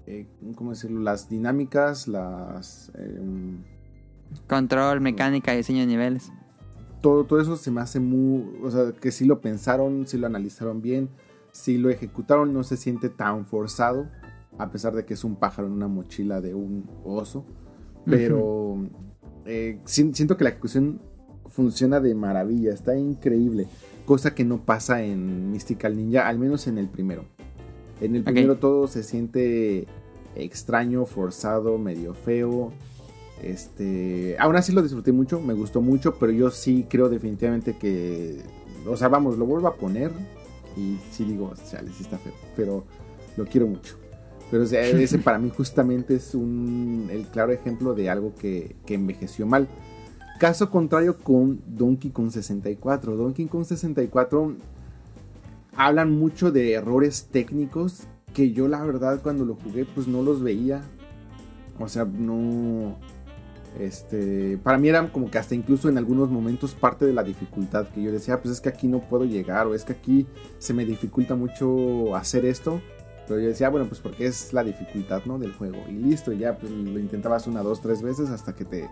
[0.07, 1.01] eh, ¿cómo decirlo?
[1.01, 2.91] Las dinámicas, las...
[2.97, 3.59] em,
[4.49, 6.33] Control, mecánica, diseño de niveles.
[7.01, 8.45] todo, todo eso se me hace muy...
[8.63, 11.11] O sea, que sí lo pensaron, sí lo analizaron bien,
[11.53, 14.09] sí lo ejecutaron, no se siente tan forzado,
[14.57, 17.45] a pesar de que es un pájaro en una mochila de un oso.
[18.07, 18.77] Pero
[19.45, 21.01] eh, si- siento que la ejecución
[21.55, 23.67] funciona de maravilla, está increíble.
[24.07, 27.25] Cosa que no pasa en Mystical Ninja, al menos en el primero.
[28.01, 29.87] En el primero todo se siente
[30.35, 32.73] extraño, forzado, medio feo.
[33.41, 38.41] Este, aún así lo disfruté mucho, me gustó mucho, pero yo sí creo definitivamente que,
[38.87, 40.11] o sea, vamos, lo vuelvo a poner
[40.77, 42.85] y sí digo, chale, sí está feo, pero
[43.37, 43.97] lo quiero mucho.
[44.51, 48.75] Pero o sea, ese para mí justamente es un, el claro ejemplo de algo que,
[48.87, 49.69] que envejeció mal.
[50.39, 53.17] Caso contrario con Donkey Kong 64.
[53.17, 54.57] Donkey Kong 64
[55.77, 60.43] hablan mucho de errores técnicos que yo la verdad cuando lo jugué pues no los
[60.43, 60.83] veía.
[61.79, 62.97] O sea, no...
[63.79, 67.89] Este, para mí era como que hasta incluso en algunos momentos parte de la dificultad
[67.89, 70.27] que yo decía, "Ah, pues es que aquí no puedo llegar o es que aquí
[70.59, 72.81] se me dificulta mucho hacer esto.
[73.27, 75.39] Pero yo decía, bueno, pues porque es la dificultad, ¿no?
[75.39, 75.79] Del juego.
[75.89, 78.91] Y listo, ya pues lo intentabas una, dos, tres veces hasta que te,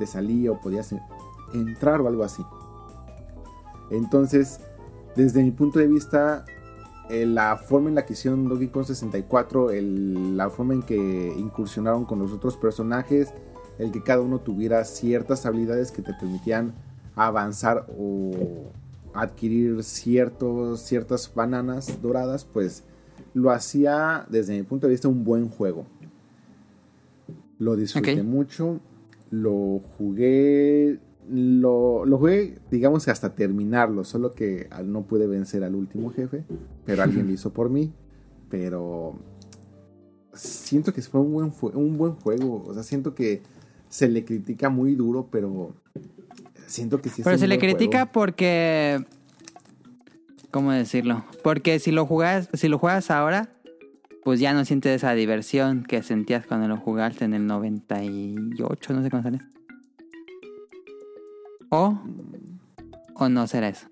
[0.00, 1.00] te salía o podías en-
[1.52, 2.42] entrar o algo así.
[3.90, 4.60] Entonces,
[5.14, 6.44] desde mi punto de vista,
[7.10, 10.96] eh, la forma en la que hicieron Donkey Kong 64, el- la forma en que
[11.36, 13.32] incursionaron con los otros personajes,
[13.78, 16.72] el que cada uno tuviera ciertas habilidades que te permitían
[17.16, 18.30] avanzar o
[19.12, 22.84] adquirir ciertos, ciertas bananas doradas, pues
[23.34, 25.84] lo hacía desde mi punto de vista un buen juego.
[27.58, 28.80] Lo disfruté mucho,
[29.30, 35.74] lo jugué, lo, lo jugué digamos que hasta terminarlo, solo que no pude vencer al
[35.74, 36.44] último jefe,
[36.84, 37.92] pero alguien lo hizo por mí,
[38.48, 39.18] pero
[40.34, 43.42] siento que fue un buen, un buen juego, o sea, siento que
[43.88, 45.74] se le critica muy duro, pero
[46.66, 48.12] siento que sí es Pero un se le critica juego.
[48.12, 49.04] porque...
[50.50, 51.24] ¿Cómo decirlo?
[51.44, 53.50] Porque si lo juegas, si lo juegas ahora,
[54.24, 59.02] pues ya no sientes esa diversión que sentías cuando lo jugaste en el 98, no
[59.02, 59.46] sé cuándo salió.
[61.70, 61.98] O,
[63.14, 63.86] o no será eso.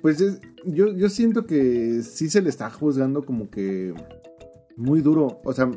[0.00, 3.92] Pues es- yo, yo siento que sí se le está juzgando como que
[4.76, 5.40] muy duro.
[5.44, 5.70] O sea,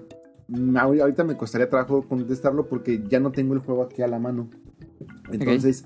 [0.79, 4.49] ahorita me costaría trabajo contestarlo porque ya no tengo el juego aquí a la mano.
[5.31, 5.85] Entonces,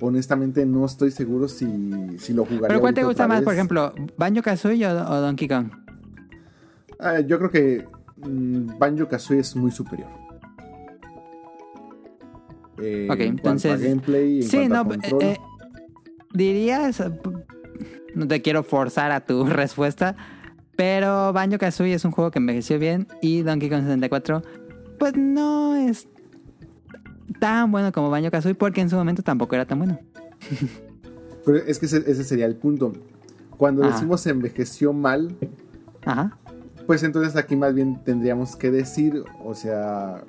[0.00, 1.66] honestamente no estoy seguro si,
[2.18, 2.66] si lo jugaría.
[2.68, 3.94] Pero ¿cuál te gusta más, por ejemplo?
[4.16, 5.70] ¿Banjo Kazooie o, o Donkey Kong?
[7.02, 7.86] Ah, yo creo que
[8.26, 10.08] mm, Banjo Kazooie es muy superior.
[12.78, 15.22] Eh, Ok, en a entonces- gameplay, en Sí, cuanto a no, control.
[15.22, 15.38] eh, eh,
[16.32, 17.10] dirías, eh,
[18.14, 20.16] no te quiero forzar a tu respuesta,
[20.76, 24.42] pero Banjo Kazooie es un juego que envejeció bien y Donkey Kong 64,
[24.98, 26.08] pues no es
[27.40, 29.98] tan bueno como Banjo Kazooie porque en su momento tampoco era tan bueno.
[31.44, 32.92] Pero es que ese, ese sería el punto.
[33.56, 33.92] Cuando Ajá.
[33.94, 35.36] decimos envejeció mal,
[36.04, 36.36] Ajá.
[36.86, 40.24] Pues entonces aquí más bien tendríamos que decir, o sea,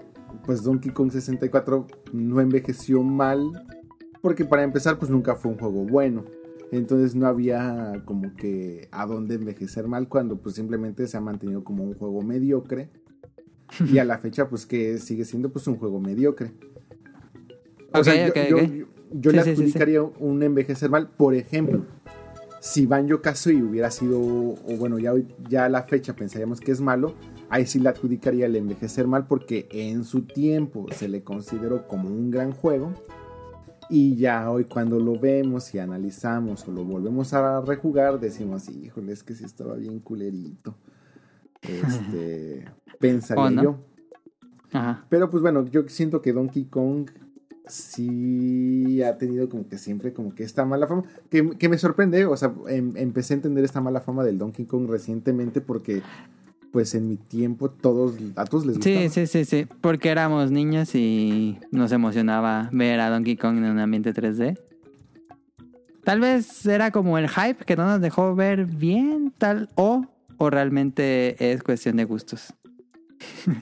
[0.46, 3.42] pues Donkey Kong 64 no envejeció mal,
[4.22, 6.24] porque para empezar pues nunca fue un juego bueno.
[6.72, 11.64] Entonces no había como que a dónde envejecer mal cuando pues simplemente se ha mantenido
[11.64, 12.90] como un juego mediocre.
[13.92, 16.52] Y a la fecha pues que sigue siendo pues un juego mediocre.
[17.92, 18.64] O sea, yo, yo- ok.
[18.72, 18.86] yo-
[19.16, 19.62] yo Sí, le sí, sí, sí.
[19.64, 21.86] adjudicaría un envejecer mal, por ejemplo,
[22.64, 25.12] si Banjo Kazooie hubiera sido, o bueno, ya,
[25.50, 27.14] ya a la fecha pensaríamos que es malo,
[27.50, 32.08] ahí sí le adjudicaría el envejecer mal porque en su tiempo se le consideró como
[32.08, 32.94] un gran juego.
[33.90, 39.12] Y ya hoy cuando lo vemos y analizamos o lo volvemos a rejugar, decimos, híjole,
[39.12, 40.78] es que sí estaba bien culerito.
[41.62, 42.64] Este,
[42.98, 43.76] pensaría yo.
[44.72, 45.06] Ajá.
[45.10, 47.10] Pero pues bueno, yo siento que Donkey Kong
[47.68, 51.04] sí ha tenido como que siempre como que esta mala fama.
[51.30, 54.66] Que, que me sorprende, o sea, em- empecé a entender esta mala fama del Donkey
[54.66, 56.02] Kong recientemente porque
[56.72, 58.98] pues en mi tiempo todos, a todos les gustaba.
[59.02, 63.66] Sí, sí, sí, sí, porque éramos niños y nos emocionaba ver a Donkey Kong en
[63.66, 64.58] un ambiente 3D.
[66.04, 70.06] Tal vez era como el hype que no nos dejó ver bien, tal, o,
[70.38, 72.54] o realmente es cuestión de gustos.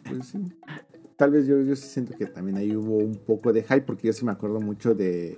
[0.05, 0.39] Pues sí.
[1.21, 4.07] Tal vez yo, yo sí siento que también ahí hubo un poco de hype, porque
[4.07, 5.37] yo sí me acuerdo mucho de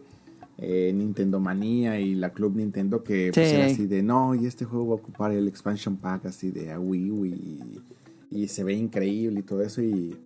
[0.57, 3.55] eh, Nintendo Manía y la Club Nintendo que pues, Sí.
[3.55, 6.71] era así de no, y este juego va a ocupar el expansion pack así de
[6.71, 7.81] a Wii U y,
[8.31, 9.81] y se ve increíble y todo eso.
[9.81, 10.17] Y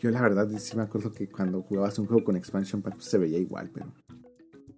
[0.00, 3.06] yo la verdad sí me acuerdo que cuando jugabas un juego con expansion pack pues,
[3.06, 3.86] se veía igual, pero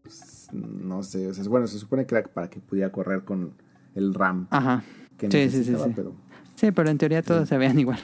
[0.03, 1.27] pues, no sé.
[1.29, 3.53] O sea, bueno, se supone que era para que pudiera correr con
[3.95, 4.83] el RAM Ajá.
[5.19, 5.93] que Sí, sí, sí, sí.
[5.95, 6.15] pero
[6.55, 7.99] Sí, pero en teoría todos se vean igual.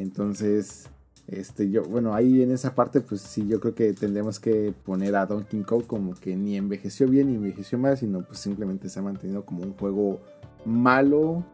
[0.00, 0.88] Entonces,
[1.30, 5.14] este, yo, bueno, ahí en esa parte, pues sí, yo creo que tendremos que poner
[5.14, 8.98] a Donkey Kong como que ni envejeció bien ni envejeció mal, sino pues simplemente se
[8.98, 10.20] ha mantenido como un juego
[10.64, 11.44] malo,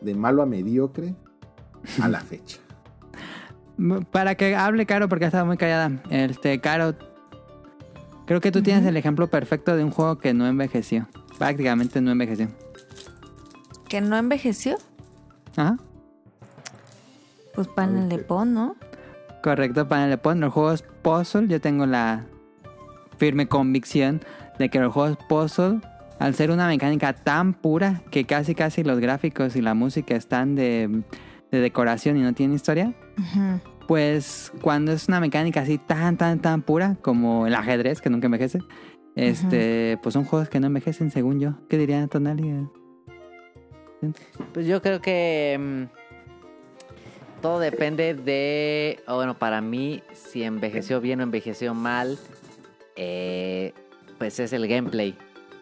[0.00, 1.14] de malo a mediocre
[2.00, 2.58] a la fecha.
[4.10, 6.00] Para que hable Caro, porque ha estado muy callada.
[6.08, 6.94] Este, Caro,
[8.26, 11.08] creo que tú tienes el ejemplo perfecto de un juego que no envejeció.
[11.36, 12.48] Prácticamente no envejeció.
[13.88, 14.76] ¿Que no envejeció?
[15.56, 15.76] Ajá.
[17.56, 18.76] Pues panel de pon, ¿no?
[19.42, 21.48] Correcto, para le ponen los juegos puzzle.
[21.48, 22.26] Yo tengo la
[23.16, 24.20] firme convicción
[24.58, 25.80] de que los juegos puzzle,
[26.18, 30.54] al ser una mecánica tan pura que casi casi los gráficos y la música están
[30.54, 31.02] de,
[31.50, 32.94] de decoración y no tienen historia,
[33.86, 38.26] pues cuando es una mecánica así tan, tan, tan pura como el ajedrez, que nunca
[38.26, 38.58] envejece,
[39.14, 41.54] este, pues son juegos que no envejecen según yo.
[41.68, 42.68] ¿Qué diría Tonali?
[44.52, 46.05] Pues yo creo que mm,
[47.46, 52.18] todo depende de, o bueno, para mí, si envejeció bien o envejeció mal,
[52.96, 53.72] eh,
[54.18, 55.16] pues es el gameplay.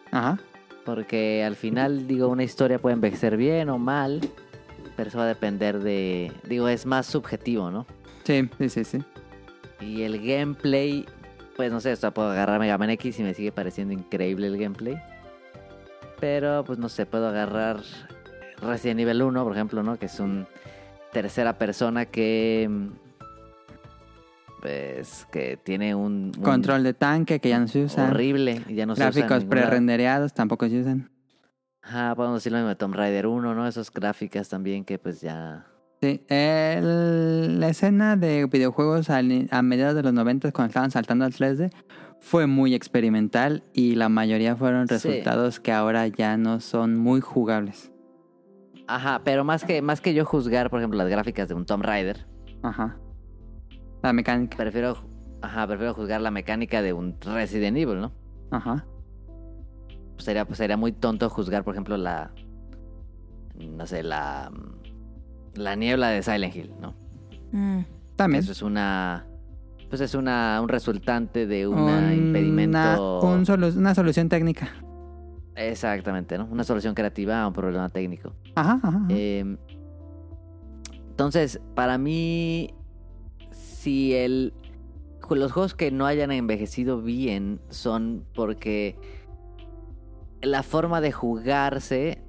[0.09, 0.39] Ajá.
[0.83, 4.19] Porque al final, digo, una historia puede envejecer bien o mal,
[4.95, 7.85] pero eso va a depender de, digo, es más subjetivo, ¿no?
[8.23, 9.03] Sí, sí, sí, sí.
[9.79, 11.05] Y el gameplay,
[11.55, 14.47] pues no sé, o sea, puedo agarrar Mega Man X y me sigue pareciendo increíble
[14.47, 14.99] el gameplay.
[16.19, 17.81] Pero, pues no sé, puedo agarrar
[18.59, 19.99] Resident Evil 1, por ejemplo, ¿no?
[19.99, 20.47] Que es un
[21.15, 22.69] tercera persona que...
[24.61, 26.31] Pues que tiene un...
[26.37, 28.09] un Control de tanque que ya no se usa.
[28.09, 31.09] horrible ya no Gráficos pre-rendereados tampoco se usan.
[31.81, 33.65] Ajá, podemos decir lo mismo de Tomb Raider 1, ¿no?
[33.67, 35.67] Esas gráficas también que pues ya...
[36.01, 41.23] Sí, el- la escena de videojuegos al- a mediados de los 90 cuando estaban saltando
[41.25, 41.71] al 3D
[42.19, 44.95] fue muy experimental y la mayoría fueron Sí.
[44.95, 47.91] resultados que ahora ya no son muy jugables.
[48.87, 51.83] Ajá, pero más que, más que yo juzgar, por ejemplo, las gráficas de un Tomb
[51.83, 52.27] Raider,
[52.61, 52.97] Ajá.
[54.03, 54.57] La mecánica.
[54.57, 54.97] prefiero,
[55.41, 58.11] ajá, prefiero juzgar la mecánica de un Resident Evil, ¿no?
[58.51, 58.85] Ajá.
[60.13, 62.31] Pues sería, pues sería muy tonto juzgar, por ejemplo, la.
[63.59, 64.51] No sé, la.
[65.55, 66.93] La niebla de Silent Hill, ¿no?
[67.51, 67.79] Mm.
[68.15, 68.43] También.
[68.43, 69.25] Eso es una.
[69.89, 73.21] Pues es una, un resultante de un Una- impedimento.
[73.21, 74.69] un solu- una solución técnica.
[75.55, 76.45] Exactamente, ¿no?
[76.45, 78.33] Una solución creativa a un problema técnico.
[78.55, 78.87] Ajá, ajá.
[78.87, 79.05] ajá.
[79.09, 79.57] Eh,
[81.09, 82.73] entonces, para mí,
[83.51, 84.53] si el,
[85.29, 88.97] los juegos que no hayan envejecido bien son porque
[90.41, 92.21] la forma de jugarse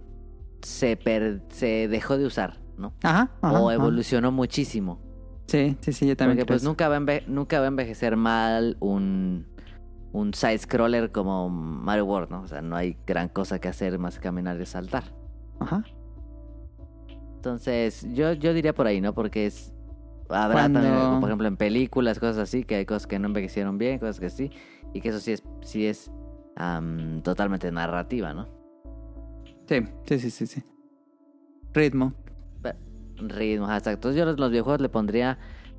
[0.63, 2.95] se, per- se dejó de usar, ¿no?
[3.03, 3.75] Ajá, ajá, o ajá.
[3.75, 5.01] evolucionó muchísimo.
[5.47, 6.37] Sí, sí, sí, yo también.
[6.39, 6.69] Porque creo pues eso.
[6.71, 9.47] nunca va, a nunca va a envejecer mal un,
[10.17, 12.41] un side-scroller como Mario World, ¿no?
[12.43, 15.05] O sea, no hay gran cosa que hacer más que caminar y saltar.
[15.61, 15.85] Ajá.
[17.37, 19.15] Entonces, yo, yo diría por ahí, ¿no?
[19.15, 19.73] Porque es.
[20.29, 23.79] Habrá Cuando- también, por ejemplo, en películas, cosas así, que hay cosas que no envejecieron
[23.79, 24.51] bien, cosas que sí.
[24.95, 26.11] Y que eso sí es, sí es
[27.23, 28.49] totalmente narrativa, ¿no?
[29.69, 30.63] Sí, sí, sí, sí, sí.
[31.75, 32.15] Ritmo.
[33.19, 33.91] Ritmo, exacto.
[33.91, 35.39] Entonces, yo los, los videojuegos le pondría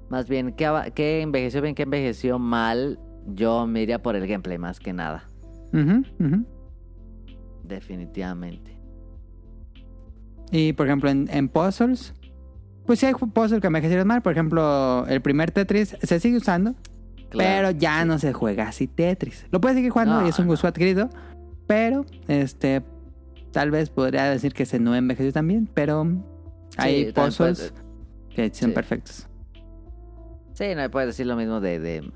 [0.10, 3.00] más bien qué, qué envejeció bien, qué envejeció mal.
[3.28, 5.26] Yo me iría por el gameplay más que nada.
[7.64, 8.78] Definitivamente.
[10.52, 12.14] Y por ejemplo, en, en puzzles,
[12.86, 14.22] pues sí hay puzzles que envejecieron mal.
[14.22, 16.76] Por ejemplo, el primer Tetris se sigue usando,
[17.32, 19.46] pero ya no se juega así Tetris.
[19.52, 20.52] Lo puedes seguir jugando No, y es un no.
[20.54, 21.10] gusto adquirido,
[21.68, 22.82] pero este,
[23.52, 26.08] tal vez podría decir que se no envejeció también, pero
[26.78, 27.74] hay Sí, puzzles
[28.34, 28.74] que son sí.
[28.74, 29.28] perfectos.
[30.54, 32.10] Sí, no puedes decir lo mismo de, de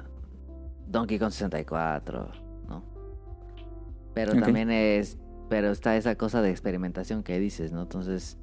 [0.92, 2.32] Donkey Kong 64,
[2.68, 2.84] ¿no?
[4.14, 5.18] Pero también es.
[5.50, 7.84] Pero está esa cosa de experimentación que dices, ¿no?
[7.84, 8.38] Entonces.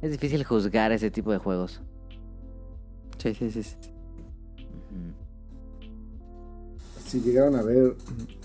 [0.00, 1.80] Es difícil juzgar ese tipo de juegos.
[3.18, 3.76] Sí, sí, sí.
[7.12, 7.94] Si llegaron a ver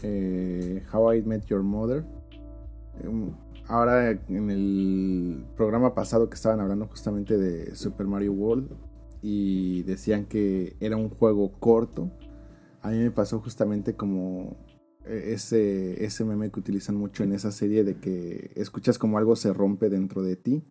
[0.03, 2.03] eh, How I Met Your Mother,
[3.01, 3.31] em,
[3.67, 8.69] ahora en el programa pasado que estaban hablando justamente de Super Mario World
[9.21, 12.11] y decían que era un juego corto,
[12.87, 14.57] a mí me pasó justamente como
[15.05, 19.35] eh, ese, ese meme que utilizan mucho en esa serie de que escuchas como algo
[19.35, 20.63] se rompe dentro de ti.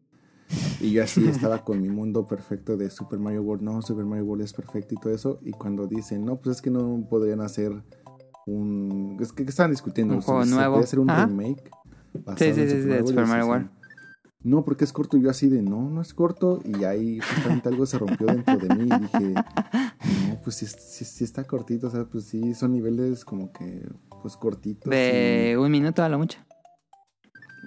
[0.80, 3.62] Y yo así estaba con mi mundo perfecto de Super Mario World.
[3.62, 5.38] No, Super Mario World es perfecto y todo eso.
[5.42, 7.72] Y cuando dicen, no, pues es que no podrían hacer
[8.46, 9.18] un...
[9.20, 10.14] Es que ¿qué estaban discutiendo.
[10.14, 10.78] Un juego ¿Se nuevo.
[10.78, 11.26] hacer un Ajá.
[11.26, 11.70] remake?
[12.38, 13.06] Sí, sí, sí, sí?
[13.06, 13.70] Super Mario World.
[14.46, 15.16] No, porque es corto.
[15.16, 16.60] Y yo así de, no, no es corto.
[16.64, 18.88] Y ahí justamente algo se rompió dentro de mí.
[18.88, 21.88] Y dije, no, pues sí, sí- sí está cortito.
[21.88, 23.86] O sea, pues sí, son niveles como que,
[24.22, 24.88] pues cortitos.
[24.90, 26.38] De un minuto a lo mucho.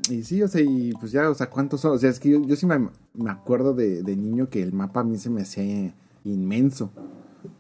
[0.09, 1.91] Y, y sí, o sea, y pues ya, o sea, ¿cuántos son?
[1.95, 2.80] O sea, es que yo, yo sí me,
[3.13, 6.91] me acuerdo de, de niño que el mapa a mí se me hacía inmenso.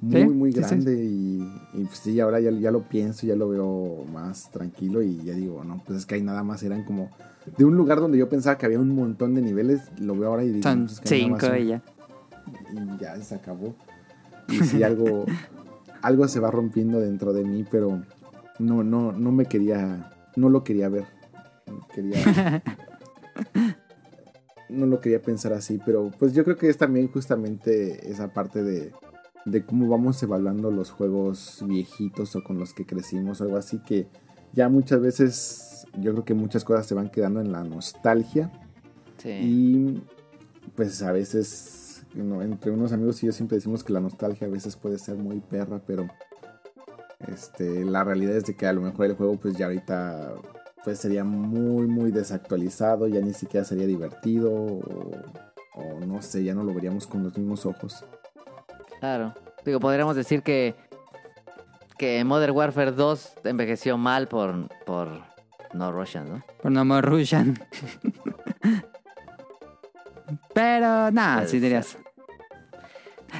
[0.01, 0.67] Muy, Sí, muy sí, sí.
[0.69, 1.03] grande.
[1.03, 1.41] Y,
[1.73, 5.01] y, pues sí, ahora ya, ya lo pienso, ya lo veo más tranquilo.
[5.01, 7.09] Y ya digo, no, pues es que ahí nada más eran como...
[7.57, 10.43] De un lugar donde yo pensaba que había un montón de niveles, lo veo ahora
[10.43, 11.81] y digo, Son pues es que cinco y ya.
[12.73, 13.75] y ya se acabó.
[14.49, 15.25] Y sí, algo,
[16.01, 18.03] algo se va rompiendo dentro de mí, pero
[18.59, 21.05] no, no, no me quería, no lo quería ver.
[21.93, 22.61] Quería,
[24.69, 28.63] no lo quería pensar así, pero pues yo creo que es también justamente esa parte
[28.63, 28.91] de,
[29.51, 33.79] de cómo vamos evaluando los juegos viejitos o con los que crecimos o algo así
[33.79, 34.07] que
[34.53, 38.51] ya muchas veces yo creo que muchas cosas se van quedando en la nostalgia
[39.17, 39.29] Sí.
[39.29, 40.03] y
[40.75, 44.49] pues a veces, no, entre unos amigos y yo siempre decimos que la nostalgia a
[44.49, 46.07] veces puede ser muy perra, pero
[47.27, 50.33] este, la realidad es de que a lo mejor el juego pues ya ahorita
[50.85, 55.11] pues sería muy muy desactualizado, ya ni siquiera sería divertido o,
[55.75, 58.05] o no sé, ya no lo veríamos con los mismos ojos.
[58.99, 59.33] Claro.
[59.65, 60.75] Digo, podríamos decir que
[61.97, 65.09] que Modern Warfare 2 envejeció mal por por
[65.73, 66.43] no Russian, ¿no?
[66.61, 67.57] Por no more Russian.
[70.53, 71.97] Pero nada, sí dirías.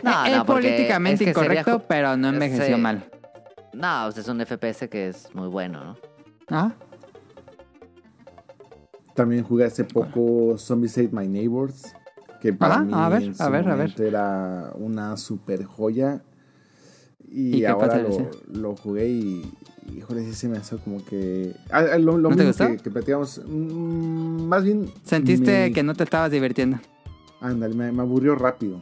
[0.03, 2.82] No, es no, porque políticamente es que sería incorrecto, pero no envejeció Sí.
[2.82, 3.10] mal.
[3.74, 5.97] No, o sea, es un FPS que es muy bueno, ¿no?
[6.49, 6.72] ¿Ah?
[9.16, 11.93] También jugué hace poco Zombies Ate My Neighbors,
[12.41, 13.77] que para mí a ver, en su a ver, a ver.
[13.77, 16.21] momento era una super joya.
[17.31, 18.03] Y, ¿Y qué ahora
[18.51, 19.53] lo, jugué y,
[19.95, 21.53] híjole, sí se me hace como que...
[21.69, 22.67] Ah, ah, lo lo ¿No te mismo gustó?
[22.67, 24.89] que, que platicamos, mm, más bien...
[25.03, 26.79] Sentiste me- que no te estabas divirtiendo.
[27.39, 28.81] Ándale, me, me aburrió rápido.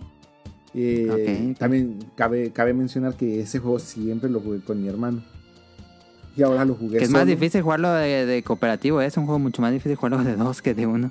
[0.73, 1.55] Eh.
[1.59, 5.23] También cabe, cabe mencionar que ese juego siempre lo jugué con mi hermano.
[6.37, 9.07] Y ahora lo jugué Que es más difícil jugarlo de, de cooperativo, ¿eh?
[9.07, 11.09] es un juego mucho más difícil jugarlo de dos que de uno.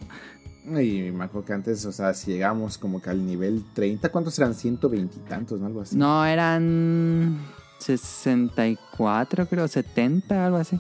[0.69, 4.37] Y me acuerdo que antes, o sea, si llegamos como que al nivel 30, ¿cuántos
[4.39, 4.55] eran?
[4.55, 5.67] 120 y tantos, ¿no?
[5.67, 5.97] Algo así.
[5.97, 7.39] No, eran
[7.79, 10.79] 64, creo, 70, algo así.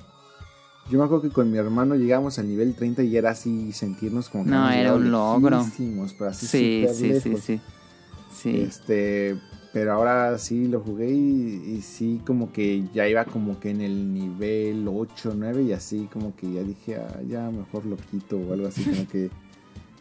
[0.91, 4.29] Yo me acuerdo que con mi hermano llegamos al nivel 30 y era así sentirnos
[4.29, 5.65] como que No, era un logro.
[6.19, 7.61] pero así Sí, sí, sí, sí.
[8.33, 8.61] Sí.
[8.61, 9.37] Este,
[9.73, 13.81] pero ahora sí lo jugué y, y sí como que ya iba como que en
[13.81, 18.37] el nivel 8, 9 y así como que ya dije, ah, ya mejor lo quito
[18.39, 19.31] o algo así como que...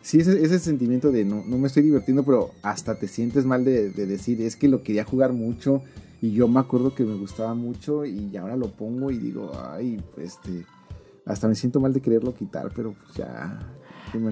[0.06, 3.66] Sí, ese, ese sentimiento de no, no me estoy divirtiendo, pero hasta te sientes mal
[3.66, 5.82] de, de decir, es que lo quería jugar mucho
[6.22, 10.00] y yo me acuerdo que me gustaba mucho y ahora lo pongo y digo, ay,
[10.18, 10.64] este,
[11.26, 13.60] hasta me siento mal de quererlo quitar, pero pues ya...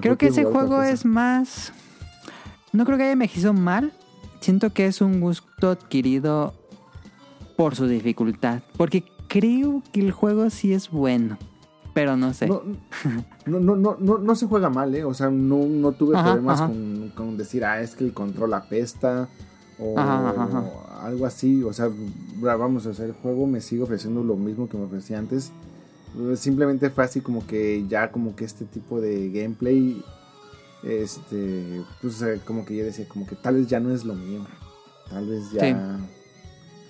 [0.00, 1.72] Creo que ese juego es más...
[2.72, 3.92] No creo que haya envejecido mal.
[4.38, 6.54] Siento que es un gusto adquirido
[7.56, 8.62] por su dificultad.
[8.76, 11.36] Porque creo que el juego sí es bueno.
[11.94, 12.48] Pero no sé.
[12.48, 12.62] No,
[13.46, 15.04] no, no, no, no, se juega mal, ¿eh?
[15.04, 16.60] O sea, no, no tuve problemas.
[16.60, 19.28] Con, con decir, ah, es que el control apesta
[19.78, 19.96] o
[21.00, 21.62] algo así.
[21.62, 21.88] O sea,
[22.40, 25.52] vamos, o sea, el juego me sigue ofreciendo lo mismo que me ofrecía antes.
[26.36, 30.02] Simplemente fue así como que ya como que este tipo de gameplay,
[30.82, 34.14] este, pues eh, como que yo decía, como que tal vez ya no es lo
[34.14, 34.44] mío.
[35.08, 36.00] Tal vez ya...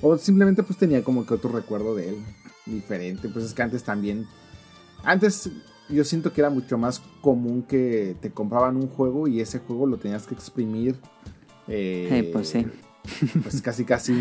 [0.00, 2.16] O simplemente pues tenía como que otro recuerdo de él,
[2.66, 3.28] diferente.
[3.28, 4.26] Pues es que antes también
[5.04, 5.50] antes
[5.88, 9.86] yo siento que era mucho más común que te compraban un juego y ese juego
[9.86, 10.96] lo tenías que exprimir.
[11.68, 12.66] eh, Eh, pues sí.
[13.42, 14.12] Pues casi casi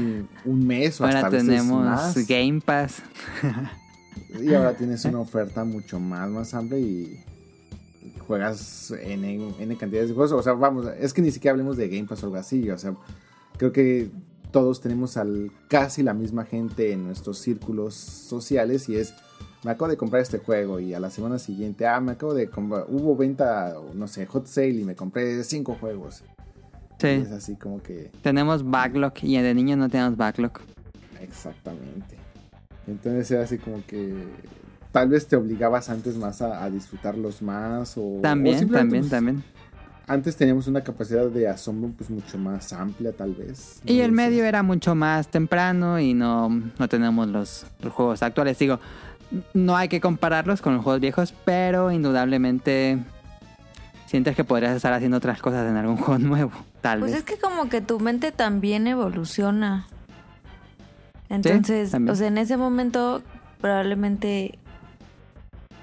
[0.43, 2.27] un mes o hasta a veces tenemos más.
[2.27, 3.01] Game Pass.
[4.39, 7.23] Y ahora tienes una oferta mucho más, más amplia y
[8.27, 10.31] juegas en, en, cantidades de juegos.
[10.31, 12.69] O sea, vamos, es que ni siquiera hablemos de Game Pass o algo así.
[12.69, 12.95] O sea,
[13.57, 14.09] creo que
[14.51, 19.13] todos tenemos al casi la misma gente en nuestros círculos sociales y es
[19.63, 22.49] me acabo de comprar este juego y a la semana siguiente, ah, me acabo de
[22.49, 26.23] comprar, hubo venta, no sé, hot sale y me compré cinco juegos.
[26.99, 27.07] Sí.
[27.07, 28.11] Y es así como que...
[28.21, 30.53] Tenemos backlog y de niño no tenemos backlog.
[31.21, 32.17] Exactamente.
[32.87, 34.13] Entonces era así como que
[34.91, 38.19] tal vez te obligabas antes más a, a disfrutarlos más o...
[38.21, 39.43] También, o simplemente, también, pues, también.
[40.05, 43.79] Antes teníamos una capacidad de asombro pues mucho más amplia tal vez.
[43.85, 48.59] Y el medio era mucho más temprano y no, no tenemos los, los juegos actuales.
[48.59, 48.81] Digo,
[49.53, 52.99] no hay que compararlos con los juegos viejos, pero indudablemente
[54.05, 57.19] sientes que podrías estar haciendo otras cosas en algún juego nuevo, tal Pues vez.
[57.21, 59.87] es que como que tu mente también evoluciona.
[61.29, 63.23] Entonces, o sea, en ese momento
[63.59, 64.59] probablemente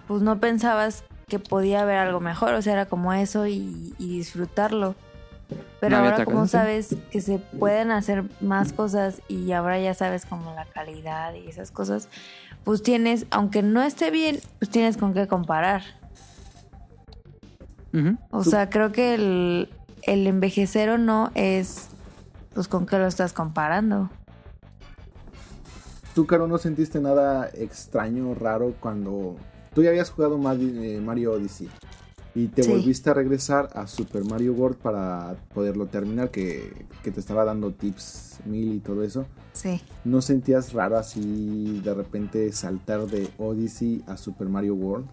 [0.07, 4.19] pues no pensabas que podía haber algo mejor, o sea, era como eso y, y
[4.19, 4.95] disfrutarlo.
[5.81, 10.27] Pero No ahora como sabes que se pueden hacer más cosas y ahora ya sabes
[10.27, 12.09] como la calidad y esas cosas,
[12.65, 15.83] pues tienes, aunque no esté bien, pues tienes con qué comparar.
[18.31, 19.69] O sea, creo que el,
[20.03, 21.89] el envejecer o no es
[22.55, 24.11] pues con qué lo estás comparando.
[26.15, 29.37] ¿Tú, Caro, no sentiste nada extraño, raro cuando
[29.75, 31.69] tú ya habías jugado eh, Mario Odyssey
[32.35, 32.71] y te Sí.
[32.71, 37.73] volviste a regresar a Super Mario World para poderlo terminar, que, que te estaba dando
[37.73, 39.27] tips mil y todo eso?
[39.53, 39.81] Sí.
[40.05, 45.07] ¿No sentías raro así de repente saltar de Odyssey a Super Mario World?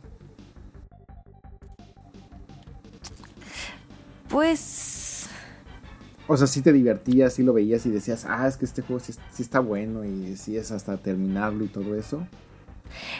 [4.29, 5.27] Pues
[6.27, 8.99] O sea, sí te divertías, sí lo veías y decías, ah, es que este juego
[8.99, 12.27] sí, sí está bueno y sí es hasta terminarlo y todo eso.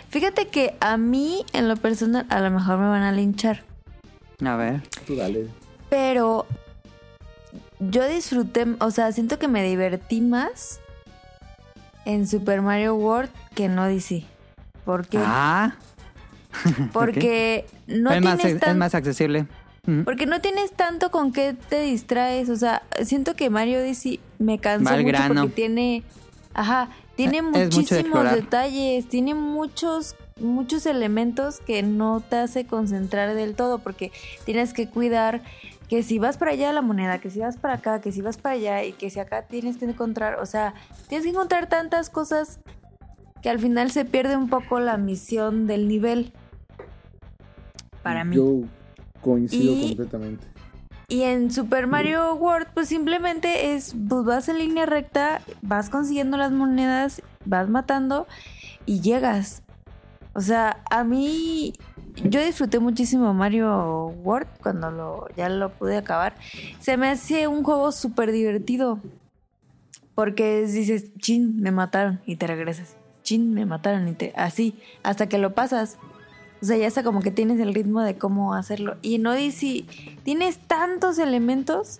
[0.09, 3.63] fíjate que a mí en lo personal a lo mejor me van a linchar,
[4.45, 4.83] A ver.
[5.05, 5.47] Tú dale.
[5.89, 6.45] pero
[7.79, 10.79] yo disfruté, o sea, siento que me divertí más
[12.05, 14.25] en Super Mario World que en Odyssey.
[14.85, 15.17] ¿Por qué?
[15.21, 15.75] Ah,
[16.93, 19.47] Porque no es, más, tienes es tan- más accesible.
[20.03, 22.49] Porque no tienes tanto con qué te distraes.
[22.49, 25.41] O sea, siento que Mario Odyssey me cansó mucho grano.
[25.43, 26.03] porque tiene.
[26.53, 27.65] Ajá, tiene Es mucho de
[28.03, 34.11] muchísimos detalles, tiene muchos muchos elementos que no te hace concentrar del todo porque
[34.45, 35.41] tienes que cuidar
[35.88, 38.38] que si vas para allá la moneda, que si vas para acá, que si vas
[38.38, 40.73] para allá y que si acá tienes que encontrar, o sea,
[41.07, 42.59] tienes que encontrar tantas cosas
[43.41, 46.33] que al final se pierde un poco la misión del nivel.
[48.03, 48.35] Para mí.
[48.35, 48.61] Yo
[49.21, 50.45] coincido Y- completamente.
[51.09, 56.35] Y en Super Mario World, pues simplemente es, pues vas en línea recta, vas consiguiendo
[56.35, 58.27] las monedas, vas matando
[58.85, 59.63] y llegas.
[60.38, 61.73] O sea, a mí,
[62.23, 66.35] yo disfruté muchísimo Mario World cuando lo, ya lo pude acabar.
[66.79, 68.99] Se me hace un juego súper divertido.
[70.13, 72.97] Porque dices, chin, me mataron y te regresas.
[73.23, 74.31] Chin, me mataron y te...
[74.35, 75.97] Así, hasta que lo pasas.
[76.61, 78.97] O sea, ya está como que tienes el ritmo de cómo hacerlo.
[79.01, 79.88] Y en Odyssey
[80.23, 81.99] tienes tantos elementos.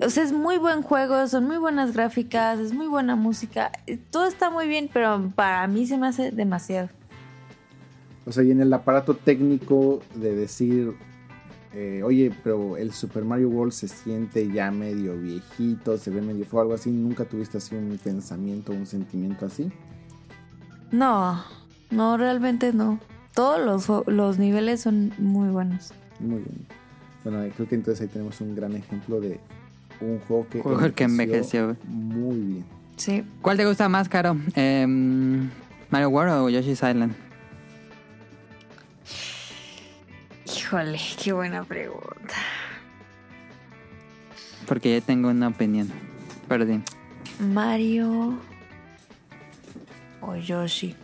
[0.00, 3.72] O sea, es muy buen juego, son muy buenas gráficas, es muy buena música.
[3.88, 6.90] eh, Todo está muy bien, pero para mí se me hace demasiado.
[8.30, 10.94] O sea, y en el aparato técnico de decir,
[11.74, 16.44] eh, oye, pero el Super Mario World se siente ya medio viejito, se ve medio
[16.44, 16.92] feo, algo así.
[16.92, 19.68] ¿Nunca tuviste así un pensamiento, un sentimiento así?
[20.92, 21.42] No,
[21.90, 23.00] no, realmente no.
[23.34, 23.58] Todos
[23.88, 25.92] los, los niveles son muy buenos.
[26.20, 26.66] Muy bien.
[27.24, 29.40] Bueno, eh, creo que entonces ahí tenemos un gran ejemplo de
[30.00, 31.76] un juego que, Juego que envejeció.
[31.88, 32.64] muy bien.
[32.96, 33.24] Sí.
[33.42, 34.36] ¿Cuál te gusta más, Caro?
[34.54, 35.50] Em,
[35.90, 37.12] ¿Mario World o Yoshi's Island?
[40.56, 42.34] Híjole, qué buena pregunta.
[44.66, 45.90] Porque yo tengo una opinión.
[46.48, 46.82] Pero sí.
[47.38, 48.38] Mario
[50.20, 50.96] o Yoshi.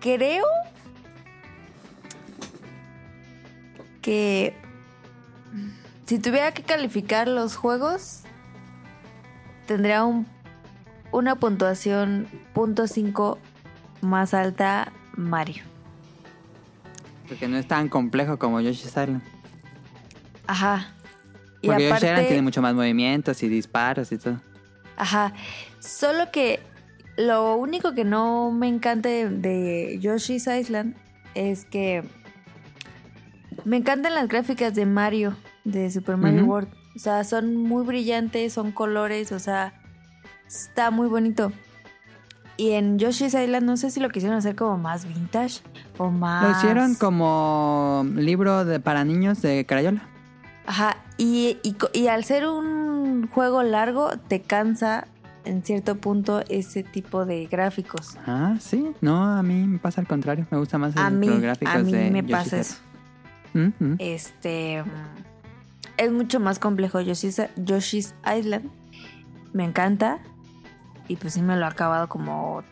[0.00, 0.44] Creo
[4.02, 4.54] que
[6.04, 8.20] si tuviera que calificar los juegos,
[9.66, 10.26] tendría un,
[11.10, 13.38] una puntuación punto .5
[14.02, 15.73] más alta Mario.
[17.28, 19.22] Porque no es tan complejo como Yoshi's Island.
[20.46, 20.88] Ajá.
[21.62, 24.40] Y Porque Yoshi's Island aparte, tiene mucho más movimientos y disparos y todo.
[24.96, 25.32] Ajá.
[25.78, 26.60] Solo que
[27.16, 30.96] lo único que no me encanta de, de Yoshi's Island
[31.34, 32.04] es que
[33.64, 36.44] me encantan las gráficas de Mario, de Super Mario.
[36.44, 36.68] World.
[36.94, 39.74] O sea, son muy brillantes, son colores, o sea,
[40.46, 41.52] está muy bonito.
[42.56, 45.60] Y en Yoshi's Island no sé si lo quisieron hacer como más vintage
[45.98, 46.44] o más...
[46.44, 50.02] Lo hicieron como libro de, para niños de Crayola.
[50.66, 55.06] Ajá, y, y y al ser un juego largo, te cansa
[55.44, 58.16] en cierto punto ese tipo de gráficos.
[58.26, 58.92] Ah, sí.
[59.02, 60.46] No, a mí me pasa al contrario.
[60.50, 62.76] Me gusta más A el- mí, los gráficos a mí de me pasa eso.
[63.52, 63.96] Mm, mm.
[63.98, 64.82] Este
[65.98, 68.70] es mucho más complejo Yoshi's, Yoshi's Island.
[69.52, 70.18] Me encanta.
[71.08, 72.62] Y pues sí me lo he acabado como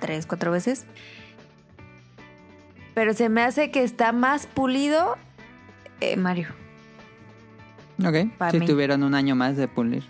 [0.00, 0.84] tres, cuatro veces.
[2.94, 5.16] Pero se me hace que está más pulido
[6.00, 6.48] eh, Mario.
[8.04, 8.30] Ok.
[8.38, 8.66] Para Si mí.
[8.66, 10.04] tuvieron un año más de pulir.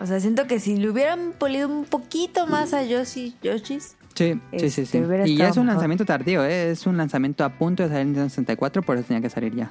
[0.00, 4.34] O sea, siento que si le hubieran polido un poquito más a Yoshi, Yoshis, Sí,
[4.58, 4.98] sí, sí, Este, sí.
[5.30, 5.66] Y ya es un mejor.
[5.76, 6.70] lanzamiento tardío, ¿eh?
[6.70, 9.54] es un lanzamiento a punto de salir en Nintendo 64, por eso tenía que salir
[9.54, 9.70] ya.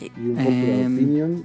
[0.00, 1.42] Y un poco de Em,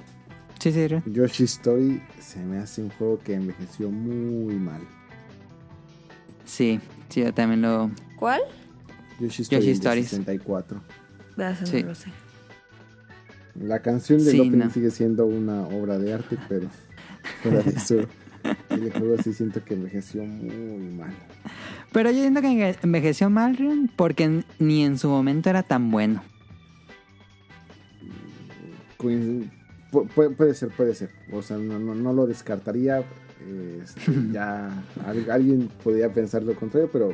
[0.60, 0.88] Sí, sí.
[1.06, 4.82] Yoshi Story se me hace un juego que envejeció muy mal.
[6.46, 6.80] sí,
[7.10, 7.90] sí, yo también lo...
[8.18, 8.42] ¿cuál?
[9.20, 10.08] Yoshi Story Yoshi el de Stories.
[10.10, 10.82] 64.
[11.38, 11.82] Eso Sí.
[11.82, 12.10] no lo sé.
[13.56, 14.70] La canción del Sí, opening no.
[14.70, 16.68] sigue siendo una obra de arte, pero
[17.44, 17.96] fuera de eso,
[18.70, 21.14] el juego sí siento que envejeció muy mal.
[21.92, 25.90] Pero yo siento que enve- envejeció mal, Ren, porque ni en su momento era tan
[25.92, 26.22] bueno.
[29.92, 31.10] Pu- pu- puede ser, puede ser.
[31.32, 33.04] O sea, no, no, no lo descartaría.
[33.84, 34.68] Este, ya
[35.06, 37.12] al- alguien podría pensar lo contrario, pero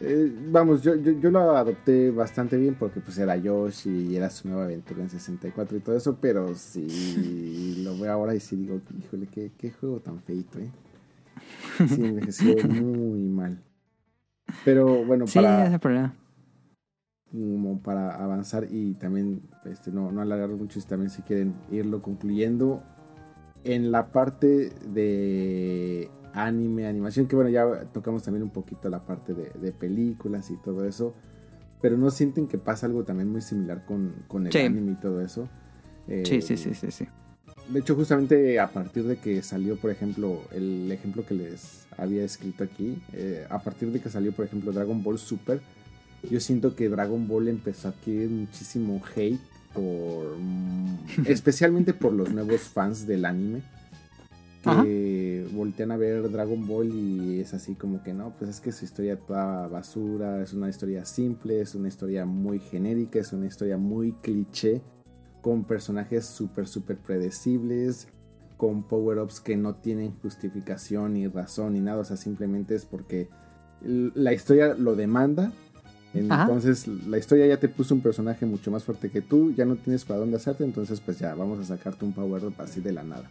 [0.00, 4.28] eh, vamos, yo, yo, yo lo adopté bastante bien porque pues era Yoshi y era
[4.30, 8.56] su nueva aventura en 64 y todo eso, pero sí lo veo ahora y sí
[8.56, 10.70] digo, híjole, qué, qué juego tan feito, ¿eh?
[11.88, 13.58] Sí, envejeció muy mal.
[14.64, 16.14] Pero bueno, Sí, para, ese problema.
[17.36, 22.02] Como para avanzar y también este, no, no alargar mucho, si también si quieren irlo
[22.02, 22.82] concluyendo.
[23.64, 29.34] En la parte de anime, animación, que bueno, ya tocamos también un poquito la parte
[29.34, 31.14] de, de películas y todo eso,
[31.80, 34.60] pero no sienten que pasa algo también muy similar con, con el Sí.
[34.60, 35.48] anime y todo eso.
[36.08, 37.06] Eh, Sí, sí, sí, sí, sí.
[37.68, 42.22] de hecho, justamente a partir de que salió, por ejemplo, el ejemplo que les había
[42.22, 45.60] escrito aquí, eh, a partir de que salió, por ejemplo, Dragon Ball Super,
[46.30, 49.40] yo siento que Dragon Ball empezó a adquirir muchísimo hate
[49.74, 50.36] por...
[51.26, 53.62] especialmente por los nuevos fans del anime.
[54.82, 58.72] Que voltean a ver Dragon Ball y es así como que no, pues es que
[58.72, 63.46] su historia toda basura, es una historia simple, es una historia muy genérica, es una
[63.46, 64.82] historia muy cliché
[65.40, 68.08] con personajes súper, súper predecibles,
[68.56, 73.28] con power-ups que no tienen justificación ni razón ni nada, o sea, simplemente es porque
[73.80, 75.52] la historia lo demanda.
[76.28, 76.42] Ajá.
[76.42, 79.76] Entonces, la historia ya te puso un personaje mucho más fuerte que tú, ya no
[79.76, 83.02] tienes para dónde hacerte, entonces pues ya vamos a sacarte un power-up así de la
[83.02, 83.30] nada.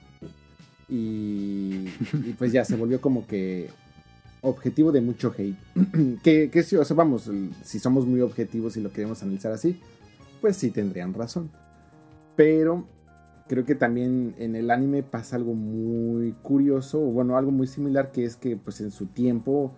[0.87, 3.69] Y, y pues ya se volvió como que
[4.41, 5.57] objetivo de mucho hate.
[6.23, 7.29] que, que sí, o sea, vamos,
[7.63, 9.79] si somos muy objetivos y lo queremos analizar así,
[10.41, 11.49] pues sí tendrían razón.
[12.35, 12.87] Pero
[13.47, 18.11] creo que también en el anime pasa algo muy curioso, o bueno, algo muy similar,
[18.11, 19.73] que es que pues en su tiempo,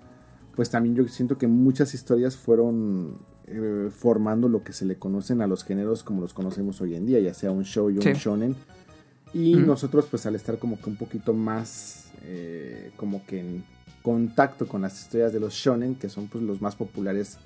[0.57, 5.41] pues también yo siento que muchas historias fueron eh, formando lo que se le conocen
[5.43, 8.01] a los géneros como los conocemos hoy en día, ya sea un show y un
[8.01, 8.13] Sí.
[8.13, 8.55] shonen.
[9.35, 13.63] Y nosotros pues al estar como que un poquito más eh, como que en
[14.01, 17.37] contacto con las historias de los shonen, que son pues los más populares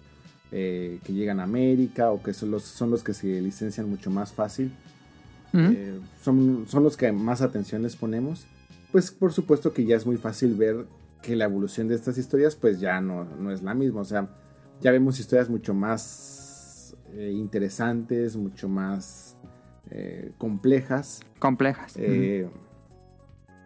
[0.53, 4.09] eh, que llegan a América o que son los, son los que se licencian mucho
[4.09, 4.71] más fácil,
[6.23, 8.45] son, son los que más atención les ponemos,
[8.93, 10.85] pues por supuesto que ya es muy fácil ver
[11.21, 14.27] que la evolución de estas historias pues ya no, no es la misma, o sea,
[14.81, 19.35] ya vemos historias mucho más eh, interesantes, mucho más
[19.91, 21.21] eh, complejas.
[21.39, 21.93] Complejas.
[21.97, 22.47] Eh,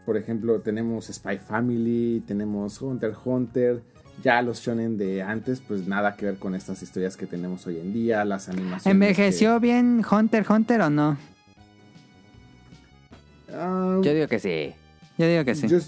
[0.06, 3.84] Por ejemplo, tenemos Spy Family, tenemos Hunter x Hunter.
[4.24, 7.80] Ya los shonen de antes, pues nada que ver con estas historias que tenemos hoy
[7.80, 8.86] en día, las animaciones.
[8.86, 11.18] ¿Envejeció bien Hunter x Hunter o no?
[13.52, 14.74] Ah, Yo digo que sí.
[15.18, 15.68] Yo digo que sí.
[15.68, 15.80] Yo,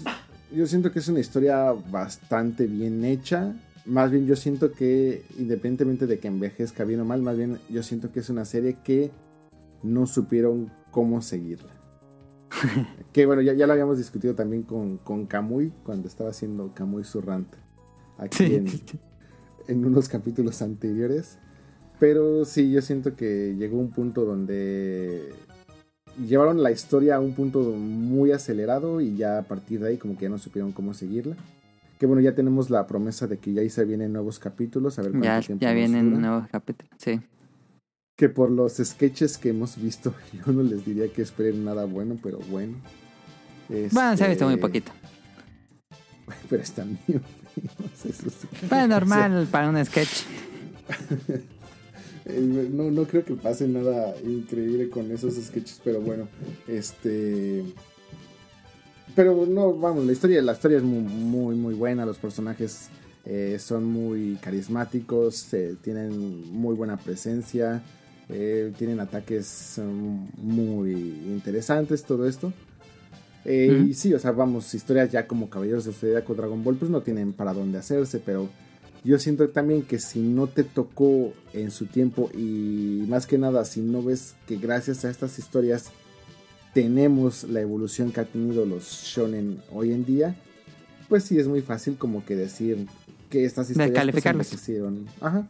[0.54, 3.54] yo siento que es una historia bastante bien hecha.
[3.86, 7.82] Más bien yo siento que, independientemente de que envejezca bien o mal, más bien yo
[7.82, 9.10] siento que es una serie que
[9.82, 11.72] no supieron cómo seguirla.
[13.12, 17.04] que bueno, ya, ya lo habíamos discutido también con, con Kamui, cuando estaba haciendo Kamui
[17.04, 17.48] Surrant.
[18.18, 18.54] Aquí Sí.
[18.56, 18.66] en,
[19.68, 21.38] en unos capítulos anteriores.
[22.00, 25.30] Pero sí, yo siento que llegó un punto donde
[26.26, 30.16] llevaron la historia a un punto muy acelerado y ya a partir de ahí como
[30.16, 31.36] que ya no supieron cómo seguirla.
[31.98, 35.02] Que bueno, ya tenemos la promesa de que ya ahí se vienen nuevos capítulos, a
[35.02, 36.20] ver cuánto Ya, tiempo ya vienen dura.
[36.28, 36.92] nuevos capítulos.
[36.98, 37.20] Sí.
[38.16, 40.14] Que por los sketches que hemos visto,
[40.46, 42.76] yo no les diría que esperen nada bueno, pero bueno.
[43.68, 44.92] Bueno, se ha visto muy Este, poquito.
[46.48, 46.98] Pero están
[48.04, 48.46] esos.
[48.68, 50.22] Bueno, normal para un sketch.
[52.28, 56.28] Eh, No, no creo que pase nada increíble con esos sketches, pero bueno,
[56.66, 57.64] este...
[59.14, 62.88] Pero no, vamos, la historia, la historia es muy, muy, muy buena, los personajes
[63.24, 67.82] eh, son muy carismáticos, eh, tienen muy buena presencia,
[68.28, 72.52] eh, tienen ataques um, muy interesantes, todo esto.
[73.44, 77.00] Y sí, o sea, vamos, historias ya como Caballeros de Zodiaco Dragon Ball, pues no
[77.00, 78.48] tienen para dónde hacerse, pero
[79.04, 83.64] yo siento también que si no te tocó en su tiempo y más que nada
[83.64, 85.92] si no ves que gracias a estas historias
[86.74, 90.36] tenemos la evolución que ha tenido los shonen hoy en día,
[91.08, 92.86] pues sí es muy fácil como que decir
[93.30, 95.46] que estas historias pues, envejecieron, ajá,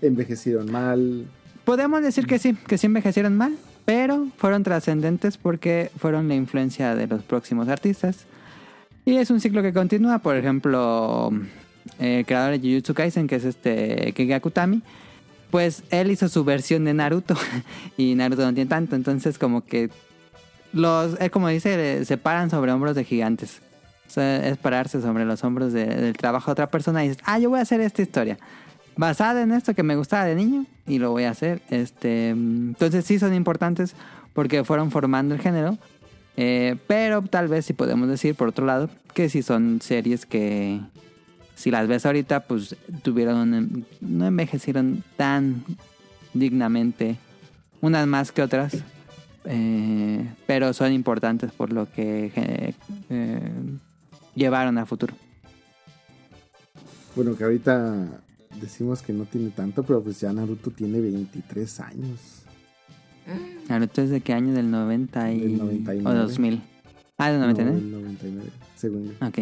[0.00, 1.26] envejecieron mal.
[1.64, 6.94] Podemos decir que sí, que sí envejecieron mal, pero fueron trascendentes porque fueron la influencia
[6.94, 8.24] de los próximos artistas.
[9.04, 11.30] Y es un ciclo que continúa, por ejemplo,
[11.98, 14.82] el creador de Jujutsu Kaisen, que es este Akutami,
[15.50, 17.36] pues él hizo su versión de Naruto
[17.96, 19.90] y Naruto no tiene tanto, entonces como que
[20.72, 23.60] los, como dice, se paran sobre hombros de gigantes.
[24.16, 27.50] Es pararse sobre los hombros de- del trabajo de otra persona y dices, ah, yo
[27.50, 28.38] voy a hacer esta historia.
[28.96, 31.62] Basada en esto que me gustaba de niño y lo voy a hacer.
[31.70, 33.94] Este, entonces sí son importantes
[34.32, 35.78] porque fueron formando el género.
[36.36, 40.80] Eh, pero tal vez sí podemos decir, por otro lado, que sí son series que,
[41.54, 45.64] si las ves ahorita, pues tuvieron, un- no envejecieron tan
[46.32, 47.16] dignamente,
[47.80, 48.76] unas más que otras,
[49.44, 52.74] eh, pero son importantes por lo que eh,
[53.10, 53.40] eh,
[54.34, 55.14] llevaron a futuro.
[57.14, 58.20] Bueno, que ahorita
[58.60, 62.18] decimos que no tiene tanto, pero pues ya Naruto tiene 23 años.
[63.68, 64.52] Naruto es de qué año?
[64.52, 65.40] Del 90 y...
[65.40, 66.08] Del 99.
[66.10, 66.62] O 2000.
[67.16, 67.78] Ah, del No, 99.
[67.78, 69.26] el 99, según yo.
[69.26, 69.38] Ok.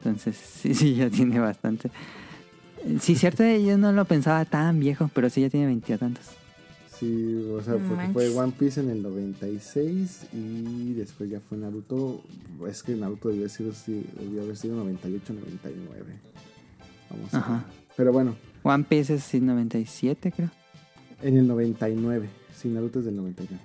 [0.00, 1.90] Entonces, sí, sí, ya tiene bastante.
[3.00, 6.24] Sí, cierto, yo no lo pensaba tan viejo, pero sí ya tiene veintitantos.
[6.98, 12.22] Sí, o sea, porque fue One Piece en el 96 y después ya fue Naruto.
[12.68, 13.72] Es que Naruto debió, haber sido,
[14.20, 16.04] debió haber sido 98, 99.
[17.10, 17.52] Vamos a Ajá.
[17.54, 17.62] ver.
[17.96, 20.50] Pero bueno, One Piece es sí, 97, creo.
[21.22, 22.28] en el 99.
[22.54, 23.62] Sí, Naruto es del 99.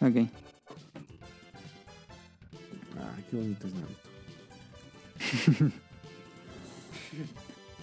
[0.00, 0.30] Ok.
[2.98, 4.08] Ah, qué bonito es Naruto.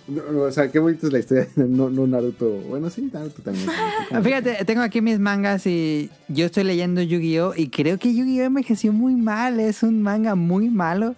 [0.08, 1.48] No, o sea, qué bonito es la historia.
[1.56, 2.50] No, no Naruto.
[2.70, 3.68] Bueno, sí, Naruto también.
[4.24, 7.54] Fíjate, tengo aquí mis mangas y yo estoy leyendo Yu-Gi-Oh!
[7.56, 8.46] y creo que Yu-Gi-Oh!
[8.46, 9.60] envejeció muy mal.
[9.60, 11.16] Es un manga muy malo,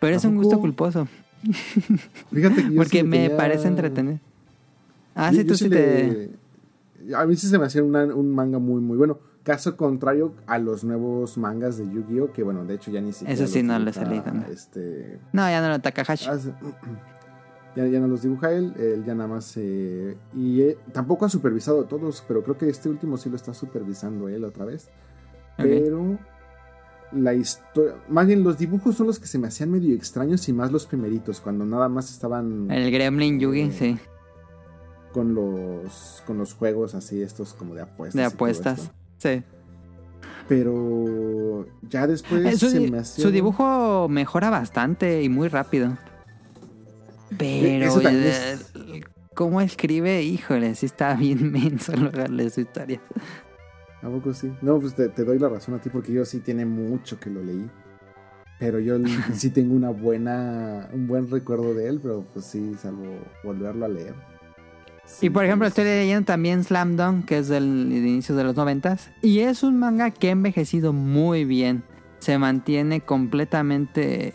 [0.00, 1.08] pero es un gusto culposo.
[2.32, 4.18] Fíjate que yo Porque sí me tenía- parece entretenido.
[5.14, 6.30] Ah, Yo- sí, tú sí te...
[7.06, 9.18] le- A mí sí se me hacía una- un manga muy, muy bueno.
[9.46, 12.32] Caso contrario a los nuevos mangas de Yu-Gi-Oh!
[12.32, 13.32] Que bueno, de hecho ya ni siquiera.
[13.32, 14.44] Eso sí, no he leído, ¿no?
[14.46, 15.20] Este.
[15.32, 16.28] No, ya no lo Takahashi.
[16.28, 16.52] hace-
[17.76, 19.52] ya, ya no los dibuja él, él ya nada más.
[19.56, 23.36] eh, y eh, tampoco ha supervisado a todos, pero creo que este último sí lo
[23.36, 24.90] está supervisando él otra vez.
[25.56, 26.18] Pero
[27.12, 27.94] la historia.
[28.08, 30.86] Más bien, los dibujos son los que se me hacían medio extraños y más los
[30.86, 33.98] primeritos, cuando nada más estaban El Gremlin Yugi, Eh, sí.
[35.12, 38.18] con los con los juegos así, estos como de apuestas.
[38.20, 38.90] De apuestas.
[39.18, 39.42] Sí.
[40.48, 43.24] Pero ya después Eh, su, se me hacía.
[43.24, 45.96] su dibujo mejora bastante y muy rápido.
[47.36, 48.72] Pero también eh, es-
[49.34, 53.00] cómo escribe, híjole, sí está bien menso lograrle su historia.
[54.02, 54.52] ¿A poco sí?
[54.62, 57.28] No, pues te, te doy la razón a ti porque yo sí tiene mucho que
[57.30, 57.68] lo leí.
[58.60, 58.96] Pero yo
[59.34, 63.88] sí tengo una buena, un buen recuerdo de él, pero pues sí, salvo volverlo a
[63.88, 64.14] leer.
[65.22, 68.54] Y por ejemplo, estoy leyendo también Slam Dunk, que es del de inicios de los
[68.56, 69.10] noventas.
[69.22, 71.82] Y es un manga que ha envejecido muy bien.
[72.18, 74.34] Se mantiene completamente,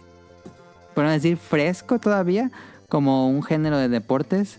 [0.96, 2.52] por no decir, fresco todavía,
[2.90, 4.58] como un género de deportes.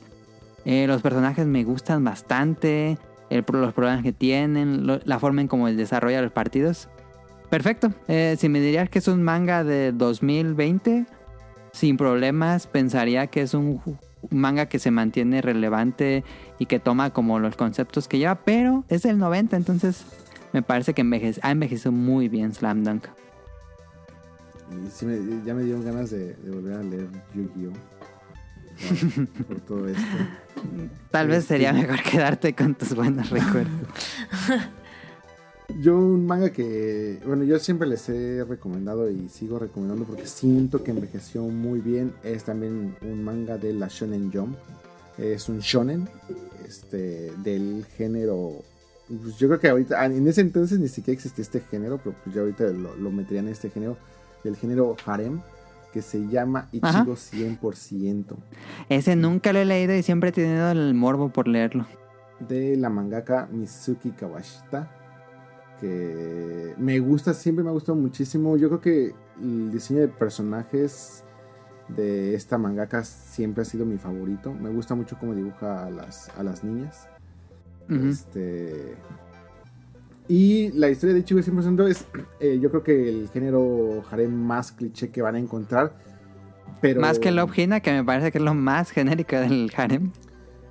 [0.64, 2.98] Eh, los personajes me gustan bastante.
[3.30, 6.90] el- los problemas que tienen, lo- la forma en cómo desarrolla los partidos.
[7.48, 7.90] Perfecto.
[8.06, 11.06] Eh, si me dirías que es un manga de 2020,
[11.72, 13.80] sin problemas, pensaría que es un
[14.31, 16.24] manga que se mantiene relevante
[16.59, 20.05] y que toma como los conceptos que lleva, pero es del 90, entonces
[20.53, 23.05] me parece que envejece, ha envejecido muy bien Slam Dunk.
[24.70, 27.73] Y sí me- ya me dieron ganas de, de volver a leer Yu-Gi-Oh!
[28.89, 30.03] Por, por todo esto.
[31.11, 33.70] Tal vez Este- sería mejor quedarte con tus buenos recuerdos.
[35.81, 40.82] Yo un manga que, bueno, yo siempre les he recomendado y sigo recomendando porque siento
[40.82, 42.12] que envejeció muy bien.
[42.23, 44.57] Es también un manga de la Shonen Jump.
[45.19, 46.09] Es un shonen,
[46.66, 48.62] este, del género.
[49.09, 52.16] pues, yo creo que ahorita, ah, en ese entonces ni siquiera existía este género, pero
[52.24, 53.97] pues ya ahorita lo, lo meterían en este género,
[54.43, 55.40] del género harem,
[55.93, 57.01] que se llama Ajá.
[57.01, 58.24] Ichigo 100%.
[58.89, 61.86] Ese nunca lo he leído y siempre he tenido el morbo por leerlo.
[62.40, 64.90] de la mangaka Mizuki Kawashita
[65.82, 68.56] que me gusta, siempre me ha gustado muchísimo.
[68.56, 71.24] Yo creo que el diseño de personajes
[71.88, 74.54] de esta mangaka siempre ha sido mi favorito.
[74.54, 77.09] Me gusta mucho cómo dibuja a las, a las niñas.
[77.90, 78.96] Este
[80.28, 82.06] y la historia de Ichigo 100% es
[82.40, 85.94] eh, yo creo que el género harem más cliché que van a encontrar.
[86.80, 90.12] Pero Más que Love Hina, que me parece que es lo más genérico del harem.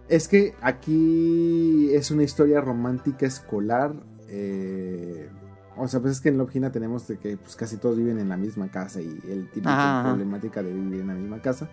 [0.09, 3.93] Es que aquí es una historia romántica escolar.
[4.31, 5.29] Eh,
[5.77, 8.29] O sea, pues es que en Lobgina tenemos de que pues, casi todos viven en
[8.29, 11.69] la misma casa y el tipo de problemática de vivir en la misma casa.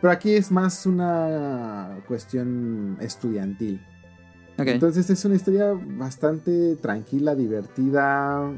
[0.00, 3.80] Pero aquí es más una cuestión estudiantil.
[4.58, 8.52] Entonces es una historia bastante tranquila, divertida.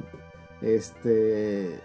[0.61, 1.79] Este.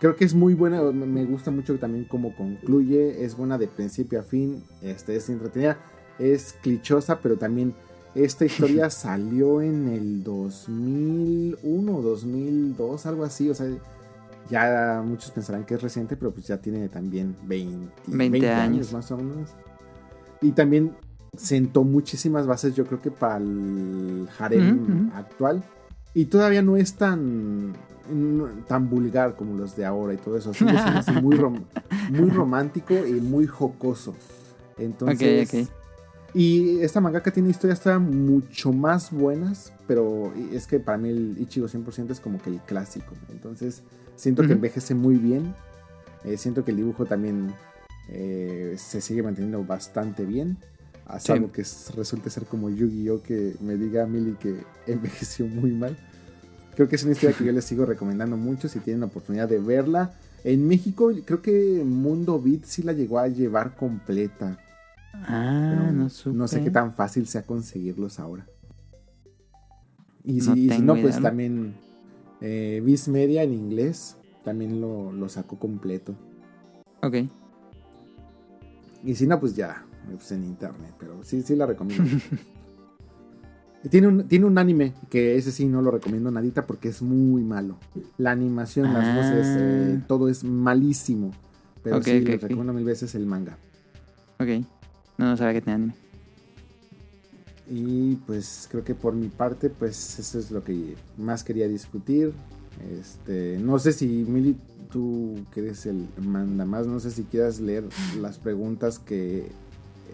[0.00, 0.82] Creo que es muy buena.
[0.82, 3.24] Me me gusta mucho también cómo concluye.
[3.24, 4.64] Es buena de principio a fin.
[4.82, 5.78] Este, es entretenida.
[6.18, 7.74] Es clichosa, pero también.
[8.14, 13.50] Esta historia salió en el 2001, 2002, algo así.
[13.50, 13.66] O sea,
[14.50, 18.92] ya muchos pensarán que es reciente, pero pues ya tiene también 20, 20 años.
[18.92, 19.50] más o menos.
[20.40, 20.92] Y también
[21.36, 25.64] sentó muchísimas bases, yo creo que para el harem actual.
[26.12, 27.72] Y todavía no es tan,
[28.68, 30.54] tan vulgar como los de ahora y todo eso.
[30.54, 31.64] Sigue siendo así muy, rom-
[32.10, 34.14] muy romántico y muy jocoso.
[34.78, 35.52] Entonces.
[35.52, 35.68] Ok, ok.
[36.34, 41.36] Y esta mangaka tiene historias todavía mucho más buenas, pero es que para mí el
[41.38, 43.14] Ichigo 100% es como que el clásico.
[43.30, 43.82] Entonces,
[44.16, 45.54] siento que envejece muy bien.
[46.24, 47.54] Eh, siento que el dibujo también
[48.08, 50.58] eh, se sigue manteniendo bastante bien.
[51.06, 51.28] A Sí.
[51.28, 51.64] salvo que
[51.96, 53.22] resulte ser como Yu-Gi-Oh!
[53.22, 54.56] que me diga a Millie que
[54.88, 55.96] envejeció muy mal.
[56.74, 59.48] Creo que es una historia que yo les sigo recomendando mucho si tienen la oportunidad
[59.48, 60.14] de verla.
[60.42, 64.58] En México, creo que Mundo Beat sí la llegó a llevar completa.
[65.26, 66.36] Ah, no supe.
[66.36, 68.46] no sé qué tan fácil sea conseguirlos ahora.
[70.24, 71.74] Y si No y si tengo no, pues también
[72.40, 76.14] eh, Viz Media en inglés también lo, lo sacó completo.
[77.02, 77.16] Ok.
[79.04, 82.04] Y si no, pues ya, pues en internet, pero sí, sí la recomiendo.
[83.90, 87.42] Tiene un, tiene un anime que ese sí no lo recomiendo nadita porque es muy
[87.44, 87.76] malo.
[88.16, 89.16] La animación, las Ah.
[89.16, 91.32] voces, eh, todo es malísimo.
[91.82, 92.42] Pero sí, ok, les ok.
[92.44, 93.58] recomiendo mil veces el manga.
[94.40, 94.64] Ok.
[95.18, 95.94] No, no sabía que tenía anime.
[97.70, 102.32] Y pues creo que por mi parte, pues eso es lo que más quería discutir.
[103.00, 104.56] Este, no sé si Mili,
[104.90, 107.84] tú que eres el manda más, no sé si quieras leer
[108.20, 109.46] las preguntas que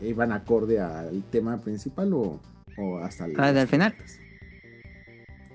[0.03, 2.41] iban acorde al tema principal o,
[2.79, 3.95] o hasta el- ¿La del final?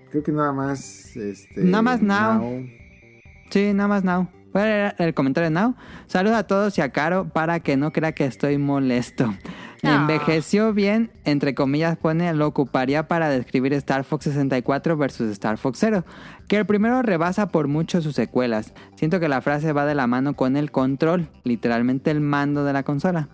[0.09, 1.15] Creo que nada más.
[1.15, 2.65] Este, Nada más now.
[3.51, 4.27] Sí, nada más Now.
[4.55, 5.75] Voy a leer el comentario de Now.
[6.07, 9.35] Saludos a todos y a Caro para que no crea que estoy molesto.
[9.83, 15.79] Envejeció bien, entre comillas pone, lo ocuparía para describir Star Fox 64 versus Star Fox
[15.81, 16.05] 0.
[16.47, 18.73] Que el primero rebasa por mucho sus secuelas.
[18.95, 22.71] Siento que la frase va de la mano con el control, literalmente el mando de
[22.71, 23.27] la consola.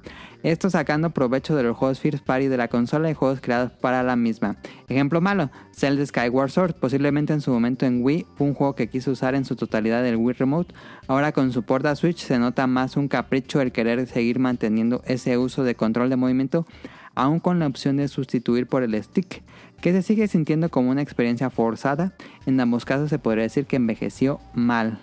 [0.43, 4.01] Esto sacando provecho de los juegos First Party de la consola y juegos creados para
[4.01, 4.57] la misma.
[4.87, 8.89] Ejemplo malo, Zelda Skyward Sword, posiblemente en su momento en Wii fue un juego que
[8.89, 10.73] quiso usar en su totalidad el Wii Remote.
[11.07, 15.37] Ahora con su porta Switch se nota más un capricho el querer seguir manteniendo ese
[15.37, 16.65] uso de control de movimiento,
[17.13, 19.43] aún con la opción de sustituir por el stick,
[19.79, 22.13] que se sigue sintiendo como una experiencia forzada.
[22.47, 24.99] En ambos casos se podría decir que envejeció mal.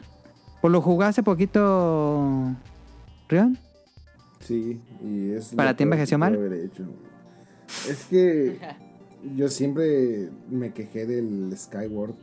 [0.60, 2.56] ¿Por lo jugó hace poquito,
[3.28, 3.56] Rion?
[4.48, 5.54] Sí, y es.
[5.54, 6.34] ¿Para ti envejeció mal?
[6.34, 6.84] pude haber hecho.
[7.88, 8.58] Es que
[9.36, 12.14] yo siempre me quejé del Skyward.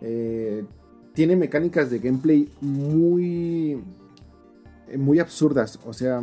[0.00, 0.64] Eh,
[1.14, 3.82] tiene mecánicas de gameplay muy.
[4.96, 5.80] muy absurdas.
[5.84, 6.22] O sea,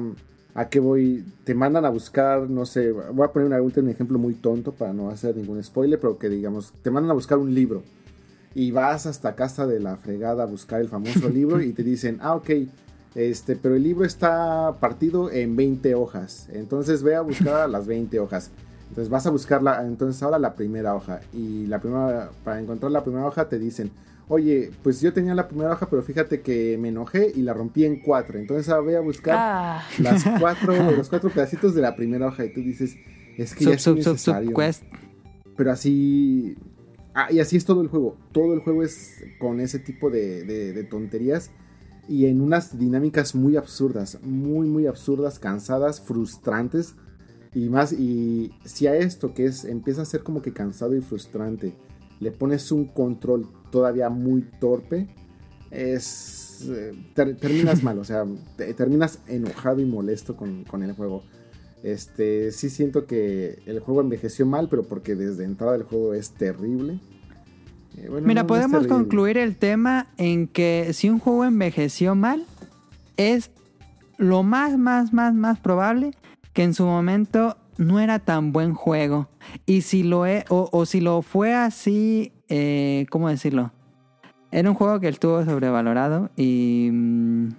[0.53, 1.25] ¿a qué voy?
[1.43, 2.91] Te mandan a buscar, no sé.
[2.91, 6.29] Voy a poner una- un ejemplo muy tonto para no hacer ningún spoiler, pero que
[6.29, 7.83] digamos, te mandan a buscar un libro.
[8.53, 12.19] Y vas hasta casa de la fregada a buscar el famoso libro y te dicen,
[12.21, 12.49] ah, ok,
[13.15, 16.47] este, pero el libro está partido en 20 hojas.
[16.53, 18.51] Entonces ve a buscar las 20 hojas.
[18.89, 21.21] Entonces vas a buscarla, entonces ahora la primera hoja.
[21.33, 23.89] Y la primera, para encontrar la primera hoja te dicen,
[24.27, 27.83] oye, pues yo tenía la primera hoja, pero fíjate que me enojé y la rompí
[27.85, 28.37] en cuatro.
[28.37, 32.45] Entonces ahora ve a buscar Ah, las cuatro, los cuatro pedacitos de la primera hoja.
[32.45, 32.95] Y tú dices,
[33.37, 34.83] es que ya Sub, es sub, quest.
[35.57, 36.55] Pero así.
[37.13, 38.17] Ah, y así es todo el juego.
[38.33, 41.49] Todo el juego es con ese tipo de, de- de tonterías.
[42.07, 44.19] Y en unas dinámicas muy absurdas.
[44.21, 46.95] Muy, muy absurdas, cansadas, frustrantes.
[47.53, 51.01] Y más, y si a esto que es, empieza a ser como que cansado y
[51.01, 51.73] frustrante,
[52.19, 55.07] le pones un control todavía muy torpe,
[55.71, 56.67] es.
[56.69, 58.25] eh, ter- terminas mal, o sea,
[58.57, 61.23] te- terminas enojado y molesto con, con el juego.
[61.83, 66.31] Este, sí siento que el juego envejeció mal, pero porque desde entrada el juego es
[66.31, 66.99] terrible.
[67.97, 72.45] Eh, bueno, Mira, no, podemos concluir el tema en que si un juego envejeció mal,
[73.17, 73.51] es
[74.17, 76.11] lo más, más, más, más probable
[76.53, 79.27] que en su momento no era tan buen juego.
[79.65, 83.71] Y si lo e- o, o si lo fue así, eh, ¿cómo decirlo?
[84.51, 87.49] Era un juego que estuvo sobrevalorado y, mm,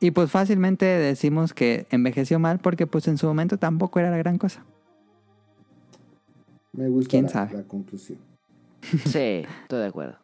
[0.00, 4.16] y pues fácilmente decimos que envejeció mal porque pues en su momento tampoco era la
[4.16, 4.64] gran cosa.
[6.72, 7.54] Me gusta ¿Quién la, sabe?
[7.54, 8.18] la conclusión.
[9.04, 10.18] Sí, estoy de acuerdo.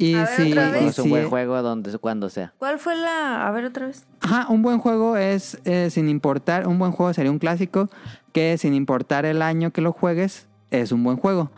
[0.00, 0.82] Y A ver, sí, otra y vez.
[0.84, 2.54] Es un sí, buen juego donde, cuando sea.
[2.58, 3.46] ¿Cuál fue la...?
[3.46, 4.06] A ver, otra vez.
[4.20, 7.88] Ajá, un buen juego es eh, sin importar, un buen juego sería un clásico
[8.32, 11.50] que sin importar el año que lo juegues, es un buen juego.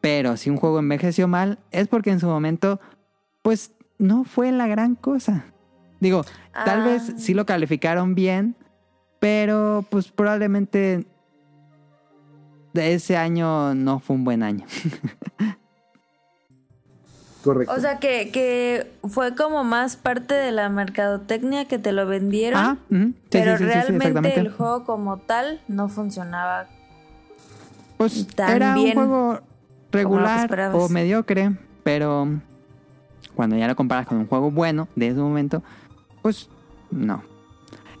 [0.00, 2.80] Pero si un juego envejeció mal, es porque en su momento,
[3.42, 5.44] pues no fue la gran cosa.
[6.00, 6.84] Digo, tal Ah.
[6.84, 8.56] vez sí lo calificaron bien,
[9.20, 11.06] pero pues probablemente
[12.74, 14.66] de ese año no fue un buen año.
[17.48, 17.74] Correcto.
[17.74, 22.60] O sea, que, que fue como más parte de la mercadotecnia que te lo vendieron.
[22.60, 26.66] Ah, sí, pero sí, sí, realmente el juego como tal no funcionaba.
[27.96, 29.40] Pues tan era un juego
[29.90, 32.28] regular o mediocre, pero
[33.34, 35.62] cuando ya lo comparas con un juego bueno de ese momento,
[36.20, 36.50] pues
[36.90, 37.22] no.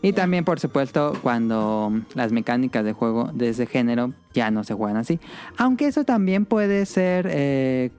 [0.02, 4.74] Y también, por supuesto, cuando las mecánicas de juego de ese género ya no se
[4.74, 5.18] juegan así.
[5.56, 7.90] Aunque eso también puede ser eh,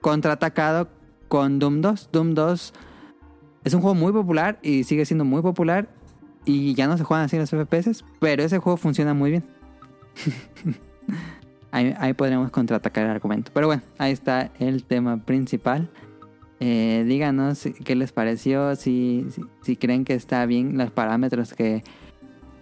[0.00, 0.88] contraatacado
[1.28, 2.10] con Doom 2.
[2.12, 2.72] Doom 2
[3.64, 5.88] es un juego muy popular y sigue siendo muy popular
[6.44, 9.44] y ya no se juegan así los FPS, pero ese juego funciona muy bien.
[11.72, 13.52] Ahí, ahí podríamos contraatacar el argumento.
[13.54, 15.88] Pero bueno, ahí está el tema principal.
[16.58, 21.84] Eh, díganos qué les pareció, si, si, si creen que está bien los parámetros que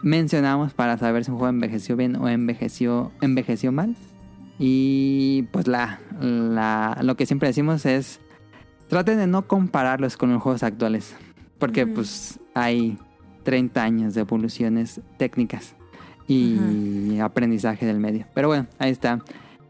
[0.03, 3.97] mencionamos para saber si un juego envejeció bien o envejeció, envejeció mal.
[4.59, 8.21] Y pues la, la, lo que siempre decimos es,
[8.89, 11.15] traten de no compararlos con los juegos actuales.
[11.59, 12.99] Porque pues hay
[13.45, 15.75] 30 años de evoluciones técnicas
[16.27, 18.27] y aprendizaje del medio.
[18.35, 19.21] Pero bueno, ahí está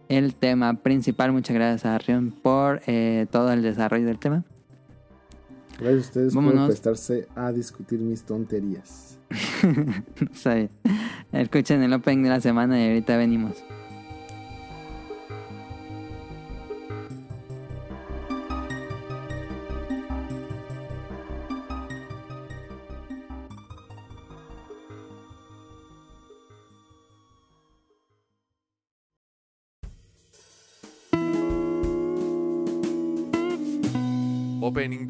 [0.09, 1.33] el tema principal.
[1.33, 4.45] Muchas gracias a Rion por eh, todo el desarrollo del tema.
[5.79, 6.69] Gracias a ustedes por Vámonos.
[6.69, 9.19] prestarse a discutir mis tonterías.
[10.33, 10.71] Está bien.
[11.33, 13.63] Escuchen el opening de la semana y ahorita venimos.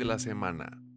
[0.08, 0.87] La semana.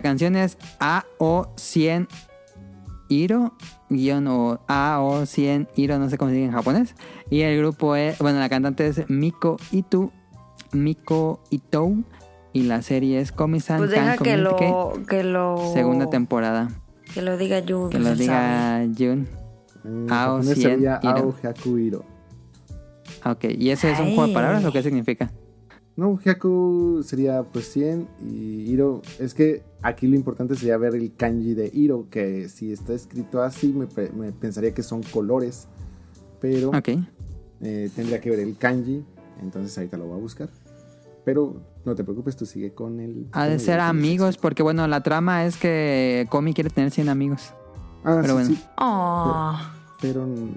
[0.00, 2.08] La canción es AO100
[3.10, 3.52] Hiro,
[3.90, 6.94] guion o AO100 Hiro, no sé cómo se dice en japonés.
[7.28, 10.10] Y el grupo es, bueno, la cantante es Miko Itu,
[10.72, 12.02] Miko Itou.
[12.54, 14.56] Y la serie es Komi-san Pues deja que lo,
[15.06, 15.72] que lo...
[15.74, 16.68] segunda temporada.
[17.12, 17.90] Que lo diga Yu.
[17.90, 19.28] Que lo diga Jun.
[19.84, 21.10] En Ao japonés cien sería iro.
[21.10, 22.04] Ao Hyaku Iro.
[23.24, 25.30] Ok, ¿y ese es un juego de palabras o qué significa?
[25.94, 29.02] No, Hyaku sería pues 100 y Iro.
[29.18, 33.42] Es que aquí lo importante sería ver el kanji de Iro, que si está escrito
[33.42, 35.66] así me, me pensaría que son colores,
[36.40, 36.88] pero Ok.
[37.62, 39.04] eh, tendría que ver el kanji,
[39.42, 40.48] entonces ahorita lo voy a buscar.
[41.24, 43.26] Pero no te preocupes, tú sigue con el...
[43.32, 47.52] Ha de ser amigos, porque bueno, la trama es que Komi quiere tener 100 amigos.
[48.04, 48.48] Ah, pero sí, bueno.
[48.48, 49.56] sí, Oh.
[50.00, 50.26] pero...
[50.26, 50.50] mm,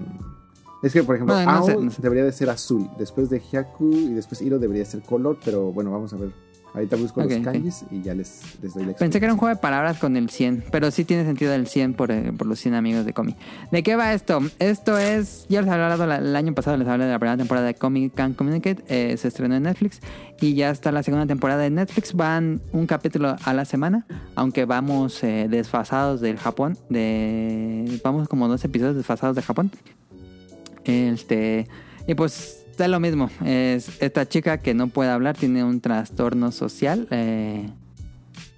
[0.82, 2.00] Es que, por ejemplo, Bueno, no Ao sé, no sé.
[2.02, 5.90] debería de ser azul, después de Hyaku y después Iro debería ser color, pero bueno,
[5.90, 6.30] vamos a ver
[6.74, 9.54] Ahorita busco los kanjis y ya les, les doy la Pensé que era un juego
[9.54, 12.58] de palabras con el 100, pero sí tiene sentido el 100 por, eh, por los
[12.58, 13.36] 100 amigos de Comi.
[13.70, 14.40] ¿De qué va esto?
[14.58, 17.36] Esto es, ya les había hablado la- el año pasado, les hablé de la primera
[17.36, 20.00] temporada de Comic Can Communicate, eh, se estrenó en Netflix
[20.40, 24.64] y ya está la segunda temporada de Netflix, van un capítulo a la semana, aunque
[24.64, 29.70] vamos eh, desfasados del Japón, de vamos como dos episodios desfasados de Japón.
[30.84, 31.68] Este,
[32.06, 33.30] y pues da lo mismo.
[33.44, 37.06] Es esta chica que no puede hablar, tiene un trastorno social.
[37.10, 37.68] eh,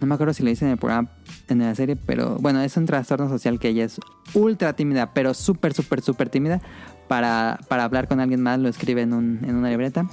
[0.01, 1.11] no me acuerdo si le dicen en el programa,
[1.49, 3.99] en la serie, pero bueno, es un trastorno social que ella es
[4.35, 6.61] ultra tímida, pero súper, súper, súper tímida.
[7.09, 10.09] Para, para hablar con alguien más lo escribe en, un- en una libreta.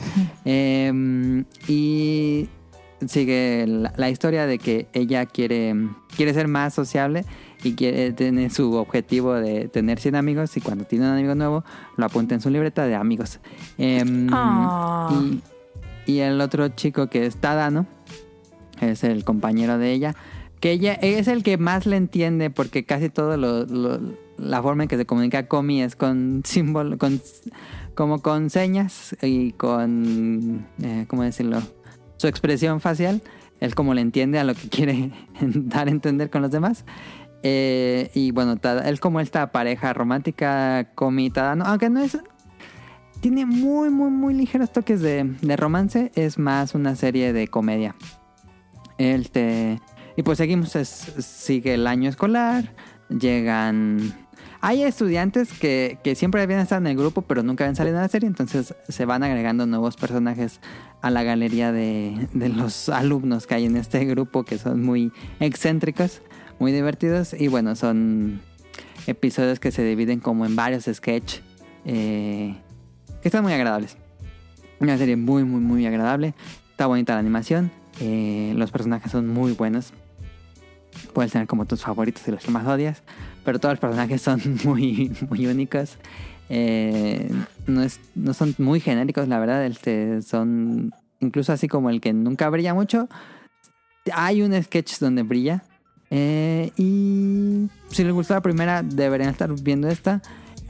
[0.45, 2.47] Eh, y
[3.07, 5.75] sigue la, la historia de que ella quiere,
[6.15, 7.25] quiere ser más sociable
[7.63, 11.63] y quiere tener su objetivo de tener 100 amigos y cuando tiene un amigo nuevo
[11.97, 13.39] lo apunta en su libreta de amigos.
[14.31, 15.09] Ah.
[16.05, 17.85] y, y el otro chico que es Tadano
[18.81, 20.15] es el compañero de ella,
[20.59, 23.99] que ella es el que más le entiende porque casi todo lo, lo-
[24.37, 27.21] la forma en que se comunica Comi es con símbolo, con
[27.95, 31.61] como con señas y con eh, ¿cómo decirlo?
[32.17, 33.21] su expresión facial,
[33.59, 35.11] él como le entiende a lo que quiere
[35.41, 36.83] dar a entender con los demás.
[37.43, 38.55] Eh, y bueno,
[38.85, 42.17] él como esta pareja romántica Comi y Tadano, aunque no es
[43.19, 46.11] tiene muy, muy, muy ligeros toques de, de romance.
[46.15, 47.95] Es más una serie de comedia.
[48.97, 49.79] Este,
[50.17, 52.73] y pues seguimos, es- sigue el año escolar.
[53.09, 54.13] Llegan.
[54.61, 58.01] Hay estudiantes que, que siempre habían estado en el grupo, pero nunca habían salido en
[58.03, 58.27] la serie.
[58.27, 60.59] Entonces se van agregando nuevos personajes
[61.01, 65.11] a la galería de, de los alumnos que hay en este grupo, que son muy
[65.41, 66.21] excéntricos,
[66.59, 67.33] muy divertidos.
[67.33, 68.41] Y bueno, son
[69.07, 71.39] episodios que se dividen como en varios sketch.
[71.85, 72.55] eh,
[73.21, 73.97] que están muy agradables.
[74.79, 76.33] Una serie muy, muy, muy agradable.
[76.71, 77.71] Está bonita la animación.
[77.99, 79.93] eh, los personajes son muy buenos.
[81.13, 83.03] Puedes tener como tus favoritos y los que más odias.
[83.45, 85.97] Pero todos los personajes son muy, muy únicos.
[86.49, 87.29] Eh,
[87.67, 89.65] no, es, no son muy genéricos, la verdad.
[89.65, 93.07] Este, son incluso así como el que nunca brilla mucho.
[94.13, 95.63] Hay un sketch donde brilla.
[96.15, 100.21] Eh, y si les gustó la primera, deberían estar viendo esta.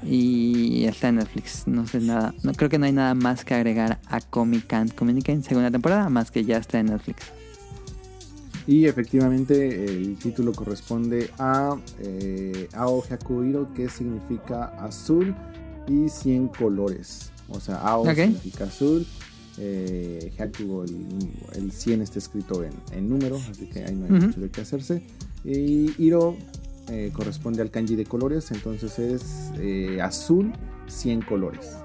[0.02, 1.68] Y está en Netflix.
[1.68, 2.34] No sé nada.
[2.44, 6.08] No creo que no hay nada más que agregar a Comic Can't Communicate segunda temporada,
[6.10, 7.26] más que ya está en Netflix.
[8.68, 15.36] Y efectivamente el título corresponde a eh, Ao Hyakuhiro, que significa azul
[15.90, 17.32] y 100 colores.
[17.50, 19.06] O sea, Ao significa azul,
[19.58, 21.08] eh, Hyaku, el,
[21.56, 24.62] el 100 está escrito en, en número, así que ahí no hay mucho de qué
[24.62, 25.04] hacerse.
[25.44, 26.38] Y Hiro
[26.90, 30.54] eh, corresponde al kanji de colores, entonces es eh, azul,
[30.88, 31.78] 100 colores.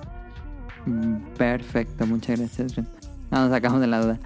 [0.87, 2.77] Mm, Perfecto, muchas gracias.
[2.79, 2.85] No,
[3.43, 4.19] nos sacamos de la duda.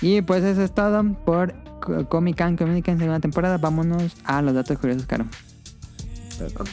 [0.00, 3.58] Y pues eso es todo por Co- Comic Con Communicate en segunda temporada.
[3.58, 5.24] Vámonos a los datos curiosos, Caro.
[6.60, 6.68] Ok.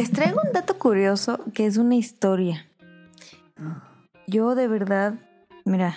[0.00, 2.66] Les traigo un dato curioso que es una historia.
[4.26, 5.18] Yo de verdad,
[5.66, 5.94] mira,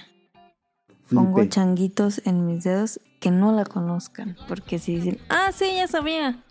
[1.09, 4.35] pongo changuitos en mis dedos que no la conozcan.
[4.49, 6.43] Porque si dicen, ah, sí, ya sabía,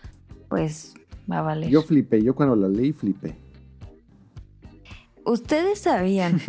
[0.48, 0.94] pues
[1.30, 1.68] va a valer.
[1.68, 3.36] Yo flipé, yo cuando la leí flipé.
[5.26, 6.40] Ustedes sabían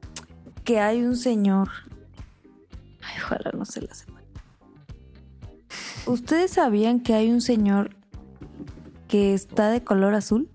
[0.64, 1.68] que hay un señor.
[3.02, 4.24] Ay, ojalá no se la sepan.
[6.06, 7.97] Ustedes sabían que hay un señor
[9.08, 10.48] que está de color azul.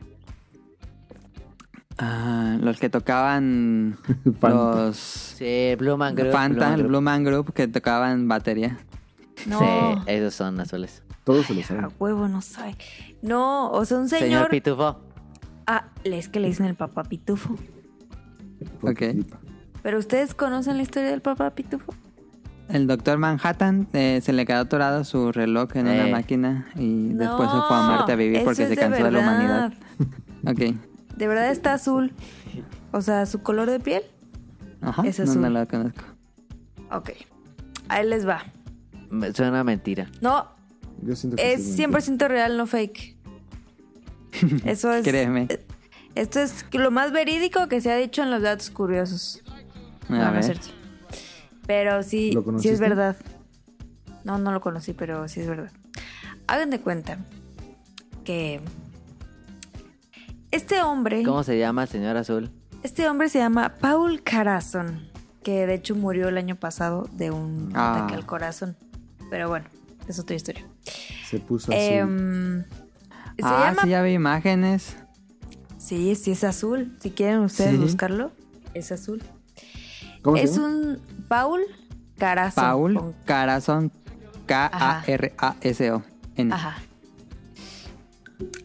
[1.97, 3.97] Ah, los que tocaban
[4.41, 6.31] los Sí, Blue Man Group.
[6.31, 6.88] Fanta, Blue Man el Group.
[6.89, 8.80] Blue Man Group que tocaban batería.
[9.45, 9.65] No, Sí,
[10.07, 11.03] esos son azules.
[11.23, 11.88] Todos se lo a saben.
[11.99, 12.75] huevo no sabe.
[13.21, 14.49] No, o sea, un Señor, señor.
[14.49, 14.99] Pitufo.
[15.67, 17.55] ah, es que le dicen el papá pitufo.
[18.81, 19.01] Ok.
[19.81, 21.93] Pero ustedes conocen la historia del papá pitufo.
[22.73, 26.11] El doctor Manhattan eh, se le quedó atorado su reloj en una Eh.
[26.11, 29.73] máquina y después se fue a Marte a vivir porque se cansó de la humanidad.
[30.45, 30.59] Ok.
[31.15, 32.11] De verdad está azul.
[32.91, 34.01] O sea, su color de piel.
[34.81, 35.03] Ajá.
[35.07, 35.41] Es no, azul.
[35.41, 36.03] no lo conozco.
[36.91, 37.11] Ok.
[37.87, 38.43] Ahí les va.
[39.09, 40.09] Me suena mentira.
[40.19, 40.47] No,
[41.01, 41.99] Yo siento que Es sí mentira.
[42.01, 43.15] 100% real, no fake.
[44.65, 45.03] Eso es.
[45.07, 45.45] Créeme.
[45.49, 45.63] eh,
[46.15, 49.41] Esto es lo más verídico que se ha dicho en los datos curiosos.
[50.09, 50.57] A no, no es ver.
[50.57, 50.82] cierto.
[51.68, 53.15] Pero sí, ¿Lo sí es verdad.
[54.23, 55.72] No, no lo conocí, pero sí es verdad.
[56.48, 57.18] Hagan de cuenta
[58.23, 58.61] que
[60.52, 62.52] este hombre, ¿Cómo se llama, señor Azul?
[62.84, 65.07] este hombre se llama Paul Carazon,
[65.41, 67.95] que de hecho murió el año pasado de un Ah.
[67.95, 68.77] ataque al corazón.
[69.30, 69.65] Pero bueno,
[70.07, 70.65] es otra historia.
[71.30, 71.81] Se puso azul.
[71.81, 74.95] Em, se ah, llama sí, ya vi imágenes.
[75.77, 76.95] Sí, sí es azul.
[77.02, 77.77] Si quieren ustedes Sí.
[77.77, 78.31] buscarlo,
[78.73, 79.22] es azul.
[80.23, 80.67] ¿Cómo se Es llama?
[80.67, 81.61] un Paul
[82.17, 82.61] Carazo.
[82.61, 83.91] Paul con- Carazón.
[84.47, 86.53] K-A-R-A-S-O-N.
[86.53, 86.75] Ajá.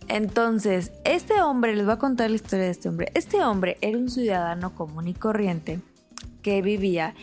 [0.08, 3.12] Entonces, este hombre, les voy a contar la historia de este hombre.
[3.14, 5.80] Este hombre era un ciudadano común y corriente
[6.42, 7.14] que vivía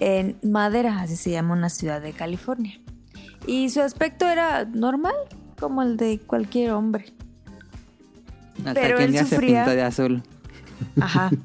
[0.00, 2.80] en Madera, así se llama una ciudad de California.
[3.46, 5.14] Y su aspecto era normal,
[5.58, 7.12] como el de cualquier hombre.
[8.58, 10.22] Hasta pero que él día se pintó de azul.
[11.00, 11.30] Ajá.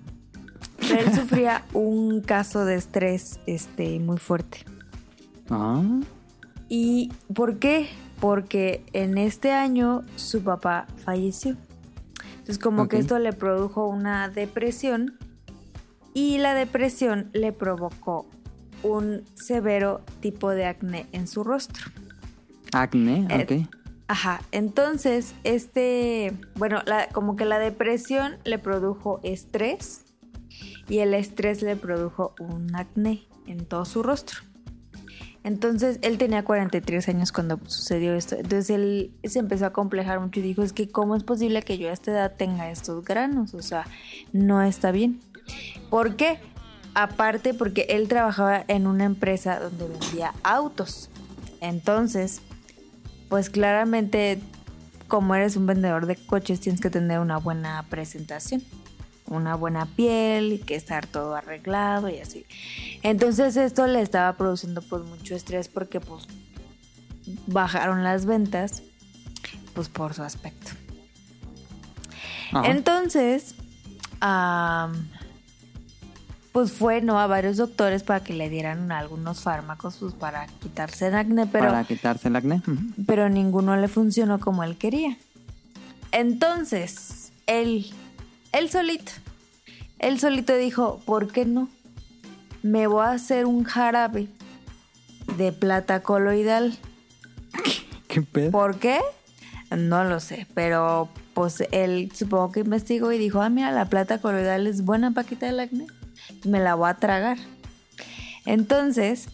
[0.88, 4.60] Pero él sufría un caso de estrés este, muy fuerte.
[5.50, 5.82] Ah,
[6.70, 7.90] ¿Y por qué?
[8.20, 11.56] Porque en este año su papá falleció.
[12.32, 15.18] Entonces como que esto le produjo una depresión
[16.14, 18.26] y la depresión le provocó
[18.84, 21.86] un severo tipo de acné en su rostro.
[22.72, 23.70] acné, Eh, ok.
[24.08, 30.05] Ajá, entonces este, bueno, la- como que la depresión le produjo estrés
[30.88, 34.40] y el estrés le produjo un acné en todo su rostro.
[35.44, 38.36] Entonces él tenía 43 años cuando sucedió esto.
[38.36, 41.78] Entonces él se empezó a complejar mucho y dijo, es que cómo es posible que
[41.78, 43.86] yo a esta edad tenga estos granos, o sea,
[44.34, 45.20] no está bien.
[45.92, 46.40] ¿Por qué?
[46.96, 51.12] Aparte porque él trabajaba en una empresa donde vendía autos.
[51.62, 52.42] Entonces,
[53.30, 54.40] pues claramente
[55.08, 58.64] como eres un vendedor de coches tienes que tener una buena presentación,
[59.28, 62.46] una buena piel y que estar todo arreglado y así.
[63.04, 66.28] Entonces esto le estaba produciendo pues mucho estrés porque pues
[67.48, 68.84] bajaron las ventas
[69.74, 70.72] pues por su aspecto.
[72.52, 72.70] Ajá.
[72.70, 73.56] Entonces,
[76.52, 77.20] pues fue ¿no?
[77.20, 81.68] a varios doctores para que le dieran algunos fármacos pues, para quitarse el acné, pero
[81.68, 82.62] Para quitarse el acné.
[83.06, 85.18] Pero ninguno le funcionó como él quería.
[86.12, 87.94] Entonces, él,
[88.58, 89.12] él solito,
[90.00, 91.70] él solito dijo, ¿por qué no?
[92.64, 94.28] Me voy a hacer un jarabe
[95.38, 96.78] de plata coloidal.
[98.08, 98.52] ¿Qué pedo?
[98.52, 99.00] ¿Por qué?
[99.76, 104.20] No lo sé, pero pues él supongo que investigó y dijo, ah, mira, la plata
[104.20, 105.88] coloidal es buena para quitar el acné.
[106.46, 107.38] Me la voy a tragar.
[108.46, 109.28] Entonces,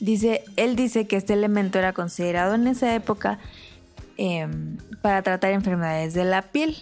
[0.00, 3.38] dice, él dice que este elemento era considerado en esa época
[4.16, 6.76] em, para tratar enfermedades de la piel.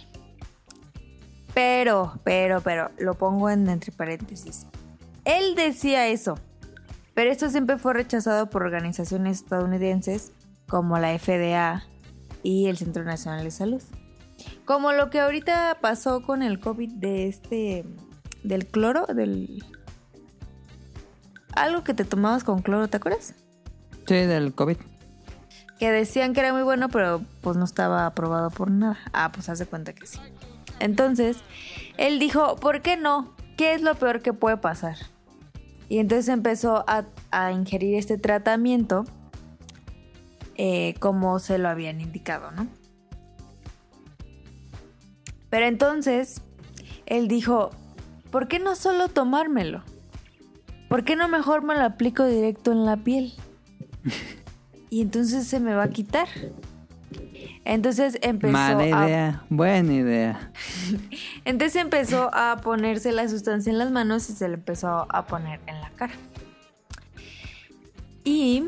[1.53, 4.65] Pero, pero, pero, lo pongo en entre paréntesis.
[5.25, 6.35] Él decía eso,
[7.13, 10.31] pero esto siempre fue rechazado por organizaciones estadounidenses
[10.67, 11.83] como la FDA
[12.41, 13.81] y el Centro Nacional de Salud.
[14.65, 17.85] Como lo que ahorita pasó con el COVID de este,
[18.43, 19.63] del cloro, del...
[21.55, 23.35] Algo que te tomabas con cloro, ¿te acuerdas?
[24.07, 24.77] Sí, del COVID.
[25.83, 28.97] Que decían que era muy bueno, pero pues no estaba aprobado por nada.
[29.11, 30.17] Ah, pues hace cuenta que sí.
[30.79, 31.39] Entonces,
[31.97, 33.35] él dijo, ¿por qué no?
[33.57, 34.95] ¿Qué es lo peor que puede pasar?
[35.89, 39.03] Y entonces empezó a, a ingerir este tratamiento
[40.55, 42.69] eh, como se lo habían indicado, ¿no?
[45.49, 46.43] Pero entonces,
[47.07, 47.71] él dijo,
[48.31, 49.83] ¿por qué no solo tomármelo?
[50.87, 53.33] ¿Por qué no mejor me lo aplico directo en la piel?
[54.93, 56.27] Y entonces se me va a quitar.
[57.65, 59.43] Entonces empezó Mala a idea.
[59.49, 60.51] Buena idea.
[61.45, 65.61] entonces empezó a ponerse la sustancia en las manos y se le empezó a poner
[65.65, 66.13] en la cara.
[68.23, 68.65] Y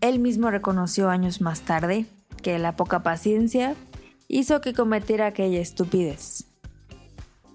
[0.00, 2.06] él mismo reconoció años más tarde
[2.42, 3.76] que la poca paciencia
[4.26, 6.48] hizo que cometiera aquella estupidez,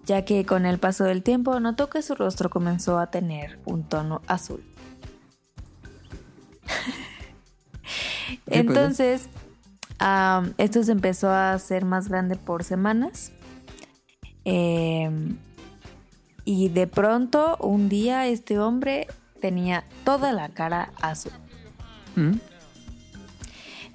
[0.05, 3.83] ya que con el paso del tiempo notó que su rostro comenzó a tener un
[3.83, 4.70] tono azul.
[8.47, 9.27] Entonces,
[10.57, 13.31] esto se empezó a hacer más grande por semanas.
[14.45, 15.37] Em,
[16.45, 19.07] y de pronto, un día, este hombre
[19.39, 21.31] tenía toda la cara azul.
[22.15, 22.33] Mm.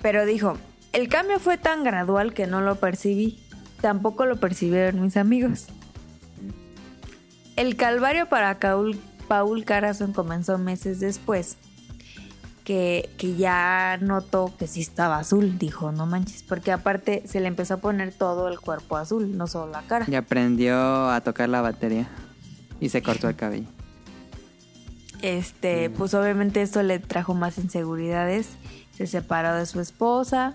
[0.02, 0.56] Pero dijo,
[0.92, 3.42] el cambio fue tan gradual que no lo percibí.
[3.80, 5.66] Tampoco lo percibieron mis amigos.
[7.56, 8.98] El calvario para Caul-
[9.28, 11.56] Paul Carazón comenzó meses después.
[12.66, 15.56] Que, que ya notó que sí estaba azul.
[15.56, 16.42] Dijo, no manches.
[16.42, 20.04] Porque aparte se le empezó a poner todo el cuerpo azul, no solo la cara.
[20.08, 22.08] Y aprendió a tocar la batería.
[22.80, 23.68] Y se cortó el cabello.
[25.22, 28.48] Este, pues obviamente esto le trajo más inseguridades.
[28.96, 30.52] Se separó de su esposa.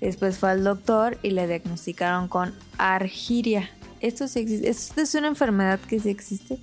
[0.00, 3.70] Después fue al doctor y le diagnosticaron con argiria.
[4.00, 4.68] Esto sí existe.
[4.68, 6.58] Esto es una enfermedad que sí existe.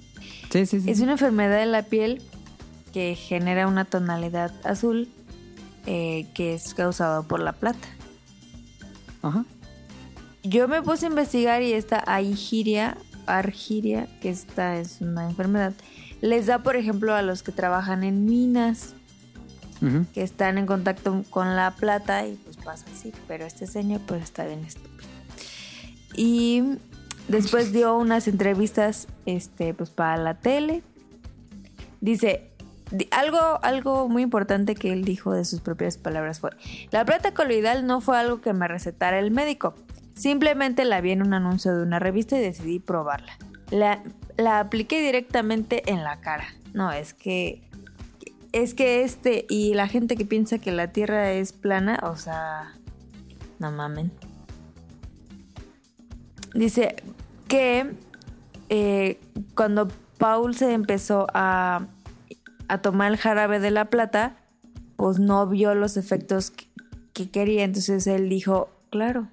[0.49, 0.89] Sí, sí, sí.
[0.89, 2.22] Es una enfermedad de la piel
[2.91, 5.09] que genera una tonalidad azul
[5.85, 7.88] eh, que es causado por la plata.
[9.22, 9.45] Ajá.
[10.43, 12.97] Yo me puse a investigar y esta argiria,
[13.27, 15.73] argiria, que esta es una enfermedad,
[16.22, 18.93] les da, por ejemplo, a los que trabajan en minas,
[20.13, 23.11] que están en contacto con la plata y pues pasa así.
[23.27, 25.07] Pero este señor pues está bien estúpido.
[26.15, 26.63] Y
[27.27, 30.84] después dio unas entrevistas este, pues para la tele.
[31.99, 32.51] Dice, di-
[33.11, 36.51] algo, algo muy importante que él dijo de sus propias palabras fue,
[36.91, 39.73] la plata coloidal no fue algo que me recetara el médico.
[40.13, 43.38] Simplemente la vi en un anuncio de una revista y decidí probarla.
[43.69, 44.03] La,
[44.38, 46.45] la apliqué directamente en la cara.
[46.73, 47.61] No, es que
[48.51, 52.73] es que este y la gente que piensa que la Tierra es plana, o sea,
[53.59, 54.11] no mamen.
[56.53, 56.95] Dice
[57.47, 57.95] que
[58.69, 59.19] eh,
[59.55, 59.88] cuando
[60.18, 61.88] Paul se empezó a,
[62.72, 64.38] a tomar el jarabe de la plata,
[64.95, 66.68] pues no vio los efectos que,
[67.11, 67.65] que quería.
[67.65, 69.27] Entonces él dijo, claro,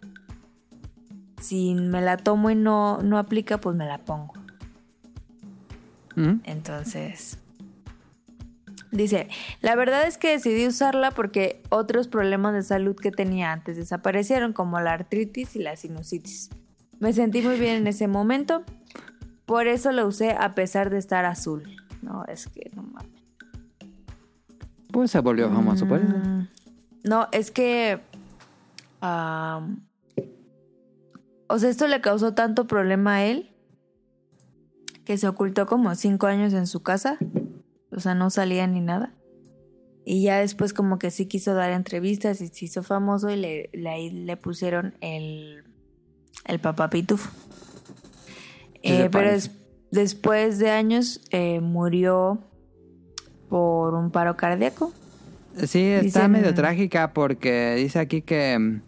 [1.40, 4.34] si me la tomo y no, no aplica, pues me la pongo.
[6.16, 6.40] Ujú.
[6.42, 7.38] Entonces,
[8.90, 9.28] dice,
[9.60, 14.52] la verdad es que decidí usarla porque otros problemas de salud que tenía antes desaparecieron,
[14.52, 16.50] como la artritis y la sinusitis.
[16.98, 18.64] Me sentí muy bien en ese momento,
[19.46, 21.76] por eso lo usé a pesar de estar azul.
[22.02, 23.17] No, es que no mames.
[24.92, 26.08] Pues se volvió famoso por eso.
[26.16, 26.48] Mm,
[27.04, 28.00] No, es que...
[31.48, 33.50] o sea, esto le causó tanto problema a él
[35.04, 37.18] que se ocultó como cinco años en su casa.
[37.90, 39.14] O sea, no salía ni nada.
[40.04, 43.70] Y ya después como que sí quiso dar entrevistas y se hizo famoso y le,
[43.72, 45.64] le, ahí le pusieron el,
[46.46, 47.30] el papá pitufo.
[48.82, 49.50] Eh, pero des-
[49.90, 52.47] después de años eh, murió
[53.48, 54.92] por un paro cardíaco.
[55.56, 58.80] Sí, está Dicen- medio trágica porque dice aquí que mm,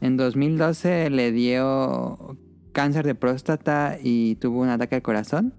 [0.00, 2.36] en 2012 le dio
[2.72, 5.54] cáncer de próstata y tuvo un ataque al corazón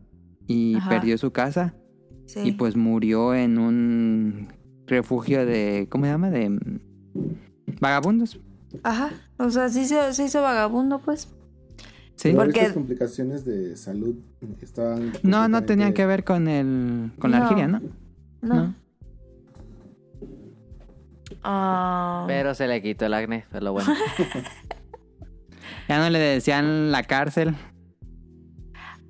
[0.47, 0.89] y Ajá.
[0.89, 1.73] perdió su casa
[2.26, 2.39] Sí.
[2.43, 4.47] y pues murió en un
[4.88, 6.30] refugio de, ¿cómo se llama?
[6.30, 6.80] De mm,
[7.80, 8.39] vagabundos.
[8.84, 11.30] Ajá, o sea, sí se, se hizo vagabundo, pues.
[12.15, 12.30] Sí.
[12.30, 14.15] Pero Porque- estas complicaciones de salud
[14.61, 15.11] estaban...
[15.23, 17.81] No, no tenían que ver con el con la argiria, ¿no?
[18.45, 18.55] No.
[18.55, 18.73] No.
[21.43, 23.93] Ah, Pero se le quitó el acné, fue lo bueno.
[25.88, 27.55] Ya no le decían la cárcel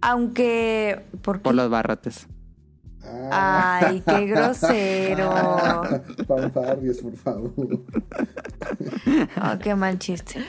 [0.02, 1.02] aunque.
[1.24, 1.44] ¿Por qué?
[1.44, 2.28] por los barrotes.
[3.32, 3.80] Ah.
[3.88, 5.32] Ay, qué grosero.
[6.28, 7.54] Fanfarrias, por favor.
[7.58, 10.44] Oh, qué mal chiste.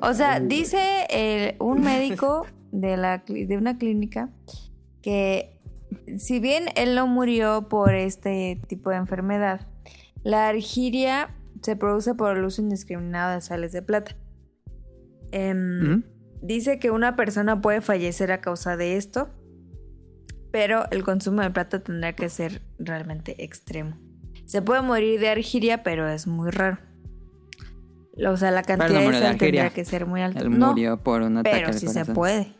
[0.00, 4.28] O sea, dice el- un médico de, la, cli- de una clínica
[5.02, 5.57] que
[6.18, 9.66] si bien él no murió por este tipo de enfermedad,
[10.22, 14.16] la argiria se produce por el uso indiscriminado de sales de plata.
[15.32, 16.02] Em.
[16.40, 19.28] Dice que una persona puede fallecer a causa de esto,
[20.52, 23.98] pero el consumo de plata tendrá que ser realmente extremo.
[24.46, 26.78] Se puede morir de argiria, pero es muy raro.
[28.26, 30.40] O sea, la cantidad de sal tendría que ser muy alta.
[30.40, 32.54] Él No, murió por un ataque pero al sí se puede.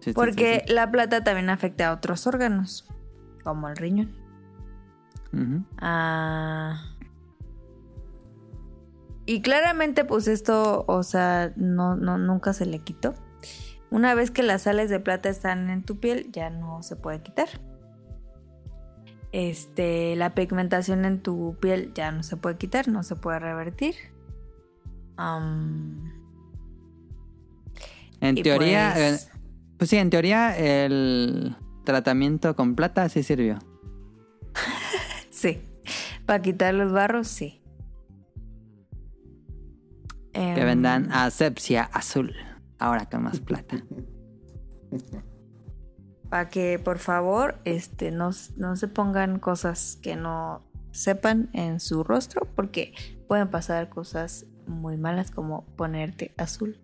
[0.00, 2.88] Sí, Porque sí, la plata también afecta a otros órganos,
[3.44, 4.16] como el riñón.
[5.78, 6.96] Ah.
[9.26, 13.14] Y claramente, pues esto, o sea, no, no, nunca se le quitó.
[13.90, 17.22] Una vez que las sales de plata están en tu piel, ya no se puede
[17.22, 17.48] quitar.
[19.32, 23.94] Este, la pigmentación en tu piel ya no se puede quitar, no se puede revertir.
[28.20, 29.30] En teoría, pues-
[29.80, 33.58] pues sí, en teoría el tratamiento con plata sí sirvió.
[35.30, 35.62] sí.
[36.26, 37.62] Para quitar los barros, sí.
[40.34, 42.34] Que Em, vendan asepsia azul.
[42.78, 43.82] Ahora con más plata.
[46.28, 52.04] Para que por favor este, no, no se pongan cosas que no sepan en su
[52.04, 52.92] rostro porque
[53.28, 56.78] pueden pasar cosas muy malas como ponerte azul.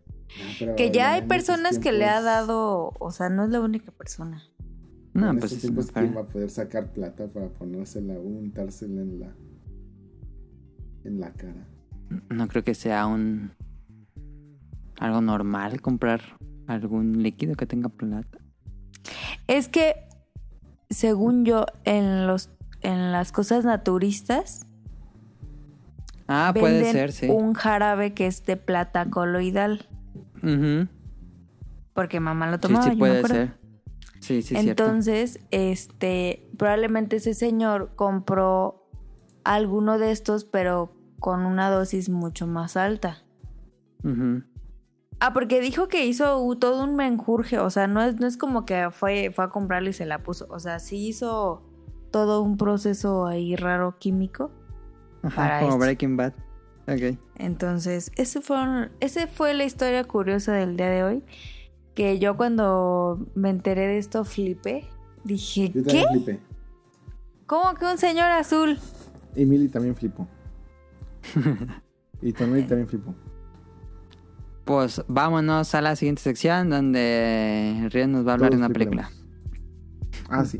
[0.61, 3.93] No, Que ya hay personas que le ha dado, o sea, no es la única
[3.93, 4.43] persona.
[5.15, 9.01] No, en pues estos tiempos, ¿quién va a poder sacar plata para ponérsela o untársela
[9.01, 9.35] en la...
[11.05, 11.67] En la cara.
[12.29, 13.53] No creo que sea un
[14.99, 16.21] algo normal comprar
[16.67, 18.39] algún líquido que tenga plata.
[19.47, 19.95] Es que
[20.91, 22.51] según yo, en los
[22.83, 24.67] en las cosas naturistas
[26.29, 27.29] Ah, puede venden ser, sí.
[27.29, 29.87] un jarabe que es de plata coloidal.
[30.43, 30.89] Ujú.
[31.95, 33.35] Porque mamá lo Sí, tomaba, sí yo me puede acuerdo.
[33.37, 33.55] ser.
[34.21, 34.85] Sí, sí, cierto.
[34.85, 38.89] Entonces, este, probablemente ese señor compró
[39.45, 43.23] alguno de estos, pero con una dosis mucho más alta.
[44.03, 44.43] Ujú.
[45.21, 48.67] Ah, porque dijo que hizo todo un menjurje, o sea, no es, no es como
[48.67, 51.63] que fue, fue a comprarlo y se la puso, o sea, sí hizo
[52.11, 54.51] todo un proceso ahí raro químico.
[55.23, 55.81] Ajá, para como esto.
[55.81, 56.35] Breaking Bad.
[56.89, 57.19] Ok.
[57.37, 61.23] Entonces, ese fue, ese fue la historia curiosa del día de hoy,
[61.95, 64.87] que yo cuando me enteré de esto flipé,
[65.25, 66.03] dije, Yo ¿qué?
[66.05, 66.41] también flipé.
[67.47, 68.79] ¿Cómo que un señor azul?
[69.35, 70.27] Y Millie también flipó.
[72.23, 73.15] y Tonelli también flipó.
[74.65, 78.73] Pues vámonos a la siguiente sección donde Rion nos va a hablar de Todos una
[78.73, 79.11] película.
[80.29, 80.59] Ah, sí.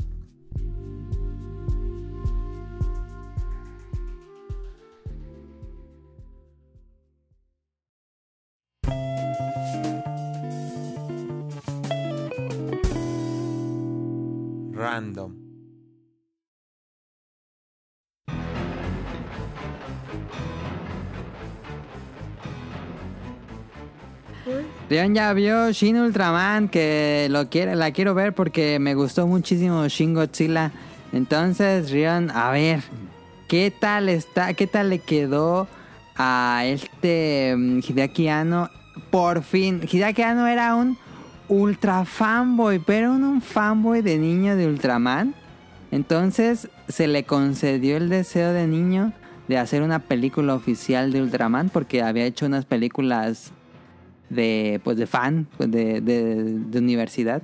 [24.89, 29.85] Rion ya vio Shin Ultraman, que lo quiere, la quiero ver porque me gustó muchísimo
[29.89, 30.71] Shin Godzilla.
[31.11, 32.81] Entonces, Rion, a ver,
[33.49, 35.67] ¿qué tal está, qué tal le quedó
[36.15, 38.69] a este mm, Hideaki Anno?
[39.11, 40.97] Por fin, Hideaki Anno era un
[41.49, 45.35] ultra fanboy, pero un fanboy de niño de Ultraman.
[45.91, 49.11] Entonces, se le concedió el deseo de niño
[49.49, 53.51] de hacer una película oficial de Ultraman porque había hecho unas películas
[54.29, 57.41] de pues de fan pues, de, de, de universidad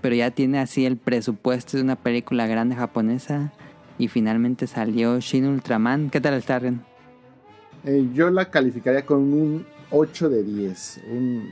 [0.00, 3.52] pero ya tiene así el presupuesto de una película grande japonesa
[3.98, 6.80] y finalmente salió Shin Ultraman ¿qué tal está Ren?
[7.84, 11.00] Eh, yo la calificaría con un 8 de 10.
[11.10, 11.48] Un,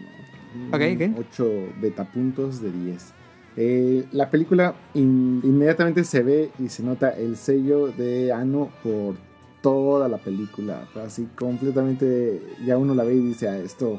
[0.55, 1.27] un Ok, ok.
[1.33, 1.51] 8
[1.81, 3.13] betapuntos de 10.
[3.57, 9.17] Eh, la película in- inmediatamente se ve y se nota el sello de Ano por
[9.61, 10.87] toda la película.
[11.05, 13.99] Así completamente, ya uno la ve y dice, ah, esto,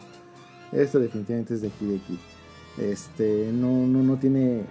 [0.71, 2.19] esto definitivamente es de Hideki.
[2.77, 4.61] Este, no, no, no tiene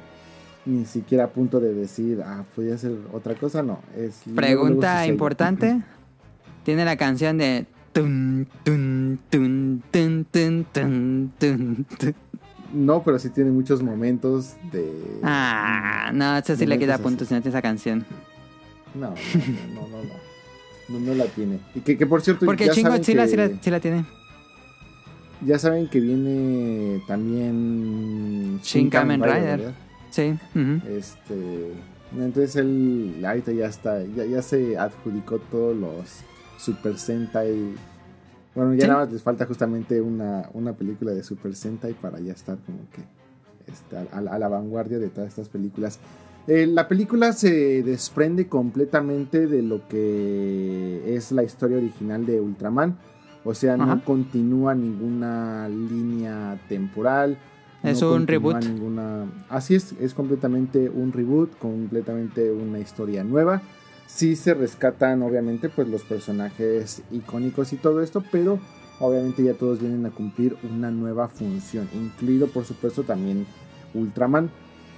[0.66, 3.80] ni siquiera punto de decir, ah, podría ser otra cosa, no.
[3.96, 5.82] Es luego pregunta importante
[6.64, 9.20] tiene la canción de tun, tun,
[11.38, 11.86] tun.
[12.72, 15.18] No, pero sí tiene muchos momentos de.
[15.22, 18.06] ah no eso sí le Momentos puntos si no tiene esa canción
[18.94, 19.14] No, no,
[19.74, 20.30] no, no, no.
[20.88, 21.60] No, no la tiene.
[21.74, 23.80] Y que, que por cierto, porque ya Shin saben, Godzilla que, sí la, sí la
[23.80, 24.04] tiene
[25.44, 29.72] ya saben que viene también Shin Kamen Rider.
[30.10, 30.34] sí.
[30.88, 31.72] Este.
[32.16, 36.20] Entonces él ahorita ya está, ya, ya se adjudicó todos los
[36.58, 37.74] Super Sentai.
[38.54, 38.86] Bueno, ya Sí.
[38.88, 42.78] nada más les falta justamente una, una película de Super Sentai para ya estar como
[42.92, 43.02] que
[43.70, 46.00] este, a, a la- a la vanguardia de todas estas películas.
[46.48, 52.96] Eh, la película se desprende completamente de lo que es la historia original de Ultraman.
[53.44, 54.02] O sea, no Ajá.
[54.04, 57.38] continúa ninguna línea temporal.
[57.82, 58.62] Es no un reboot.
[58.64, 59.24] Ninguna...
[59.48, 63.62] Así es, es completamente un reboot, completamente una historia nueva.
[64.06, 68.58] Sí se rescatan, obviamente, pues los personajes icónicos y todo esto, pero
[68.98, 73.46] obviamente ya todos vienen a cumplir una nueva función, incluido por supuesto también
[73.94, 74.50] Ultraman.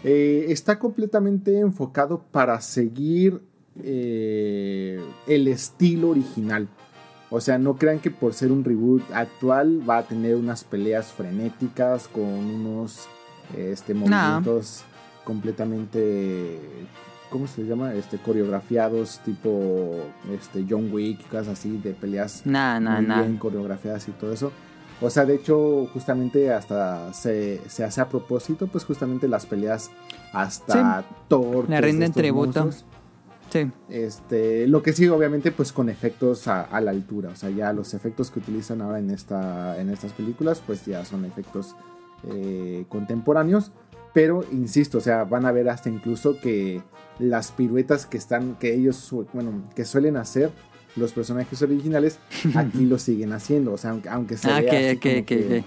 [0.03, 3.43] Eh, está completamente enfocado para seguir
[3.83, 6.69] eh, el estilo original.
[7.35, 11.07] O sea, no crean que por ser un reboot actual va a tener unas peleas
[11.13, 13.09] frenéticas con unos
[13.57, 14.85] este, movimientos
[15.25, 16.61] completamente,
[17.31, 17.95] ¿cómo se llama?
[17.95, 19.97] Este, coreografiados tipo
[20.31, 24.53] este, John Wick, cosas así de peleas muy bien coreografiadas y todo eso.
[25.01, 29.91] O sea, de hecho, justamente hasta se, se hace a propósito, pues justamente las peleas
[30.35, 31.67] hasta Thor.
[31.71, 32.65] Le rinden tributo.
[32.65, 32.92] monstruos.
[33.53, 37.29] Sí Este, lo que sí, obviamente, pues con efectos a, a la altura.
[37.31, 41.05] O sea, ya los efectos que utilizan ahora en, esta, en estas películas, pues ya
[41.05, 41.77] son efectos
[42.31, 43.71] eh, contemporáneos.
[44.15, 46.83] Pero, insisto, o sea, van a ver hasta incluso que
[47.19, 50.51] las piruetas que están, que ellos, bueno, que suelen hacer
[50.97, 52.19] los personajes originales,
[52.55, 53.73] aquí lo siguen haciendo.
[53.73, 55.65] O sea, aunque, aunque se ah vea que así que como que, que- que.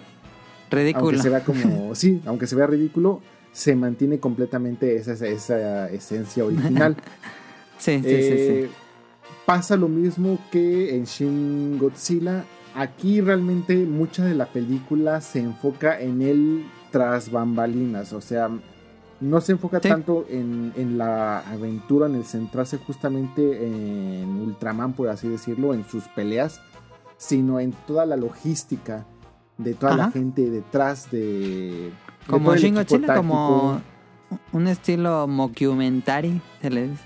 [0.76, 3.22] ridículo aunque se vea como, sí, aunque se vea ridículo,
[3.52, 6.96] se mantiene completamente esa, esa esencia original.
[7.78, 8.76] sí sí sí Eh, sí
[9.46, 12.46] Pasa lo mismo que en Shin Godzilla.
[12.74, 18.12] Aquí realmente mucha de la película se enfoca en él tras bambalinas.
[18.14, 18.50] O sea,
[19.22, 19.88] no se enfoca Sí.
[19.90, 25.88] tanto en, en la aventura, en el centrarse justamente en Ultraman, por así decirlo, en
[25.88, 26.60] sus peleas,
[27.18, 29.06] sino en toda la logística
[29.60, 31.20] de toda la gente detrás de...
[31.20, 31.92] de
[32.28, 33.82] Como todo el Shin equipo Godzilla, como
[34.54, 37.04] un estilo mockumentary, se le dice.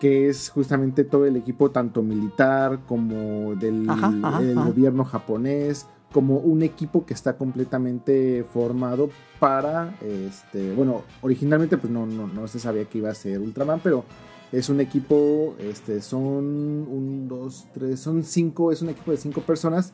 [0.00, 4.68] Que es justamente todo el equipo tanto militar como del, Ajá, ajá, del ajá.
[4.68, 12.06] gobierno japonés, como un equipo que está completamente formado para, este, bueno, originalmente pues no,
[12.06, 14.04] no, no se sabía que iba a ser Ultraman, pero
[14.52, 16.44] es un equipo, este, son
[16.88, 19.92] un, dos, tres, son cinco, es un equipo de cinco personas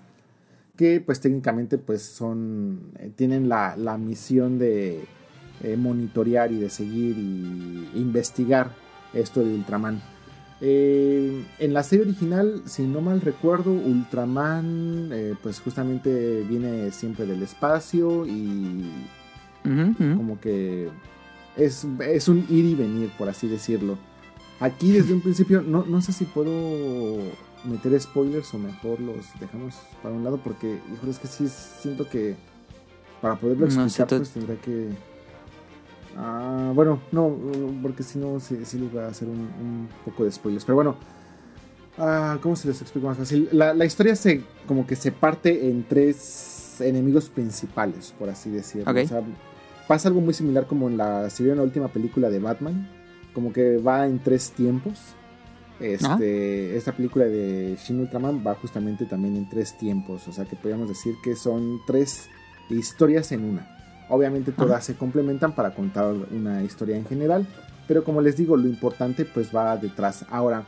[0.76, 5.04] que pues técnicamente pues son, eh, tienen la, la misión de
[5.62, 8.72] eh, monitorear y de seguir y investigar
[9.12, 10.00] esto de Ultraman.
[10.62, 17.24] Eh, en la serie original, si no mal recuerdo, Ultraman eh, pues justamente viene siempre
[17.24, 18.90] del espacio y
[19.62, 20.88] como que
[21.56, 23.98] es, es un ir y venir, por así decirlo.
[24.58, 27.18] Aquí desde un principio, no, no sé si puedo
[27.64, 32.08] meter spoilers o mejor los dejamos para un lado porque, híjole, es que sí siento
[32.08, 32.36] que
[33.20, 34.90] para poderlo No explicar pues tendrá que...
[36.16, 37.36] Ah, bueno, no,
[37.82, 40.64] porque si no, sí, sí les va a hacer un, un poco de spoilers.
[40.64, 40.96] Pero bueno,
[41.98, 43.48] ah, ¿cómo se les explica más fácil?
[43.52, 48.90] La, la historia se como que se parte en tres enemigos principales, por así decirlo.
[48.90, 49.22] O sea,
[49.86, 52.88] pasa algo muy similar como en la, si vieron la última película de Batman,
[53.34, 54.98] como que va en tres tiempos.
[55.80, 60.54] Este, esta película de Shin Ultraman va justamente también en tres tiempos, o sea que
[60.54, 62.28] podríamos decir que son tres
[62.68, 63.79] historias en una.
[64.10, 67.46] Obviamente todas se complementan para contar una historia en general,
[67.88, 70.26] pero como les digo, lo importante pues va detrás.
[70.30, 70.64] Ahora,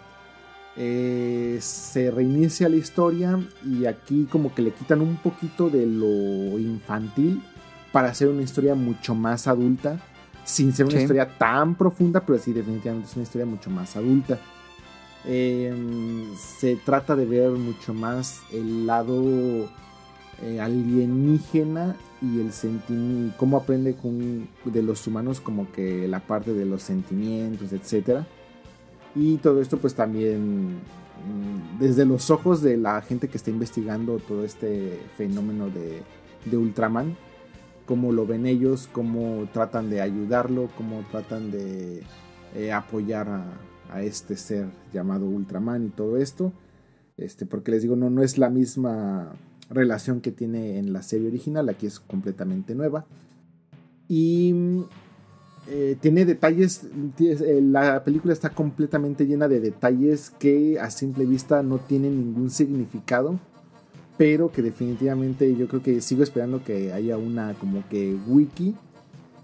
[0.76, 3.38] eh, se reinicia la historia
[3.68, 7.42] y aquí como que le quitan un poquito de lo infantil
[7.92, 9.98] para hacer una historia mucho más adulta,
[10.44, 11.02] sin ser una Sí.
[11.02, 14.38] historia tan profunda, pero sí definitivamente es una historia mucho más adulta.
[15.26, 15.72] Eh,
[16.58, 19.68] se trata de ver mucho más el lado
[20.42, 26.52] eh, alienígena y el sentimiento, cómo aprende con, de los humanos como que la parte
[26.52, 28.26] de los sentimientos, etcétera.
[29.14, 34.18] Y todo esto pues también mm, desde los ojos de la gente que está investigando
[34.18, 36.02] todo este fenómeno de,
[36.44, 37.16] de Ultraman,
[37.86, 42.04] cómo lo ven ellos, cómo tratan de ayudarlo, cómo tratan de
[42.54, 43.44] eh, apoyar a,
[43.90, 46.52] a este ser llamado Ultraman y todo esto.
[47.16, 49.32] Este, porque les digo, no, no es la misma
[49.72, 53.06] relación que tiene en la serie original, aquí es completamente nueva.
[54.08, 54.54] Y
[55.68, 56.86] eh, tiene detalles,
[57.18, 62.50] eh, la película está completamente llena de detalles que a simple vista no tienen ningún
[62.50, 63.38] significado,
[64.18, 68.74] pero que definitivamente yo creo que sigo esperando que haya una como que wiki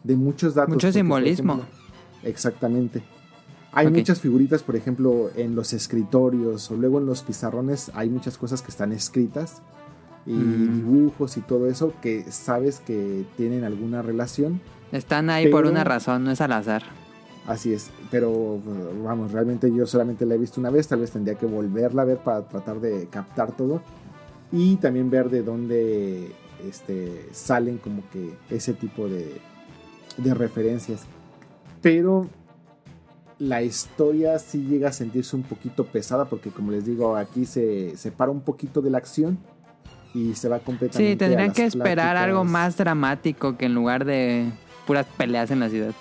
[0.03, 0.75] de muchos datos.
[0.75, 1.55] Mucho simbolismo.
[1.55, 1.79] ejemplo,
[2.25, 3.03] exactamente.
[3.71, 8.39] Hay muchas figuritas, por ejemplo, en los escritorios o luego en los pizarrones hay muchas
[8.39, 9.63] cosas que están escritas
[10.29, 10.75] y Mm.
[10.77, 14.61] dibujos y todo eso que sabes que tienen alguna relación.
[14.93, 16.83] Están ahí por Pero- una razón, no es al azar.
[17.47, 18.61] Así es, pero
[19.03, 22.05] vamos, realmente yo solamente la he visto una vez, tal vez tendría que volverla a
[22.05, 23.81] ver para tratar de captar todo
[24.53, 26.31] y también ver de dónde
[26.69, 29.41] este, salen como que ese tipo de,
[30.19, 31.07] de referencias.
[31.81, 32.29] Pero
[33.39, 37.97] la historia sí llega a sentirse un poquito pesada porque como les digo, aquí se
[37.97, 39.39] separa un poquito de la acción
[40.15, 42.53] y se va completamente Sí, a tendrían que esperar algo pláticas.
[42.53, 44.51] más dramático que en lugar de
[44.87, 45.93] puras peleas en la ciudad.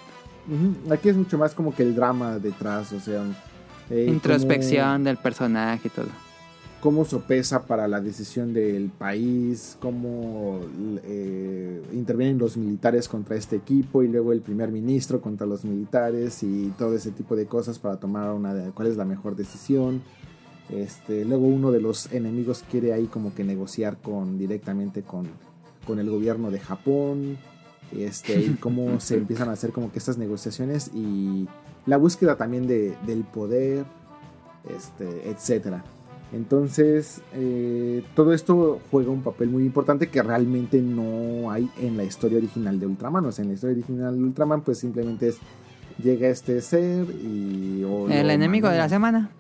[0.48, 3.22] Ujú, Aquí es mucho más como que el drama detrás, o sea...
[3.90, 6.06] eh, Introspección del personaje y todo.
[6.06, 10.62] Cómo, cómo sopesa para la decisión del país, cómo
[11.04, 16.44] eh, intervienen los militares contra este equipo y luego el primer ministro contra los militares
[16.44, 20.02] y todo ese tipo de cosas para tomar una de cuál es la mejor decisión.
[20.70, 25.28] Este, luego uno de los enemigos quiere ahí como que negociar con directamente con,
[25.86, 27.38] con el gobierno de Japón.
[27.96, 31.48] Este, y cómo se empiezan a hacer como que estas negociaciones y
[31.86, 33.86] la búsqueda también de, del poder,
[34.70, 35.84] este, etcétera.
[36.34, 42.04] Entonces, eh, todo esto juega un papel muy importante que realmente no hay en la
[42.04, 43.26] historia original de Ultraman.
[43.26, 45.38] O sea, en la historia original de Ultraman, pues simplemente es
[46.04, 49.32] llega este ser y El enemigo de la semana.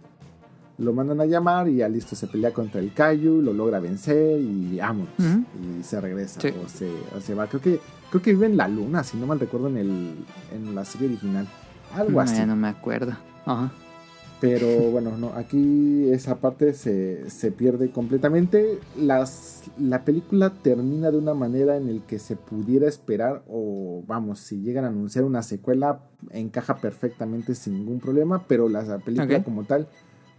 [0.77, 4.39] Lo mandan a llamar y ya listo se pelea contra el Kaiju, lo logra vencer
[4.39, 5.09] y vámonos.
[5.19, 6.49] Y se regresa Sí.
[6.63, 7.47] o, se, o se va.
[7.47, 7.79] Creo que,
[8.11, 10.15] creo que vive en la luna, si no mal recuerdo en, el,
[10.53, 11.47] en la serie original.
[11.93, 12.39] Algo así.
[12.41, 13.13] No, no me acuerdo.
[13.45, 13.71] Ajá.
[14.39, 18.77] Pero bueno, no, aquí esa parte se, se pierde completamente.
[18.95, 24.39] Las, la película termina de una manera en el que se pudiera esperar, o vamos,
[24.39, 29.63] si llegan a anunciar una secuela, encaja perfectamente sin ningún problema, pero la película como
[29.63, 29.87] tal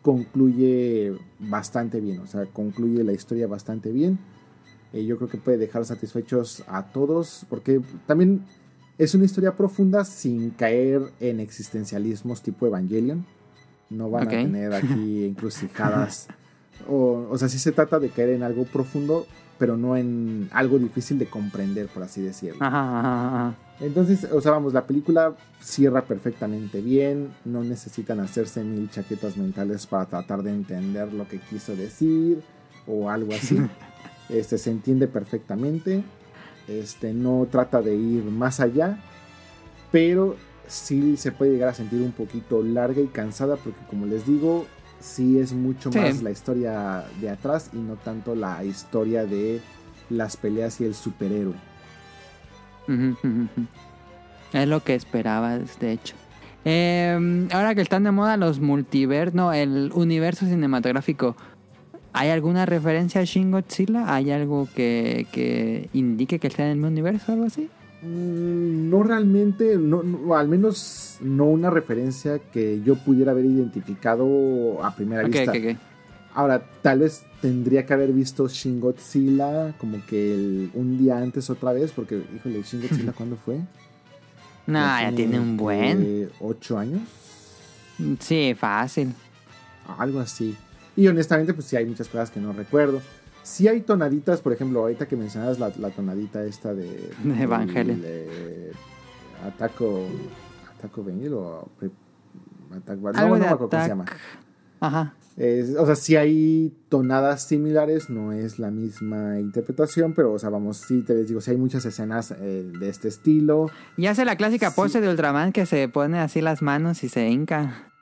[0.09, 4.19] concluye bastante bien, o sea, concluye la historia bastante bien.
[4.95, 8.41] Eh, yo creo que puede dejar satisfechos a todos, porque también
[8.97, 13.27] es una historia profunda sin caer en existencialismos tipo Evangelion.
[13.91, 16.29] No van a tener aquí encrucijadas.
[16.89, 19.27] o, o sea, sí se trata de caer en algo profundo,
[19.59, 22.65] pero no en algo difícil de comprender, por así decirlo.
[22.65, 23.68] Ajá, ajá, ajá.
[23.81, 29.87] Entonces, o sea, vamos, la película cierra perfectamente bien, no necesitan hacerse mil chaquetas mentales
[29.87, 32.43] para tratar de entender lo que quiso decir
[32.87, 33.59] o algo así.
[34.29, 36.03] Este se entiende perfectamente.
[36.67, 38.99] Este no trata de ir más allá,
[39.91, 40.37] pero
[40.67, 44.67] sí se puede llegar a sentir un poquito larga y cansada porque como les digo,
[45.01, 45.99] sí es mucho Sí.
[45.99, 49.63] más la historia de atrás y no tanto la historia de
[50.11, 51.55] las peleas y el superhéroe.
[54.53, 56.15] Es lo que esperabas, de hecho.
[56.65, 61.37] Eh, ahora que están de moda los multiversos, no, el universo cinematográfico,
[62.13, 64.13] ¿hay alguna referencia a Shin Godzilla?
[64.15, 67.69] ¿Hay algo que, que indique que está en el mismo universo o algo así?
[68.03, 74.83] Mm, No realmente, no, no, al menos no una referencia que yo pudiera haber identificado
[74.85, 75.53] a primera vista.
[76.39, 81.51] Ahora, tal vez tendría que haber visto Shin Godzilla como que el- un día antes
[81.51, 83.59] otra vez, porque, híjole, Shin Godzilla, ¿cuándo fue?
[84.69, 86.31] No, ya tiene un buen.
[86.39, 87.01] ¿Ocho años?
[88.21, 89.13] Sí, fácil.
[89.99, 90.57] Algo así.
[90.95, 93.03] Y honestamente, pues sí hay muchas cosas que no recuerdo.
[93.43, 97.11] Sí hay tonaditas, por ejemplo, ahorita que mencionabas la, la tonadita esta de...
[97.25, 98.01] De Evangelion.
[98.05, 98.71] eh,
[99.45, 100.07] Ataco...
[100.79, 101.69] Ataco Evangel o...
[102.77, 104.05] Algo no, no me acuerdo cómo se llama.
[104.79, 105.15] Ajá.
[105.41, 110.51] Es- o sea, sí hay tonadas similares, no es la misma interpretación, pero, o sea,
[110.51, 113.71] vamos, sí te les digo, sí hay muchas escenas eh, de este estilo.
[113.97, 114.77] Y hace la clásica Sí.
[114.77, 117.93] pose de Ultraman que se pone así las manos y se hinca.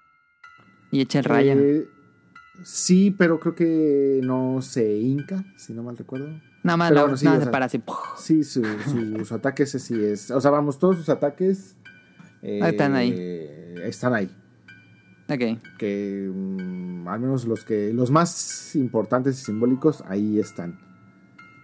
[0.90, 1.52] Y echa el rayo.
[1.58, 1.86] Eh,
[2.64, 6.28] sí, pero creo que no se hinca, si no mal recuerdo.
[6.62, 7.82] nada más, bueno, sí, o se para así.
[8.18, 10.30] Sí, su- sus ataques sí es.
[10.30, 11.76] O sea, vamos, todos sus ataques.
[12.42, 13.12] eh, están ahí.
[13.84, 14.30] Están ahí.
[15.78, 17.92] Que mm, al menos los que.
[17.92, 20.78] Los más importantes y simbólicos, ahí están.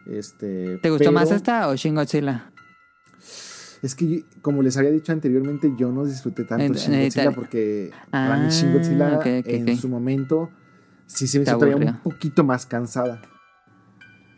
[0.06, 0.78] Este.
[0.78, 2.50] ¿Te gustó pero más esta o Shin Godzilla?
[3.82, 7.30] Es que, como les había dicho anteriormente, yo no disfruté tanto En- Shin Godzilla Italia.
[7.32, 10.50] porque para mí Ah, Shin Godzilla en su momento
[11.06, 13.20] sí se me hizo todavía un poquito más cansada.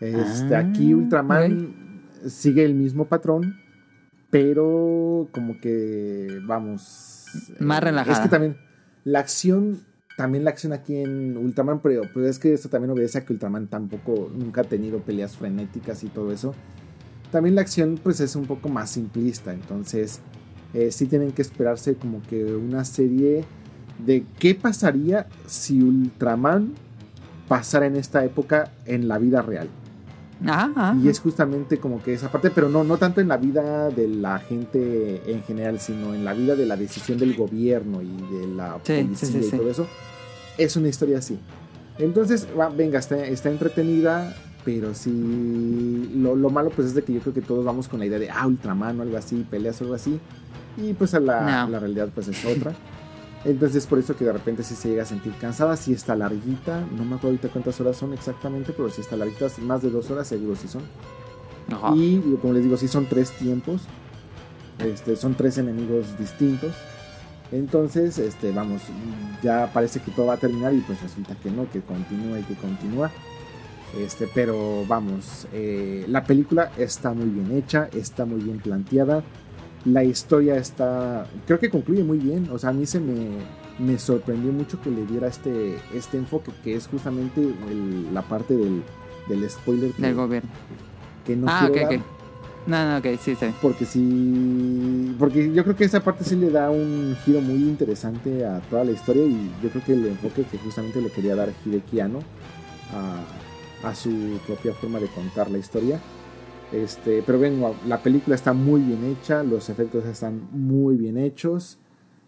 [0.00, 3.56] Este, Ah, aquí Ultraman sigue el mismo patrón,
[4.30, 7.24] pero como que vamos
[7.60, 8.16] Más eh, relajada.
[8.16, 8.56] Es que también
[9.04, 9.80] la acción,
[10.16, 13.32] también la acción aquí en Ultraman, pero, pero es que esto también obedece a que
[13.32, 16.54] Ultraman tampoco nunca ha tenido peleas frenéticas y todo eso.
[17.30, 20.20] También la acción pues es un poco más simplista, entonces
[20.72, 23.44] eh, sí tienen que esperarse como que una serie
[24.04, 26.74] de qué pasaría si Ultraman
[27.48, 29.68] pasara en esta época en la vida real.
[30.46, 30.96] Ajá, ajá.
[31.02, 34.08] Y es justamente como que esa parte, pero no, no tanto en la vida de
[34.08, 38.08] la gente en general, sino en la vida de la decisión del gobierno y
[38.38, 39.86] de la Sí, policía sí, y todo eso.
[40.58, 41.38] Es una historia así.
[41.98, 44.34] Entonces, va, venga, está, está entretenida,
[44.64, 46.10] pero sí.
[46.16, 48.18] Lo, lo malo, pues es de que yo creo que todos vamos con la idea
[48.18, 50.18] de, ah, Ultraman o algo así, peleas o algo así.
[50.76, 51.70] Y pues a la, No.
[51.70, 52.72] la realidad, pues es otra.
[53.44, 56.80] Entonces, por eso que de repente sí se llega a sentir cansada, sí está larguita.
[56.96, 60.10] No me acuerdo ahorita cuántas horas son exactamente, pero sí está larguita, más de dos
[60.10, 60.82] horas seguro sí son.
[61.70, 61.94] Ajá.
[61.94, 63.82] Y como les digo, sí son tres tiempos.
[64.78, 66.74] Este, son tres enemigos distintos.
[67.52, 68.82] Entonces, este, vamos,
[69.42, 72.42] ya parece que todo va a terminar y pues resulta que no, que continúa y
[72.42, 73.10] que continúa.
[73.98, 79.22] Este, pero vamos, eh, la película está muy bien hecha, está muy bien planteada.
[79.84, 82.48] La historia está, creo que concluye muy bien.
[82.50, 83.28] O sea, a mí se me,
[83.78, 88.56] me sorprendió mucho que le diera este, este enfoque, que es justamente el- la parte
[88.56, 88.82] del,
[89.28, 90.48] del spoiler que, Del gobierno.
[91.26, 91.98] que no ah, ok, quiero dar.
[91.98, 92.04] ok.
[92.66, 93.46] No, no, ok, sí, sí.
[93.60, 95.14] Porque sí.
[95.18, 98.84] Porque yo creo que esa parte sí le da un giro muy interesante a toda
[98.84, 99.22] la historia.
[99.22, 102.20] Y yo creo que el enfoque que justamente le quería dar Hideki Anno
[102.94, 106.00] a, a su propia forma de contar la historia.
[106.74, 111.16] Este, pero ven, wow, la película está muy bien hecha, los efectos están muy bien
[111.18, 111.78] hechos.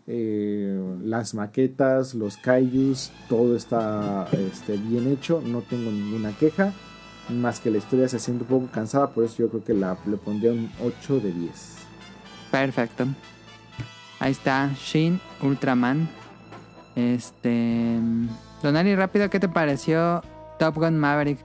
[0.07, 6.73] eh, las maquetas, los kaijus, todo está este, bien hecho, no tengo ninguna queja.
[7.29, 10.17] Más que la historia se siente un poco cansada, por eso yo creo que le
[10.17, 11.77] pondría un 8 de 10.
[12.53, 13.05] Perfecto.
[14.21, 16.09] Ahí está Shin Ultraman.
[16.95, 17.99] Este.
[18.63, 20.23] Donali, rápido, ¿qué te pareció
[20.61, 21.41] Top Gun Maverick?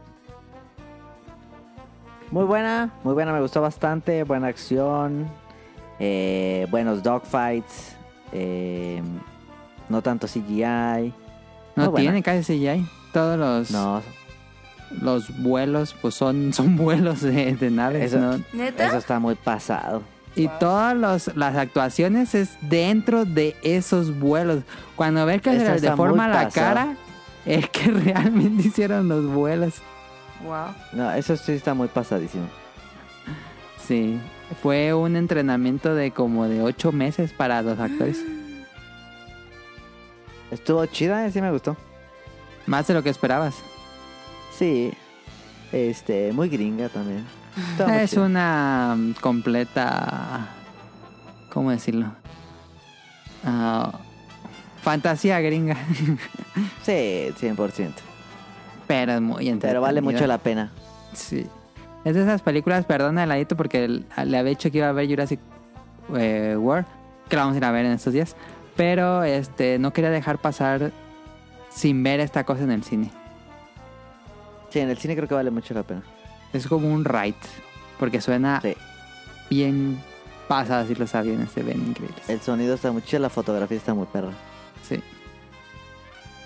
[2.32, 4.24] Muy buena, muy buena, me gustó bastante.
[4.24, 5.28] Buena acción,
[6.00, 7.96] eh, buenos dogfights,
[8.32, 9.02] eh,
[9.90, 11.14] no tanto CGI.
[11.76, 11.96] No Muy buena.
[11.96, 12.88] tiene casi CGI.
[13.14, 14.02] Todos los, No,
[15.02, 18.42] los vuelos, pues son, son vuelos de, de naves, Eso- ¿no?
[18.54, 18.88] ¿Neta?
[18.88, 20.02] eso está muy pasado.
[20.34, 24.64] Y todas los- las actuaciones es dentro de esos vuelos.
[24.96, 26.52] Cuando ves que se Eso les deforma la pasado.
[26.76, 26.96] cara,
[27.46, 29.82] es que realmente hicieron los vuelos.
[30.44, 30.74] Wow.
[30.94, 32.48] No, eso sí está muy pasadísimo.
[33.88, 34.20] Sí,
[34.62, 38.20] fue un entrenamiento de como de ocho meses para los actores.
[40.52, 41.78] Estuvo chida, eh, sí me gustó.
[42.68, 43.56] Más de lo que esperabas.
[44.58, 44.92] Sí,
[45.72, 47.26] este, muy gringa también.
[47.72, 48.22] Estuvo Es chida.
[48.24, 50.48] una mm, completa...
[51.52, 52.14] ¿Cómo decirlo?
[53.44, 53.92] Ah,
[54.82, 55.76] fantasía gringa.
[56.84, 57.92] Sí, 100%.
[58.92, 59.70] Pero es muy entretenida.
[59.70, 60.70] Pero vale mucho la pena.
[61.14, 61.48] Sí.
[62.04, 65.08] Es de esas películas, perdona el ladito porque le había dicho que iba a ver
[65.08, 65.40] Jurassic
[66.18, 66.86] eh, World,
[67.30, 68.36] que la vamos a ir a ver en estos días.
[68.76, 70.92] Pero este no quería dejar pasar
[71.70, 73.12] sin ver esta cosa en el cine.
[74.72, 76.02] Sí, en el cine creo que vale mucho la pena.
[76.52, 77.36] Es como un ride,
[77.98, 78.76] porque suena Sí.
[79.50, 80.00] bien
[80.50, 82.30] pasadas y los aviones se ven increíbles.
[82.30, 84.32] El sonido está muy chido, la fotografía está muy perra.
[84.84, 85.02] Sí.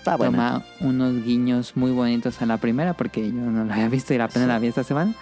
[0.06, 0.62] Está buena.
[0.80, 4.18] Toma unos guiños muy bonitos a la primera, porque yo no la había visto y
[4.18, 4.46] apenas Sí.
[4.48, 5.14] la vi esta semana.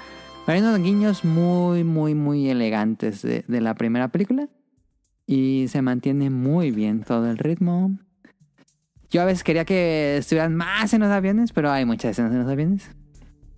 [0.45, 4.49] Pero hay unos guiños muy, muy, muy elegantes de, de la primera película.
[5.27, 7.99] Y se mantiene muy bien todo el ritmo.
[9.11, 12.41] Yo a veces quería que estuvieran más en los aviones, pero hay muchas escenas en
[12.43, 12.91] los aviones.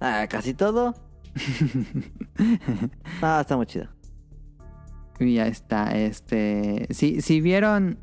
[0.01, 0.95] Ah, casi todo.
[3.21, 3.89] Ah, está muy chido.
[5.19, 5.97] Y ya está.
[5.99, 6.87] Este.
[6.91, 7.99] Si, si vieron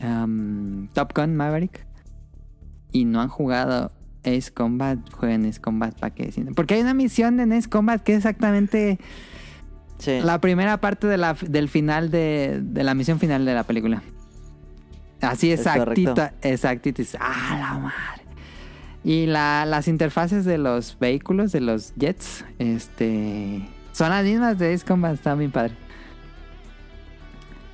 [0.00, 1.86] um, Top Gun Maverick
[2.92, 3.92] y no han jugado
[4.24, 8.12] Ace Combat, jueguen Ace Combat para que Porque hay una misión en Ace Combat que
[8.12, 8.98] es exactamente
[9.98, 10.20] Sí.
[10.22, 14.02] la primera parte de la, del final de, de la misión final de la película.
[15.20, 17.02] Así exactita, exactita.
[17.20, 18.22] ¡Ah, la madre!
[19.02, 24.72] Y la- las interfaces de los vehículos, de los jets, este, son las mismas de
[24.72, 25.14] Ace Combat.
[25.14, 25.74] Está bien padre.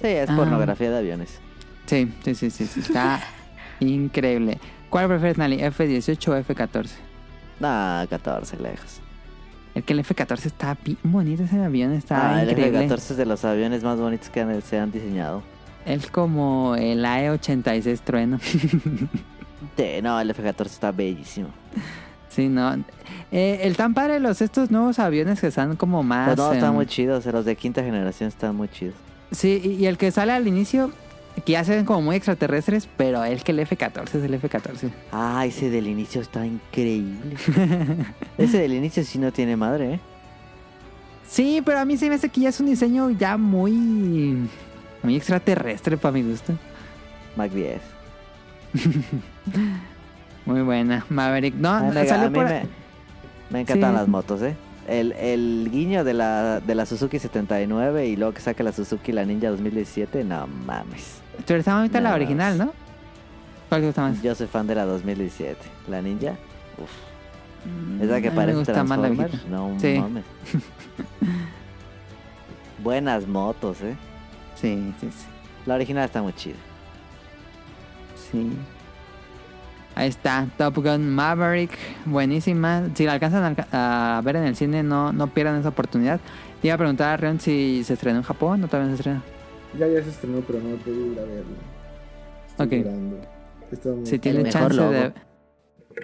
[0.00, 0.36] Sí, es Ah.
[0.36, 1.40] pornografía de aviones.
[1.86, 3.20] Sí, sí, sí, sí, sí, Está
[3.80, 4.58] increíble.
[4.94, 5.58] ¿Cuál prefieres, Nali?
[5.58, 6.88] ¿F18 o F14?
[7.60, 9.00] Ah, 14 lejos.
[9.74, 12.84] El que el F14 está bien bonito ese avión, está Ah, el increíble.
[12.84, 15.42] F-14 es de los aviones más bonitos que se han diseñado.
[15.84, 18.38] Es como el AE86 trueno.
[20.04, 21.48] No, el F-14 está bellísimo.
[22.28, 22.72] sí, no.
[23.32, 26.26] Eh, el tan padre de los estos nuevos aviones que están como más.
[26.28, 27.26] Pues no, están muy chidos.
[27.26, 28.94] Los de quinta generación están muy chidos.
[29.32, 30.92] Sí, y, y el que sale al inicio,
[31.44, 34.90] que ya se ven como muy extraterrestres, pero el que el F14 es el F14.
[35.12, 37.36] Ah, ese del inicio está increíble.
[38.38, 40.00] ese del inicio sí no tiene madre, ¿eh?
[41.26, 44.48] sí, pero a mí se me hace que ya es un diseño ya muy.
[45.02, 46.54] Muy extraterrestre para mi gusto.
[47.36, 47.80] Mac 10.
[50.46, 51.04] Muy buena.
[51.08, 51.54] Maverick.
[51.54, 52.62] No, no, me, salió a mí por- me,
[53.50, 53.96] me encantan Sí.
[53.96, 54.54] las motos, ¿eh?
[54.86, 59.12] El, el guiño de la, de la Suzuki 79 y luego que saca la Suzuki
[59.12, 61.22] la Ninja 2017, no mames.
[61.46, 62.72] Pero está bonita la original, ¿no?
[63.68, 64.22] ¿Cuál te gusta más?
[64.22, 65.56] Yo soy fan de la 2017.
[65.88, 66.32] La Ninja,
[66.78, 68.02] uf.
[68.02, 69.98] Esa A que parece más Transformers, no Sí.
[69.98, 70.24] mames.
[72.82, 73.96] Buenas motos, ¿eh?
[74.54, 75.26] Sí, sí, sí.
[75.66, 76.56] La original está muy chida.
[78.30, 78.52] Sí.
[79.94, 81.70] Ahí está, Top Gun Maverick,
[82.04, 82.82] buenísima.
[82.94, 83.68] Si la alcanzan a alca-
[84.18, 86.20] a ver en el cine, no, no pierdan esa oportunidad.
[86.60, 89.00] Te iba a preguntar a Rion si se estrenó en Japón o todavía no se
[89.02, 89.22] estrena.
[89.78, 91.56] Ya, ya se estrenó, pero no he podido ir a verlo.
[92.48, 92.72] Estoy Ok.
[92.72, 93.16] llorando.
[93.72, 94.90] Está muy Si tienen chance logo.
[94.92, 95.12] de...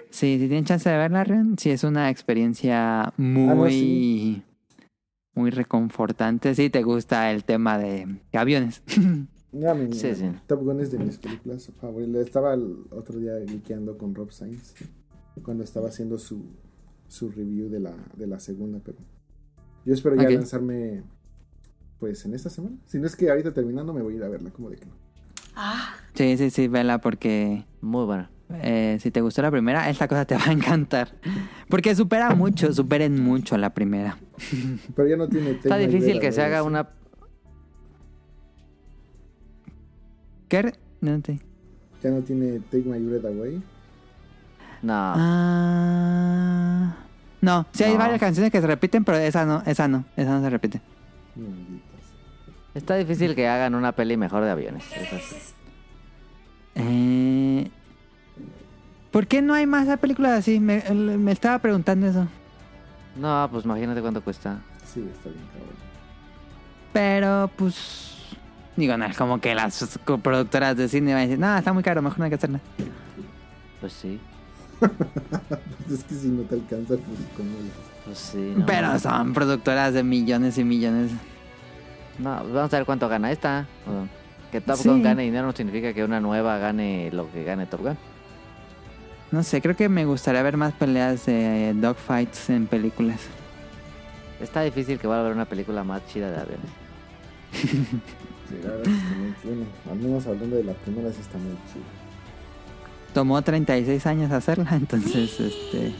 [0.09, 3.71] Sí, si tienen chance de verla, Rion, sí es una experiencia muy...
[3.71, 4.43] sí.
[5.33, 6.53] Muy reconfortante.
[6.55, 8.83] Sí, te gusta el tema de, aviones.
[9.53, 10.31] Ya, mi- Sí, sí.
[10.47, 12.21] Top Gun es de mis películas favoritas.
[12.25, 14.73] Estaba el otro día geekeando con Rob Sainz
[15.43, 16.45] cuando estaba haciendo su,
[17.09, 18.99] su review de la, de la segunda, pero
[19.85, 21.03] yo espero ya lanzarme
[22.01, 22.75] pues en esta semana.
[22.87, 24.87] Si no es que ahorita terminando me voy a ir a verla, como de que
[24.87, 24.91] no.
[25.55, 27.63] Ah, sí, sí, sí, vela porque...
[27.79, 28.29] Muy buena.
[28.63, 31.13] Eh, si te gustó la primera, esta cosa te va a encantar.
[31.69, 34.17] Porque supera mucho, superen mucho la primera.
[34.95, 36.89] Pero ya no tiene Está Take My difícil que se haga una...
[40.49, 40.73] ¿Qué?
[41.01, 41.39] No te-
[42.03, 43.61] Ya no tiene Take My Breath Away.
[44.81, 44.93] No.
[45.15, 46.95] Ah,
[47.41, 47.99] no, sí hay No.
[47.99, 50.81] varias canciones que se repiten, pero esa no, esa no, esa no se repite.
[51.35, 51.70] Malditas.
[52.73, 54.85] Está difícil que hagan una peli mejor de aviones.
[56.75, 57.69] Eh,
[59.11, 60.59] ¿Por qué no hay más películas así?
[60.59, 62.27] Me, me estaba preguntando eso.
[63.17, 64.59] No, pues imagínate cuánto cuesta.
[64.85, 65.75] Sí, está bien, cabrón.
[66.93, 68.35] Pero, pues.
[68.77, 71.83] Digo, no es como que las productoras de cine van a decir, no, está muy
[71.83, 72.61] caro, mejor no hay que hacerla.
[73.79, 74.19] Pues sí.
[74.79, 77.49] Pues es que si no te alcanza, pues como...
[78.05, 78.53] Pues sí.
[78.55, 81.11] no Pero son productoras de millones y millones.
[82.19, 83.65] No, vamos a ver cuánto gana esta.
[84.51, 84.89] Que Top Sí.
[84.89, 87.97] Gun gane dinero no significa que una nueva gane lo que gane Top Gun.
[89.31, 93.21] No sé, creo que me gustaría ver más peleas de dogfights en películas.
[94.41, 96.71] Está difícil que vaya a haber una película más chida de aviones.
[98.51, 99.65] Sí, la verdad es que está muy bueno.
[99.89, 101.85] Al menos hablando de la primera, sí está muy chido.
[103.13, 105.93] Tomó 36 años hacerla, entonces, este...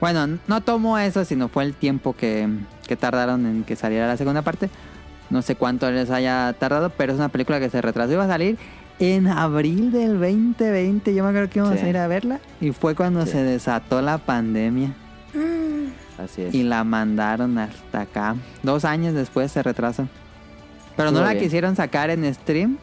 [0.00, 2.48] Bueno, no tomó eso, sino fue el tiempo que,
[2.86, 4.70] que tardaron en que saliera la segunda parte.
[5.32, 8.12] No sé cuánto les haya tardado, pero es una película que se retrasó.
[8.12, 8.58] Iba a salir
[8.98, 11.14] en abril del 2020.
[11.14, 11.86] Yo me acuerdo que íbamos Sí.
[11.86, 12.38] a ir a verla.
[12.60, 13.32] Y fue cuando Sí.
[13.32, 14.92] se desató la pandemia.
[16.22, 16.54] Así es.
[16.54, 18.36] Y la mandaron hasta acá.
[18.62, 20.06] Dos años después se retrasó.
[20.96, 21.42] Pero no la bien.
[21.44, 22.76] quisieron sacar en stream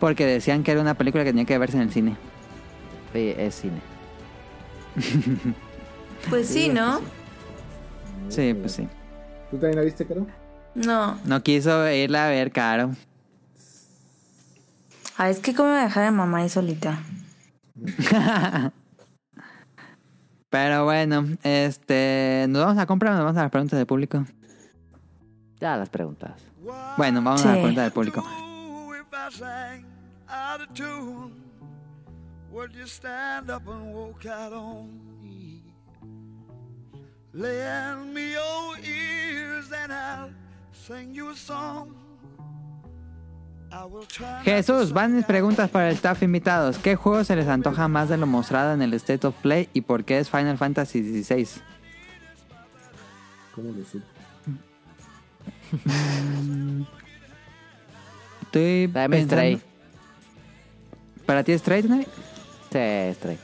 [0.00, 2.16] porque decían que era una película que tenía que verse en el cine.
[3.12, 3.80] Sí, es cine.
[6.28, 7.00] Pues sí, ¿no?
[8.28, 8.88] Sí, pues sí.
[9.50, 10.26] ¿Tú también la viste, Caro?
[10.74, 11.18] No.
[11.24, 12.94] No quiso irla a ver, Caro.
[15.16, 16.98] Ah, es que cómo me dejar a mamá ahí solita.
[20.50, 22.46] Pero bueno, este.
[22.48, 24.24] ¿Nos vamos a comprar o nos vamos a las preguntas del público?
[25.60, 26.32] Ya las preguntas.
[26.96, 28.24] Bueno, vamos a las preguntas del público.
[37.36, 40.30] Lend me your ears and I'll
[44.44, 46.78] Jesús, van mis preguntas para el staff invitados.
[46.78, 49.80] ¿Qué juego se les antoja más de lo mostrado en el State of Play y
[49.80, 51.48] por qué es Final Fantasy XVI?
[53.54, 54.04] ¿Cómo lo supo?
[58.42, 59.60] Estoy Dame pensando- Stray.
[61.26, 62.04] ¿Para ti es Stray, Tonali?
[62.04, 63.38] Sí, Stray.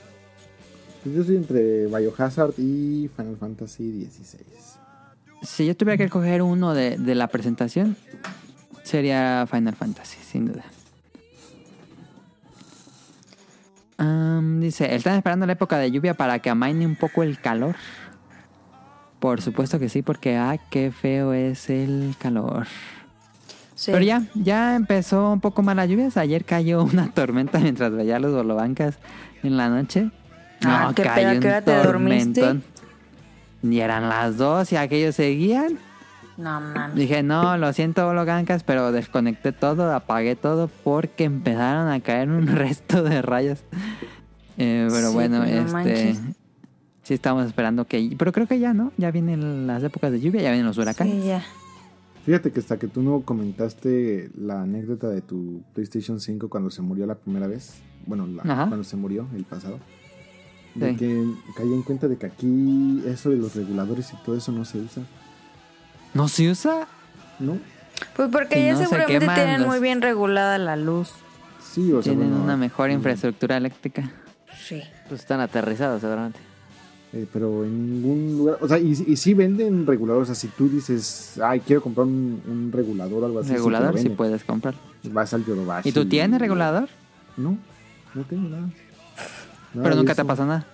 [1.02, 4.79] Pues yo soy entre Biohazard y Final Fantasy XVI.
[5.42, 7.96] Si yo tuviera que escoger uno de, de la presentación,
[8.82, 10.64] sería Final Fantasy, sin duda.
[14.00, 17.76] Am, dice, ¿están esperando la época de lluvia para que amaine un poco el calor?
[19.18, 22.66] Por supuesto que sí, porque ah, qué feo es el calor.
[23.74, 23.92] Sí.
[23.92, 26.16] Pero ya, ya empezó un poco más las lluvias.
[26.16, 28.98] Ayer cayó una tormenta mientras veía los bolobancas
[29.42, 30.10] en la noche.
[30.64, 32.60] Ah, qué pedo, ¿a qué te dormiste?
[33.62, 35.78] Y eran las dos y aquellos seguían.
[36.38, 36.94] No mames.
[36.96, 42.46] Dije, no, lo siento, Bologancas, pero desconecté todo, apagué todo porque empezaron a caer un
[42.56, 43.60] resto de rayos.
[44.56, 45.72] Eh, pero Sí, bueno, no este.
[45.72, 46.20] manches.
[47.02, 48.14] Sí, estamos esperando que.
[48.16, 48.92] Pero creo que ya, ¿no?
[48.96, 51.14] Ya vienen las épocas de lluvia, ya vienen los huracanes.
[51.22, 51.42] Sí, ya.
[52.24, 56.82] Fíjate que hasta que tú no comentaste la anécdota de tu PlayStation 5 cuando se
[56.82, 57.80] murió la primera vez.
[58.06, 59.78] Bueno, la- cuando se murió el pasado.
[60.74, 60.96] De Sí.
[60.96, 61.24] que
[61.56, 64.78] caí en cuenta de que aquí eso de los reguladores y todo eso no se
[64.78, 65.02] usa.
[66.14, 66.86] ¿No se usa?
[67.38, 67.58] ¿No?
[68.16, 71.10] Pues porque Si ya no, se seguramente tienen los- muy bien regulada la luz.
[71.72, 74.10] Sí, o sea, Tienen bueno, una mejor mm, infraestructura eléctrica.
[74.66, 74.80] Sí.
[75.08, 76.38] Pues están aterrizados seguramente.
[77.12, 78.58] eh, pero en ningún lugar.
[78.60, 80.30] O sea, y, y sí venden reguladores.
[80.30, 83.52] O sea, si tú dices, ay, quiero comprar un, un regulador o algo así.
[83.52, 84.74] Regulador sí puedes comprar.
[85.10, 85.44] Vas al.
[85.84, 86.88] ¿Y tú tienes regulador?
[87.36, 87.56] No,
[88.14, 88.68] no tengo nada.
[89.74, 90.66] Nada Pero de nunca te pasó nada.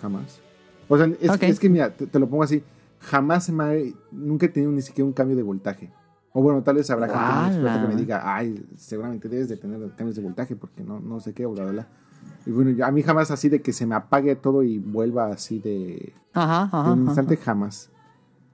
[0.00, 0.40] Jamás.
[0.88, 1.42] O sea, es, Ok.
[1.44, 2.62] es que mira, te, te lo pongo así.
[3.00, 5.90] Jamás se me ha- nunca he tenido ni siquiera un cambio de voltaje.
[6.32, 7.06] O bueno, tal vez habrá
[7.52, 11.20] gente que me diga, ay, seguramente debes de tener cambios de voltaje porque no, no
[11.20, 11.86] sé qué, bla, bla, bla.
[12.46, 15.28] Y bueno, yo- a mí jamás así de que se me apague todo y vuelva
[15.28, 16.92] así de, Ajá, de ajá.
[16.92, 17.02] un ajá.
[17.10, 17.90] instante, jamás.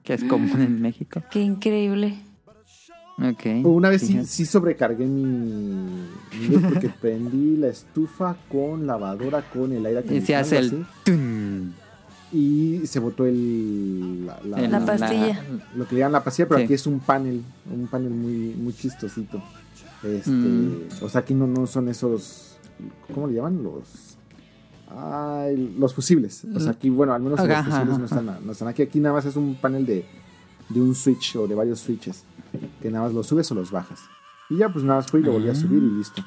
[0.03, 1.21] Que es común en México.
[1.31, 2.19] Qué increíble.
[3.17, 3.65] Ok.
[3.65, 9.43] O una vez sí, sí sobrecargué mi, mi luz porque prendí la estufa con lavadora,
[9.53, 10.85] con el aire Y se hace el...
[11.05, 11.71] así,
[12.33, 14.39] y se botó el, la,
[14.69, 15.43] la- pastilla.
[15.75, 16.63] lo que le llaman la pastilla, pero Sí.
[16.65, 19.41] aquí es un panel, un panel muy, muy chistosito.
[20.03, 20.87] Este, Mm.
[21.01, 22.57] O sea, aquí no, no son esos,
[23.13, 23.61] ¿cómo le llaman?
[23.61, 24.17] Los,
[24.89, 26.45] ay, los fusibles.
[26.55, 28.81] O sea, aquí, bueno, al menos Ajá, los fusibles ajá, no están, no están aquí.
[28.81, 30.05] Aquí nada más es un panel de,
[30.73, 32.23] de un switch o de varios switches,
[32.81, 33.99] que nada más los subes o los bajas.
[34.49, 36.23] Y ya, pues nada más fui y lo volví a subir y listo.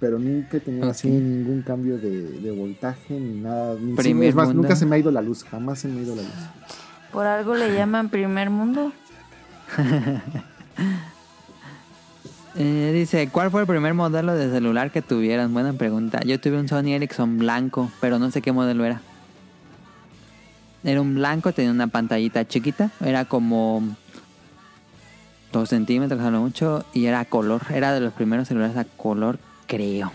[0.00, 3.74] Pero nunca he tenido así ningún cambio de, de voltaje ni nada.
[3.80, 4.62] Ni, Primer es más, mundo.
[4.62, 6.32] nunca se me ha ido la luz, jamás se me ha ido la luz.
[7.12, 8.92] Por algo le llaman primer mundo.
[12.60, 15.52] Eh, dice, ¿cuál fue el primer modelo de celular que tuvieron?
[15.54, 16.20] Buena pregunta.
[16.24, 19.00] Yo tuve un Sony Ericsson blanco, pero no sé qué modelo era.
[20.84, 23.82] Era un blanco, tenía una pantallita chiquita, era como
[25.52, 27.62] 2 centímetros a lo mucho y era a color.
[27.70, 30.12] Era de los primeros celulares a color, creo.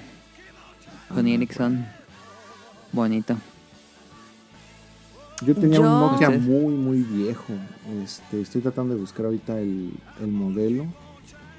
[1.14, 1.86] Sony Ericsson,
[2.92, 3.36] bonito.
[5.46, 7.54] Yo tenía Yo- un Nokia muy, muy viejo.
[8.04, 9.92] Este, estoy tratando de buscar ahorita el,
[10.22, 10.86] el modelo.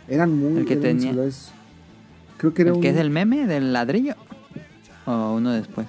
[0.08, 1.50] Eran muy El que eran tenía- celulares-
[2.38, 4.14] Creo que era ¿El un, que es el meme del ladrillo?
[5.06, 5.86] ¿O uno después?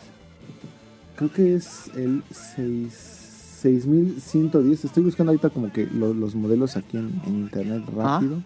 [1.16, 2.92] Creo que es el 6,
[3.62, 4.86] 6110.
[4.86, 8.20] Estoy buscando ahorita como que lo- los modelos aquí en, en internet Ah.
[8.20, 8.44] rápido.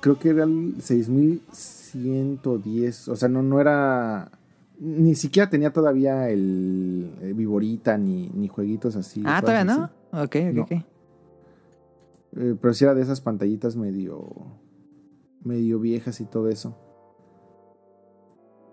[0.00, 3.08] Creo que era el 6110.
[3.08, 4.30] O sea, no, no era.
[4.78, 9.22] Ni siquiera tenía todavía el, el Viborita ni, ni jueguitos así.
[9.24, 9.84] ah, todavía no.
[10.12, 10.62] Ok, ok, No.
[10.64, 10.72] ok.
[10.72, 10.84] Eh,
[12.60, 14.28] pero sí era de esas pantallitas medio.
[15.42, 16.76] medio viejas y todo eso.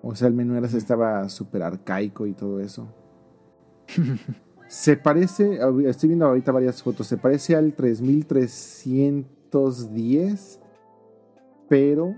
[0.05, 2.89] O sea, el menú era, estaba súper arcaico y todo eso.
[4.67, 10.59] se parece, estoy viendo ahorita varias fotos, se parece al 3310,
[11.69, 12.13] pero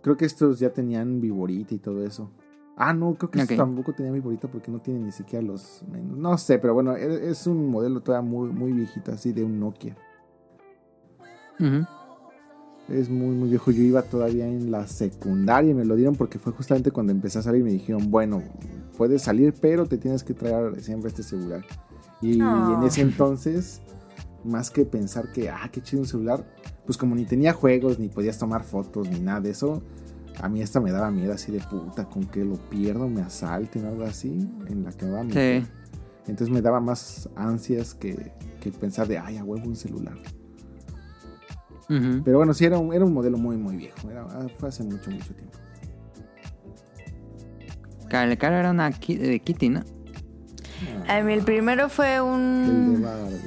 [0.00, 2.30] creo que estos ya tenían viborita y todo eso.
[2.76, 6.16] Ah, no, creo que estos tampoco tenían viborita porque no tienen ni siquiera los menús.
[6.16, 9.58] No sé, pero bueno, e- es un modelo todavía muy, muy viejito, así de un
[9.58, 9.96] Nokia.
[12.88, 13.70] Es muy, muy viejo.
[13.72, 17.38] Yo iba todavía en la secundaria y me lo dieron porque fue justamente cuando empecé
[17.40, 18.42] a salir y me dijeron, bueno,
[18.96, 21.64] puedes salir, pero te tienes que traer siempre este celular.
[22.22, 22.78] Y No.
[22.78, 23.80] en ese entonces,
[24.44, 26.44] más que pensar que, ah, qué chido un celular,
[26.84, 29.82] pues como ni tenía juegos, ni podías tomar fotos, ni nada de eso,
[30.40, 33.84] a mí hasta me daba miedo así de puta, con que lo pierdo, me asalten
[33.84, 35.22] o algo así, en la que me va.
[35.24, 35.66] Sí.
[36.28, 40.16] Entonces me daba más ansias que, que pensar de, ay, a huevo un celular.
[41.88, 44.10] Pero bueno, sí, era un, era un modelo muy, muy viejo.
[44.10, 45.58] Era, ah, fue hace mucho, mucho tiempo.
[48.10, 49.82] El caro era una ki- de Kitty, ¿no?
[51.08, 53.02] A mí el primero fue El de un...
[53.02, 53.40] Barbie.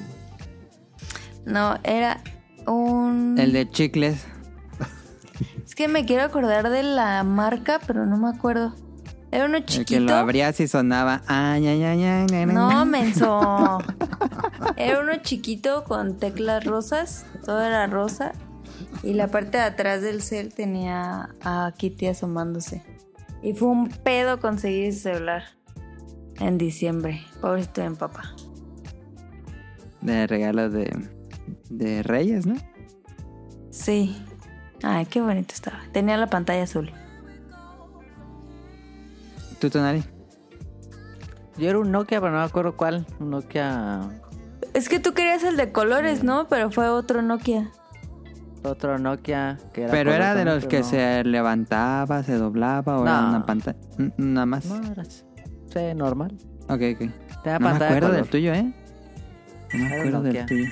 [1.45, 2.21] No, era
[2.67, 3.35] un...
[3.37, 4.25] El de chicles.
[5.65, 8.75] Es que me quiero acordar de la marca, pero no me acuerdo.
[9.31, 10.01] Era uno El que chiquito.
[10.01, 11.21] lo abrías y sonaba.
[11.27, 13.77] Ay, ay, ay, ay, ay, ay, No, menso.
[14.75, 17.25] Era uno chiquito con teclas rosas.
[17.45, 18.31] Todo era rosa.
[19.03, 22.83] Y la parte de atrás del cel tenía a Kitty asomándose.
[23.43, 25.43] Y fue un pedo conseguir ese celular.
[26.39, 27.21] En diciembre.
[27.41, 28.33] Pobrecito mi papá.
[30.01, 30.89] De regalo de,
[31.69, 32.55] de Reyes, ¿no?
[33.69, 34.17] Sí.
[34.81, 35.79] Ay, qué bonito estaba.
[35.91, 36.91] Tenía la pantalla azul.
[39.59, 40.03] ¿Tú, Tonari?
[41.57, 43.05] Yo era un Nokia, pero no me acuerdo cuál.
[43.19, 43.99] Un Nokia.
[44.73, 46.47] Es que tú querías el de colores, ¿no?
[46.47, 47.71] Pero fue otro Nokia.
[48.63, 49.91] Otro Nokia que era.
[49.91, 53.77] Pero era de los que se levantaba, se doblaba o era una pantalla.
[54.17, 54.65] Nada más.
[54.65, 55.03] No, no era.
[55.03, 56.37] Sí, normal.
[56.69, 56.79] Ok, ok.
[56.79, 57.13] Tenía
[57.43, 58.73] No me pantalla de acuerdo del tuyo, ¿eh?
[59.73, 60.65] No me acuerdo del tuyo.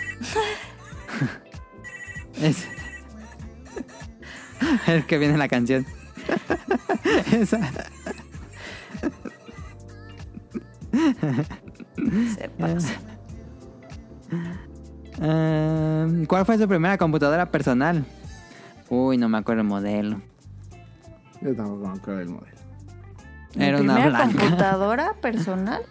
[2.42, 2.66] es...
[4.88, 5.86] es que viene la canción.
[7.32, 7.60] Esa.
[12.36, 12.94] Se pasa.
[15.22, 18.06] Ehm, ¿Cuál fue su primera computadora personal?
[18.90, 20.22] Uy, no me acuerdo el modelo.
[21.42, 22.58] Yo tampoco me acuerdo del modelo.
[23.56, 24.40] ¿Mi Era una primera blanca.
[24.40, 25.82] computadora personal?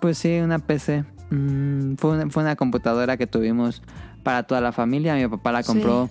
[0.00, 1.04] Pues sí, una PC.
[1.30, 3.82] Mm, fue, una, fue una computadora que tuvimos
[4.22, 5.14] para toda la familia.
[5.14, 5.68] Mi papá la Sí.
[5.72, 6.10] compró.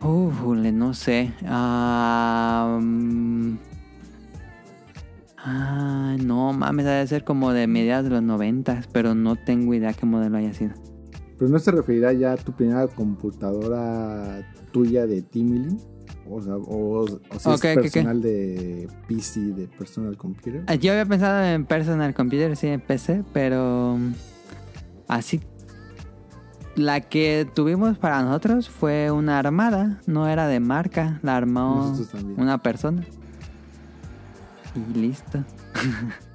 [0.00, 1.32] Uf, le- no sé.
[1.46, 3.54] Ah, mm,
[5.44, 9.92] ah, no mames, debe ser como de mediados de los noventas, pero no tengo idea
[9.92, 10.72] qué modelo haya sido.
[11.38, 14.42] Pero no se referirá ya a tu primera computadora
[14.72, 15.76] tuya de Timely.
[16.30, 17.06] O sea, o, o
[17.38, 20.62] si Ok, es personal de PC, de personal computer.
[20.66, 24.12] Ah, Yo había pensado en personal computer, sí, en PC, pero mm,
[25.06, 25.40] así.
[26.76, 31.96] La que tuvimos para nosotros fue una armada, no era de marca, la armó
[32.36, 33.04] una persona.
[34.78, 35.44] Y listo.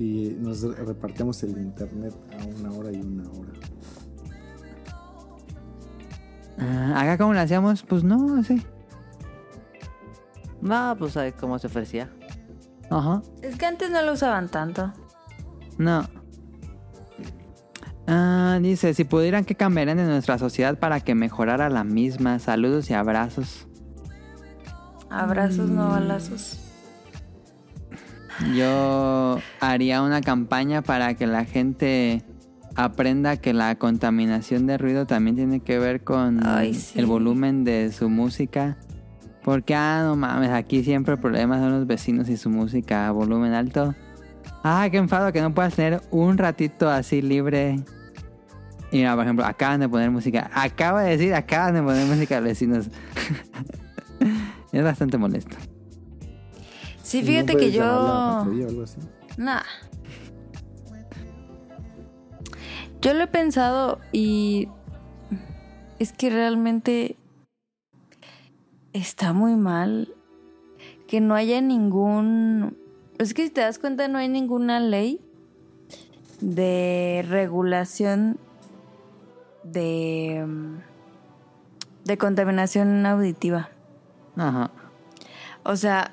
[0.00, 3.50] Y nos repartíamos el internet a una hora y una hora.
[6.56, 8.62] Ah, Acá como lo hacíamos, pues no, así.
[10.60, 12.10] No, pues ahí cómo se ofrecía.
[12.90, 13.22] Ajá.
[13.42, 14.92] Es que antes no lo usaban tanto.
[15.78, 16.06] No.
[18.06, 22.38] Ah, dice, si pudieran, ¿qué cambiarían de nuestra sociedad para que mejorara la misma?
[22.38, 23.66] Saludos y abrazos.
[25.10, 25.74] Abrazos, Mm.
[25.74, 26.60] no balazos.
[28.54, 32.22] Yo haría una campaña para que la gente
[32.76, 36.98] aprenda que la contaminación de ruido también tiene que ver con Ay, sí.
[36.98, 38.76] el volumen de su música.
[39.42, 43.10] Porque, ah, no mames, aquí siempre el problema son los vecinos y su música a
[43.10, 43.94] volumen alto.
[44.62, 47.80] Ah, qué enfado que no puedas tener un ratito así libre.
[48.90, 50.50] Y mira, por ejemplo, acaban de poner música.
[50.54, 52.90] Acaba de decir, acaban de poner música a los vecinos.
[54.72, 55.56] es bastante molesto.
[57.08, 57.82] Sí, ¿Y no fíjate que la yo...
[57.84, 58.98] patrulla o algo así?
[59.38, 59.62] Nah.
[63.00, 64.68] Yo lo he pensado y
[65.98, 67.16] es que realmente
[68.92, 70.14] está muy mal
[71.06, 72.76] que no haya ningún...
[73.16, 75.18] Es que si te das cuenta no hay ninguna ley
[76.42, 78.38] de regulación
[79.64, 80.46] de,
[82.04, 83.70] de contaminación auditiva.
[84.36, 84.72] Ajá.
[85.64, 86.12] O sea,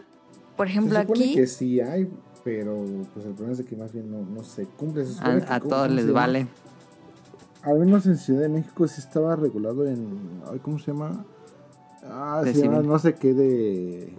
[0.56, 1.36] por Se ejemplo supone aquí...
[1.36, 2.10] que sí hay,
[2.44, 2.84] pero
[3.14, 5.06] pues el problema es de que más bien no, no se cumple.
[5.06, 6.48] Se que A, a ¿cómo- todos se les vale.
[7.64, 10.42] Al menos en Ciudad de México sí estaba regulado en.
[10.52, 11.26] ay, ¿Cómo se llama?
[12.04, 14.14] Ah, se llama no sé qué de.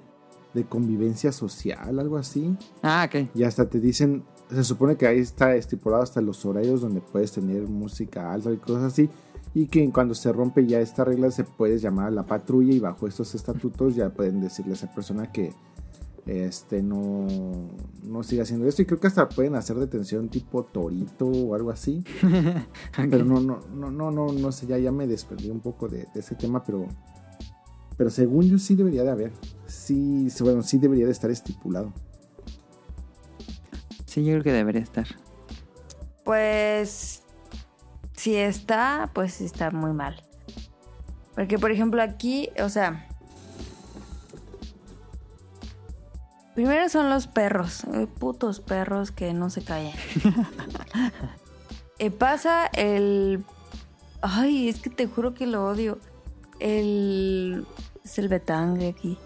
[0.54, 2.56] de convivencia social, algo así.
[2.82, 3.28] Ah, ok.
[3.34, 4.24] Y hasta te dicen.
[4.50, 8.56] Se supone que ahí está estipulado hasta los horarios donde puedes tener música alta y
[8.58, 9.08] cosas así.
[9.54, 12.78] Y que cuando se rompe ya esta regla se puedes llamar a la patrulla y
[12.78, 15.52] bajo estos estatutos ya pueden decirle a esa persona que
[16.26, 17.26] este no,
[18.02, 18.82] no siga haciendo esto.
[18.82, 22.04] Y creo que hasta pueden hacer detención tipo torito o algo así.
[22.96, 26.06] Pero no, no, no, no, no, no sé, ya, ya me desprendí un poco de,
[26.12, 26.86] de ese tema, pero.
[27.96, 29.32] Pero según yo sí debería de haber.
[29.66, 31.94] Sí, sí, bueno, sí debería de estar estipulado.
[34.04, 35.06] Sí, yo creo que debería estar.
[36.24, 37.22] Pues
[38.16, 40.22] si está, pues está muy mal.
[41.34, 43.05] Porque por ejemplo aquí, o sea,
[46.56, 49.92] primero son los perros, eh, putos perros que no se callan.
[51.98, 53.42] Eh, pasa el,
[54.20, 55.98] ay, es que te juro que lo odio.
[56.60, 57.66] El,
[58.04, 59.16] es el Betangre aquí.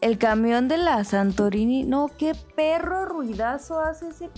[0.00, 4.30] El camión de la Santorini, no, qué perro ruidazo hace ese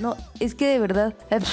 [0.00, 1.14] no, es que de verdad.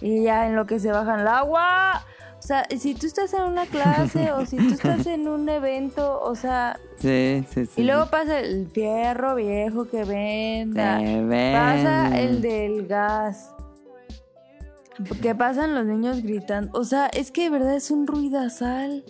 [0.00, 2.04] Y ya en lo que se bajan el agua.
[2.44, 6.20] O sea, si tú estás en una clase o si tú estás en un evento,
[6.20, 7.80] o sea, Sí, sí, sí.
[7.80, 10.98] y luego pasa el fierro viejo que venda.
[10.98, 13.50] Pasa el del gas.
[15.22, 16.78] Que pasan los niños gritando.
[16.78, 19.04] O sea, es que de verdad es un ruidazal.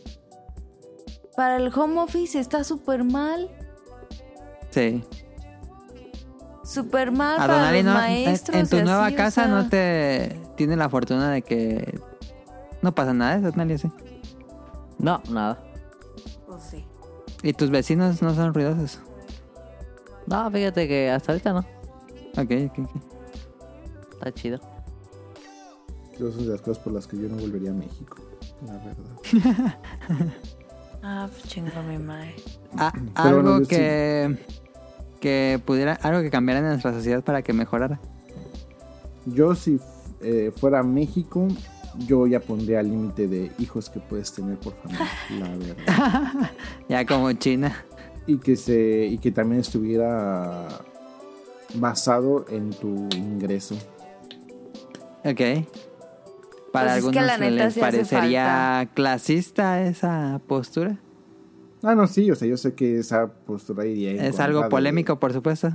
[1.36, 3.50] Para el home office está súper mal.
[4.70, 5.02] Sí.
[6.62, 8.56] Súper mal A para los no, maestros.
[8.56, 9.48] en tu nueva así, o casa sea.
[9.48, 11.98] no te tiene la fortuna de que
[12.84, 13.90] no pasa nada, ¿eh, Donali, sí.
[14.98, 15.58] No, nada.
[16.46, 16.84] Pues sí.
[17.42, 19.00] Y tus vecinos no son ruidosos.
[20.26, 21.60] No, fíjate que hasta ahorita no.
[22.36, 23.02] Ok, ok, ok.
[24.12, 24.60] Está chido.
[26.18, 28.18] Yo son de las cosas por las que yo no volvería a México.
[28.64, 29.78] La verdad.
[31.06, 32.34] Ah, pues chingo mi madre.
[32.78, 34.38] Ah, algo bueno, yo que
[35.20, 38.00] que pudiera algo que cambiara en nuestra sociedad para que mejorara.
[39.26, 39.78] Yo si
[40.22, 41.46] eh, fuera a México,
[42.06, 45.08] yo ya pondría el límite de hijos que puedes tener por familia.
[45.38, 46.50] La verdad.
[46.88, 47.74] Ya como China.
[48.26, 50.68] y que se y que también estuviera
[51.74, 53.74] basado en tu ingreso.
[55.24, 55.40] Ok.
[56.72, 60.98] Para Pues es que algunos la neta les parecería clasista esa postura.
[61.82, 65.18] Ah, no, sí, o sea, yo sé que esa postura iría Es algo de- polémico,
[65.20, 65.68] por supuesto.
[65.68, 65.74] de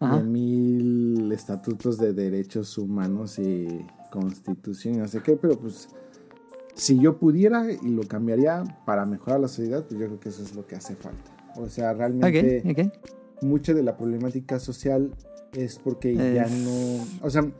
[0.00, 0.16] Ajá.
[0.20, 3.84] mil estatutos de derechos humanos y
[4.20, 5.88] constitución y no sé qué, pero pues
[6.74, 10.42] si yo pudiera y lo cambiaría para mejorar la sociedad, pues yo creo que eso
[10.42, 11.36] es lo que hace falta.
[11.56, 12.90] O sea, realmente
[13.40, 15.10] mucha de la problemática social
[15.52, 17.50] es porque ya no, o sea,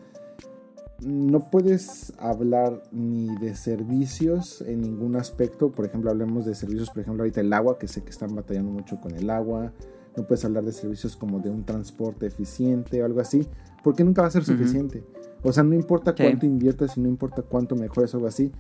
[1.01, 5.71] no puedes hablar ni de servicios en ningún aspecto.
[5.71, 8.71] Por ejemplo, hablemos de servicios, por ejemplo, ahorita el agua, que sé que están batallando
[8.71, 9.73] mucho con el agua.
[10.17, 13.47] No puedes hablar de servicios como de un transporte eficiente o algo así,
[13.85, 15.05] porque nunca va a ser suficiente.
[15.49, 16.23] O sea, no importa Sí.
[16.25, 18.51] cuánto inviertas y no importa cuánto mejores o algo así,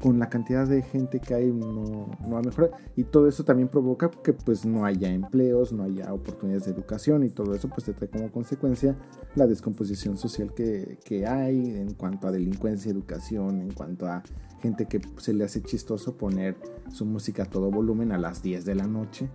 [0.00, 2.70] con la cantidad de gente que hay no, no va a mejorar.
[2.96, 7.22] Y todo eso también provoca que pues no haya empleos, no haya oportunidades de educación
[7.22, 8.96] y todo eso pues te trae como consecuencia
[9.34, 14.22] la descomposición social que, que hay en cuanto a delincuencia, educación, en cuanto a
[14.62, 16.56] gente que se le hace chistoso poner
[16.90, 19.28] su música a todo volumen a las 10 de la noche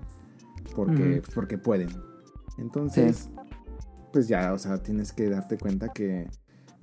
[0.75, 1.31] porque, Ujú.
[1.35, 1.89] porque pueden.
[2.57, 3.29] Entonces,
[4.11, 6.27] pues ya, o sea, tienes que darte cuenta que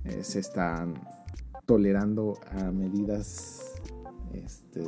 [0.05, 0.95] eh, se están
[1.65, 3.61] tolerando a medidas
[4.33, 4.83] este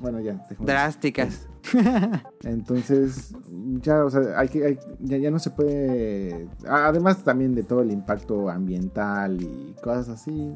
[0.00, 0.44] Bueno, ya.
[0.58, 1.48] Drásticas.
[2.44, 3.34] Entonces,
[3.80, 6.48] ya, o sea, hay que, hay- ya, ya no se puede.
[6.68, 10.54] Además, también de todo el impacto ambiental y cosas así,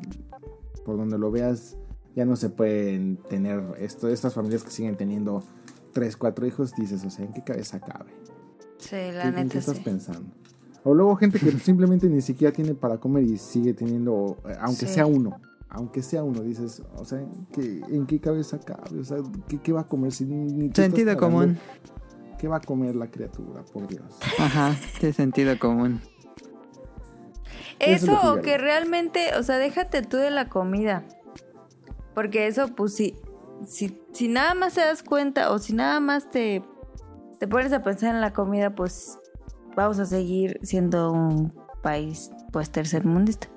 [0.84, 1.76] por donde lo veas,
[2.14, 5.42] ya no se pueden tener esto, estas familias que siguen teniendo
[5.92, 6.72] tres, cuatro hijos.
[6.76, 8.10] Dices, o sea, ¿en qué cabeza cabe?
[8.78, 9.82] Sí, ¿Qué- la ¿En qué neta estás sí.
[9.84, 10.32] pensando?
[10.84, 14.86] O luego gente que simplemente ni siquiera tiene para comer y sigue teniendo, eh, aunque
[14.86, 14.94] Sí.
[14.94, 18.98] sea uno, aunque sea uno, dices, o sea, ¿qué- ¿en qué cabeza cabe?
[19.00, 19.18] O sea,
[19.48, 21.58] ¿qué, qué va a comer si ni Sentido común.
[22.38, 24.18] ¿Qué va a comer la criatura, por Dios?
[24.38, 26.00] Ajá, sí, sentido común.
[27.78, 31.04] Eso es Eso lo que o que realmente, o sea, déjate tú de la comida.
[32.14, 33.14] Porque eso, pues si,
[33.66, 36.62] si, si nada más te das cuenta o si nada más te,
[37.38, 39.18] te pones a pensar en la comida, pues
[39.76, 43.48] vamos a seguir siendo un país, pues, tercermundista.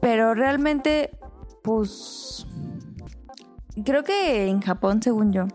[0.00, 1.10] Pero realmente,
[1.62, 2.46] pues,
[3.84, 5.46] creo que en Japón, según yo,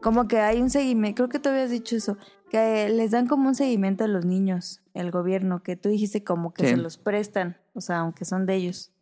[0.00, 2.16] como que hay un seguimiento, creo que tú habías dicho eso,
[2.50, 6.54] que les dan como un seguimiento a los niños, el gobierno, que tú dijiste como
[6.54, 6.68] que Sí.
[6.70, 8.92] se los prestan, o sea, aunque son de ellos.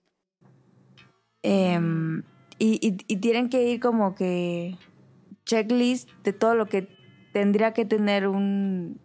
[1.42, 2.22] Em,
[2.58, 4.78] y, y- y tienen que ir como que
[5.44, 6.88] checklist de todo lo que
[7.34, 8.98] tendría que tener un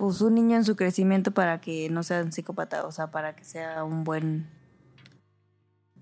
[0.00, 3.36] pues un niño en su crecimiento para que no sea un psicópata, o sea, para
[3.36, 4.48] que sea un buen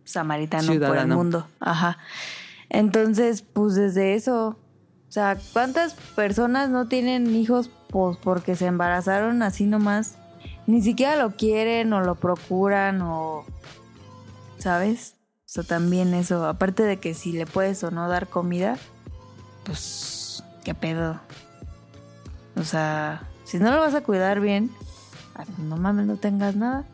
[0.04, 1.48] samaritano por el mundo.
[1.58, 1.98] Ajá.
[2.68, 4.50] Entonces, pues desde eso,
[5.08, 10.16] o sea, ¿cuántas personas no tienen hijos pues porque se embarazaron así nomás?
[10.68, 13.44] Ni siquiera lo quieren o lo procuran o
[14.58, 15.16] ¿sabes?
[15.38, 18.78] O sea, también eso, aparte de que si le puedes o no dar comida,
[19.64, 21.18] pues qué pedo.
[22.54, 24.70] O sea, si no lo vas a cuidar bien,
[25.34, 26.84] ah, no mames, no tengas nada.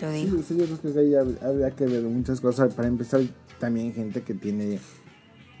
[0.00, 0.42] Yo Sí, digo.
[0.42, 2.74] sí, yo creo que ahí hab- habría que ver muchas cosas.
[2.74, 3.20] Para empezar,
[3.60, 4.80] también gente que tiene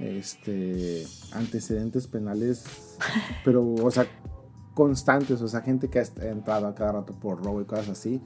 [0.00, 2.64] este antecedentes penales,
[3.44, 4.06] pero, o sea,
[4.74, 8.20] constantes, o sea, gente que ha entrado a cada rato por robo y cosas así.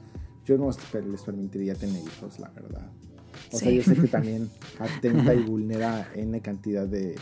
[0.45, 0.67] Yo no
[1.11, 2.89] les permitiría tener hijos, la verdad.
[3.51, 7.15] O sea, yo sé que también atenta y vulnera N cantidad de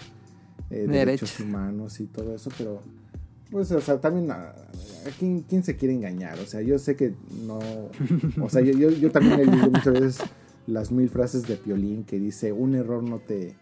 [0.70, 1.40] eh, derechos.
[1.40, 2.82] Humanos y todo eso, pero
[3.50, 4.56] pues, o sea, también, ¿a, a
[5.18, 6.38] quién, quién se quiere engañar?
[6.40, 7.14] O sea, yo sé que
[7.46, 7.60] no,
[8.42, 10.20] o sea, yo, yo, yo también he leído muchas veces
[10.68, 13.56] las mil frases de Piolín que dice, un error no te,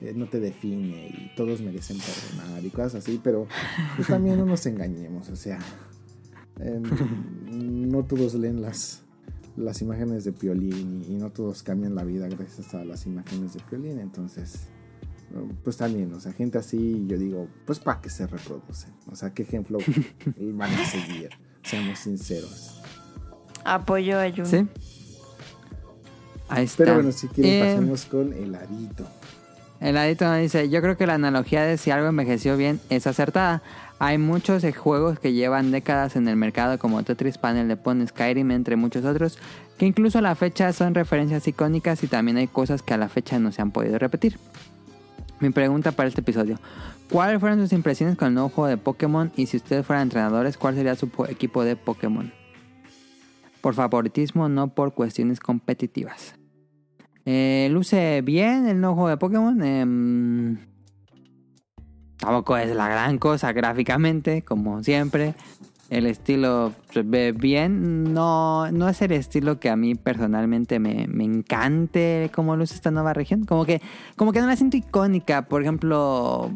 [0.00, 3.48] eh, no te define y todos merecen perdonar y cosas así, pero
[3.96, 5.58] pues también no nos engañemos, o sea,
[7.50, 9.02] no todos leen las,
[9.56, 13.54] las imágenes de Piolín y, y no todos cambian la vida gracias a las imágenes
[13.54, 14.68] de Piolín, entonces
[15.62, 18.92] pues también, o sea, gente así, yo digo, pues para que se reproducen.
[19.10, 19.78] O sea, qué ejemplo
[20.36, 21.30] van a seguir,
[21.62, 22.80] seamos sinceros.
[23.64, 24.46] Apoyo a Jun.
[24.46, 24.66] Sí.
[26.48, 26.84] Ahí está.
[26.84, 29.06] Pero bueno, si quieren, Eh, pasemos con heladito.
[29.80, 33.06] El adito nos dice, yo creo que la analogía de si algo envejeció bien es
[33.06, 33.62] acertada.
[33.98, 38.06] Hay muchos eh, juegos que llevan décadas en el mercado como Tetris Panel de Pon
[38.06, 39.38] Skyrim, entre muchos otros,
[39.78, 43.08] que incluso a la fecha son referencias icónicas y también hay cosas que a la
[43.08, 44.38] fecha no se han podido repetir.
[45.44, 46.58] Mi pregunta para este episodio,
[47.12, 49.30] ¿cuáles fueron sus impresiones con el nuevo juego de Pokémon?
[49.36, 52.32] Y si ustedes fueran entrenadores, ¿cuál sería su po- equipo de Pokémon?
[53.60, 56.34] Por favoritismo, no por cuestiones competitivas.
[57.26, 59.62] Eh, luce bien el nuevo juego de Pokémon.
[59.62, 60.56] em,
[62.16, 65.34] tampoco es la gran cosa gráficamente, como siempre.
[65.90, 66.72] El estilo
[67.36, 68.14] bien.
[68.14, 72.90] No, no es el estilo que a mí personalmente me, me encante como luce esta
[72.90, 73.44] nueva región.
[73.44, 73.80] Como que,
[74.16, 75.46] como que no la siento icónica.
[75.46, 76.50] Por ejemplo,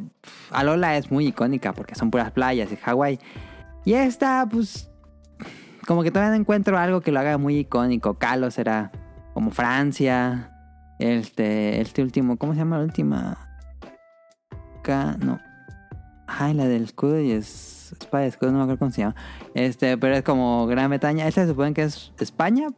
[0.50, 3.18] Alola es muy icónica porque son puras playas y Hawái.
[3.84, 4.90] Y esta, pues,
[5.86, 8.14] como que todavía no encuentro algo que lo haga muy icónico.
[8.14, 8.90] Kalos será
[9.34, 10.52] como Francia.
[10.98, 13.48] Este, este último, ¿cómo se llama la última?
[15.20, 15.38] No.
[16.26, 19.14] Ay, la del escudo y es de escudo, no me acuerdo cómo se llama.
[19.54, 21.26] Este, pero es como Gran Bretaña.
[21.26, 22.68] Esta se supone que es España,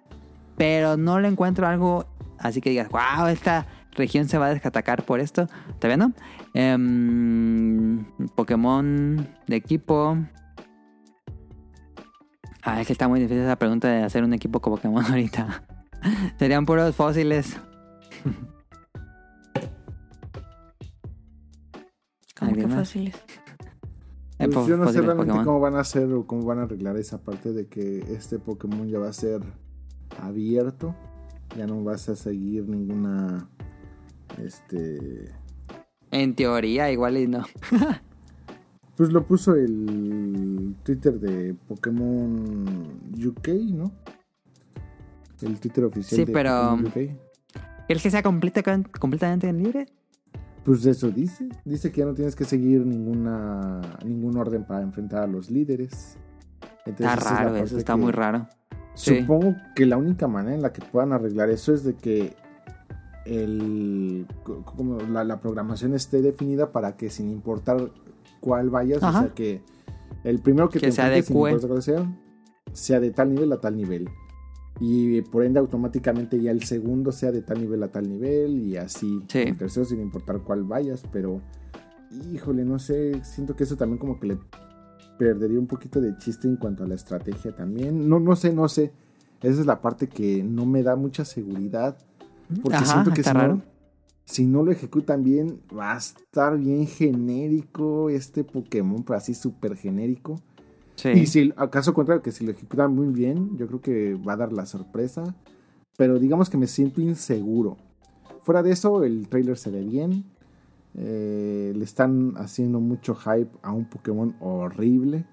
[0.57, 2.07] pero no le encuentro algo
[2.39, 5.49] así que digas, wow, esta región se va a descatacar por esto.
[5.79, 6.13] ¿Todavía no?
[6.55, 10.19] Em, Pokémon de equipo.
[12.63, 15.63] Ah, es que está muy difícil esa pregunta de hacer un equipo con Pokémon ahorita.
[16.39, 17.59] Serían puros fósiles.
[22.39, 23.13] Como que ¿Alguien
[24.49, 25.44] Pues yo no sé realmente Pokémon.
[25.44, 28.89] cómo van a hacer o cómo van a arreglar esa parte de que este Pokémon
[28.89, 29.41] ya va a ser
[30.20, 30.94] abierto.
[31.57, 33.49] Ya no vas a seguir ninguna.
[34.43, 35.31] Este.
[36.10, 37.44] En teoría, igual y no.
[38.97, 42.67] Pues lo puso el Twitter de Pokémon
[43.17, 43.93] UK, ¿no?
[45.41, 47.17] El Twitter oficial Sí, de pero- Pokémon UK.
[47.89, 48.62] ¿El que sea completa-
[49.01, 49.86] completamente libre?
[50.65, 51.49] Pues eso dice.
[51.65, 56.17] Dice que ya no tienes que seguir ninguna ningún orden para enfrentar a los líderes.
[56.87, 58.47] Entonces, Está es raro, eso está muy raro.
[58.95, 59.21] Sí.
[59.21, 62.35] Supongo que la única manera en la que puedan arreglar eso es de que
[63.25, 67.91] el, co- como la, la programación esté definida para que sin importar
[68.41, 69.19] cuál vayas, Ajá.
[69.19, 69.63] o sea que
[70.25, 72.17] el primero que, Que te se enfrentes, sin importar cuál sea,
[72.73, 74.09] sea de tal nivel a tal nivel.
[74.81, 78.76] Y por ende automáticamente ya el segundo sea de tal nivel a tal nivel y
[78.76, 79.20] así.
[79.28, 79.41] Sí.
[79.41, 81.41] El tercero sin importar cuál vayas, pero
[82.33, 84.39] híjole, no sé, siento que eso también como que le
[85.18, 88.09] perdería un poquito de chiste en cuanto a la estrategia también.
[88.09, 88.92] No, no sé, no sé.
[89.42, 91.99] Esa es la parte que no me da mucha seguridad.
[92.62, 93.62] Porque Ajá, siento que si no,
[94.25, 99.76] si no lo ejecutan bien, va a estar bien genérico este Pokémon, pero así súper
[99.76, 100.41] genérico.
[101.01, 101.09] Sí.
[101.11, 104.37] Y si acaso contrario, que si lo ejecutan muy bien, yo creo que va a
[104.37, 105.35] dar la sorpresa.
[105.97, 107.79] Pero digamos que me siento inseguro.
[108.43, 110.25] Fuera de eso, el trailer se ve bien.
[110.95, 115.25] Eh, le están haciendo mucho hype a un Pokémon horrible.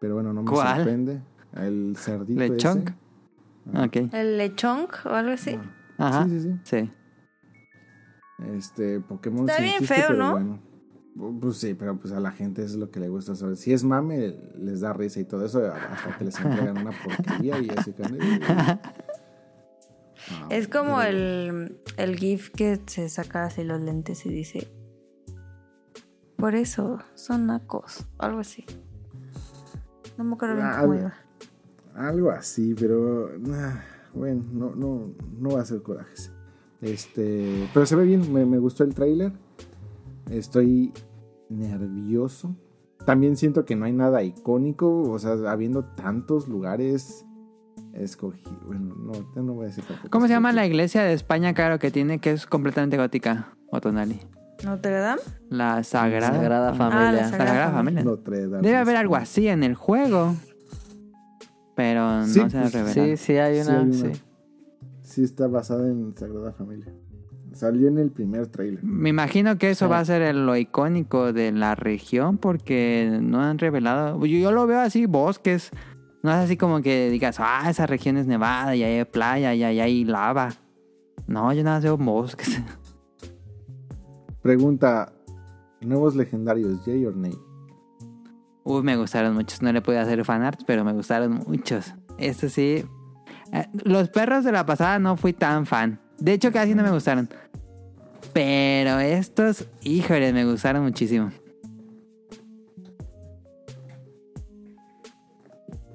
[0.00, 0.78] Pero bueno, no me ¿Cuál?
[0.78, 1.20] sorprende.
[1.54, 2.52] El cerdito ese.
[2.54, 2.90] ¿Lechonk?
[3.74, 3.96] Ok.
[4.12, 5.58] ¿El lechonk o algo así?
[5.96, 6.24] Ajá.
[6.24, 6.58] Sí, sí, sí.
[6.64, 6.90] Sí.
[8.56, 10.30] Este, Pokémon Está bien feo, pero ¿no?
[10.32, 10.67] bueno.
[11.40, 13.56] Pues sí, pero pues a la gente es lo que le gusta saber.
[13.56, 17.58] Si es mame, les da risa y todo eso, hasta que les entregan una porquería
[17.60, 17.92] y así.
[18.48, 18.80] Ah,
[20.50, 24.68] Es como pero- el, el GIF que se saca así los lentes y dice.
[26.36, 28.06] Por eso son nacos.
[28.18, 28.64] Algo así.
[30.16, 31.14] No me acuerdo bien Ah, cómo iba.
[31.94, 33.82] Algo así, pero ah,
[34.14, 36.30] bueno, no, no, no va a ser corajes.
[36.80, 39.32] Este, pero se ve bien, me, me gustó el tráiler.
[40.30, 40.92] Estoy
[41.48, 42.54] nervioso.
[43.06, 47.24] También siento que no hay nada icónico, o sea, habiendo tantos lugares
[47.94, 50.10] escogí, bueno, no, no voy a decir tampoco.
[50.10, 54.20] ¿Cómo se llama la iglesia de España, claro, que tiene, que es completamente gótica, Otonali?
[54.64, 55.22] ¿Notre Dame?
[55.48, 57.04] La Sagrada, Sagrada Ah, Familia.
[57.04, 58.04] la La Sagrada Sagrada Familia.
[58.04, 58.62] Notre Dame.
[58.62, 60.34] Debe haber algo así en el juego.
[61.76, 62.94] Pero Sí, no se ha pues, revelado.
[63.06, 63.80] Sí, sí hay Sí, una.
[63.80, 64.12] hay Sí, una.
[65.02, 66.92] Sí está basada en Sagrada Familia.
[67.58, 68.82] Salió en el primer tráiler.
[68.84, 69.90] Me imagino que eso Sí.
[69.90, 74.24] va a ser el- lo icónico de la región porque no han revelado.
[74.26, 75.70] Yo, yo lo veo así, bosques.
[76.22, 79.64] No es así como que digas, ah, esa región es nevada y hay playa y
[79.64, 80.50] ahí hay lava.
[81.26, 82.60] No, yo nada más veo bosques.
[84.42, 85.12] Pregunta,
[85.80, 87.34] nuevos legendarios, Jay or Nay?
[88.64, 89.62] Uy, me gustaron muchos.
[89.62, 91.94] No le pude hacer fanarts, pero me gustaron muchos.
[92.18, 92.84] Este sí.
[93.52, 96.00] Eh, los perros de la pasada no fui tan fan.
[96.18, 97.28] De hecho, casi no me gustaron.
[98.32, 101.30] Pero estos, híjole, me gustaron muchísimo.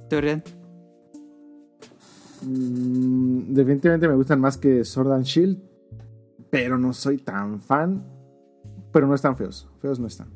[0.09, 0.43] ¿Tú, Rian?
[2.41, 5.57] Mm, definitivamente me gustan más que Sword and Shield,
[6.49, 8.03] pero no soy tan fan.
[8.91, 9.67] Pero no están feos.
[9.81, 10.27] Feos no están.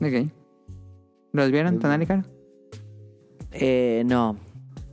[0.00, 0.30] Ok.
[1.32, 1.78] ¿Los vieron.
[1.78, 2.22] Tonali, Caro?
[3.52, 4.36] Eh, no,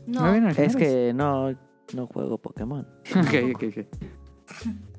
[0.08, 0.26] No.
[0.26, 1.54] ¿No vieron es que no,
[1.96, 2.88] no juego Pokémon.
[3.16, 3.86] Ok, ok, ok.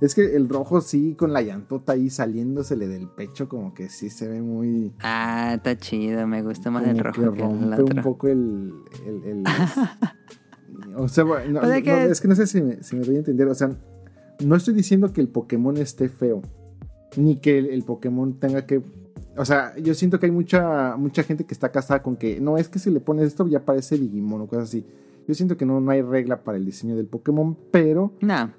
[0.00, 4.10] Es que el rojo sí, con la llantota ahí saliéndosele del pecho, como que sí
[4.10, 4.92] se ve muy.
[5.00, 6.24] Ah, está chido.
[6.28, 7.36] Me gusta más como el que rojo que el
[7.76, 8.72] rompe un poco el.
[9.04, 9.44] el- el-
[10.96, 13.48] o sea, bueno, no, es que no sé si me, si me doy a entender.
[13.48, 13.70] O sea,
[14.44, 16.42] no estoy diciendo que el Pokémon esté feo,
[17.16, 18.80] ni que el, el Pokémon tenga que.
[19.36, 22.56] O sea, yo siento que hay mucha, mucha gente que está casada con que no
[22.56, 24.86] es que si le pones esto ya parece Digimon o cosas así.
[25.28, 28.50] Yo siento que no, no hay regla para el diseño del Pokémon, pero No.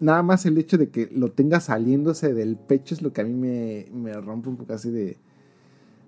[0.00, 3.24] nada más el hecho de que lo tenga saliéndose del pecho es lo que a
[3.24, 5.18] mí me, me rompe un poco así de...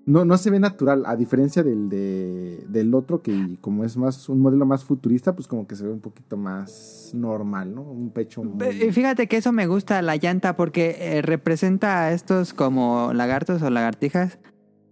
[0.05, 4.27] No, no se ve natural, a diferencia del, de- del otro que como es más
[4.27, 7.83] un modelo más futurista, pues como que se ve un poquito más normal, ¿no?
[7.83, 8.91] Un pecho muy...
[8.91, 13.69] Fíjate que eso me gusta la llanta porque eh, representa a estos como lagartos o
[13.69, 14.39] lagartijas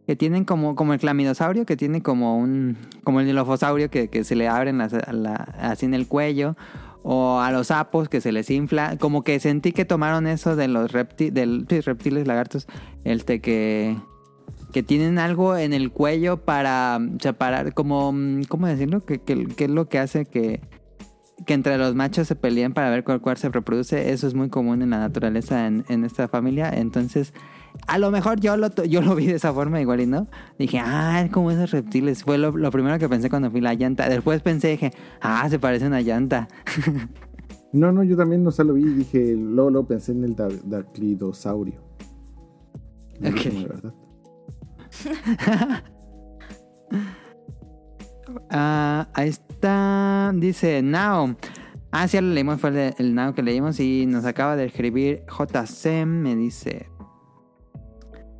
[0.08, 4.24] que tienen como, como el clamidosaurio que tiene como un como el dilofosaurio que, que
[4.24, 6.56] se le abren las- la- así en el cuello
[7.03, 10.68] o a los sapos que se les infla como que sentí que tomaron eso de
[10.68, 12.68] los repti- reptiles lagartos
[13.03, 13.98] este que
[14.74, 19.45] que tienen algo en el cuello para mm, separar como mm, cómo decirlo que, que,
[19.66, 20.61] es lo que hace que
[21.45, 24.11] que entre los machos se peleen para ver cuál, cuál se reproduce.
[24.11, 26.69] Eso es muy común en la naturaleza en, en esta familia.
[26.74, 27.32] Entonces,
[27.88, 30.28] a lo mejor yo lo, yo lo vi de esa forma igual y no.
[30.60, 32.24] Dije, ah, es como esos reptiles.
[32.24, 34.10] Fue lo, lo primero que pensé cuando fui la llanta.
[34.10, 36.48] Después pensé, dije, ah, se parece a una llanta.
[37.74, 41.82] No, no, yo también no sé, lo vi dije, luego, luego pensé en el Darklidosaurio.
[43.20, 43.42] No, Ok.
[43.68, 43.94] verdad.
[48.50, 50.32] Ah, ahí está.
[50.36, 51.36] Dice, Now.
[51.92, 55.24] Ah, sí, lo leímos, fue el, el now que leímos y nos acaba de escribir
[55.28, 56.88] JCM, me dice.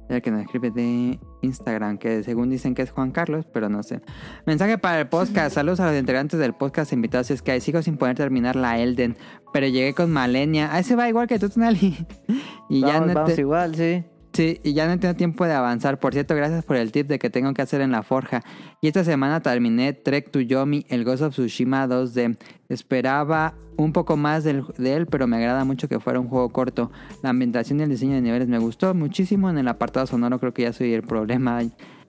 [0.09, 3.83] El que nos escribe de Instagram, que según dicen que es Juan Carlos, pero no
[3.83, 4.01] sé.
[4.45, 5.55] Mensaje para el podcast.
[5.55, 7.29] Saludos a los integrantes del podcast invitados.
[7.29, 9.17] Es que hay sigo sin poder terminar la Elden,
[9.51, 10.69] pero llegué con Malenia.
[10.71, 12.05] Ah, ese va igual que tú, Tonali.
[12.69, 14.03] Y ya vamos, no vamos te- igual, sí.
[14.38, 15.99] Sí, y ya no tengo tiempo de avanzar.
[15.99, 18.43] Por cierto, gracias por el tip de que tengo que hacer en la forja.
[18.82, 22.38] Y esta semana terminé Trek to Yomi, el Ghost of Tsushima 2D.
[22.69, 26.49] Esperaba un poco más del- de él, pero me agrada mucho que fuera un juego
[26.49, 26.91] corto.
[27.24, 29.49] La ambientación y el diseño de niveles me gustó muchísimo.
[29.49, 31.59] En el apartado sonoro creo que ya soy el problema.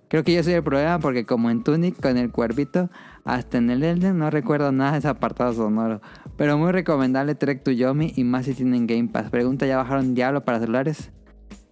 [0.08, 2.90] Creo que yo soy el problema porque como en Tunic con el cuervito,
[3.24, 6.02] hasta en el Elden no recuerdo nada de ese apartado sonoro.
[6.36, 9.30] Pero muy recomendable Trek to Yomi y más si tienen Game Pass.
[9.30, 11.10] Pregunta, ¿ya bajaron Diablo para celulares?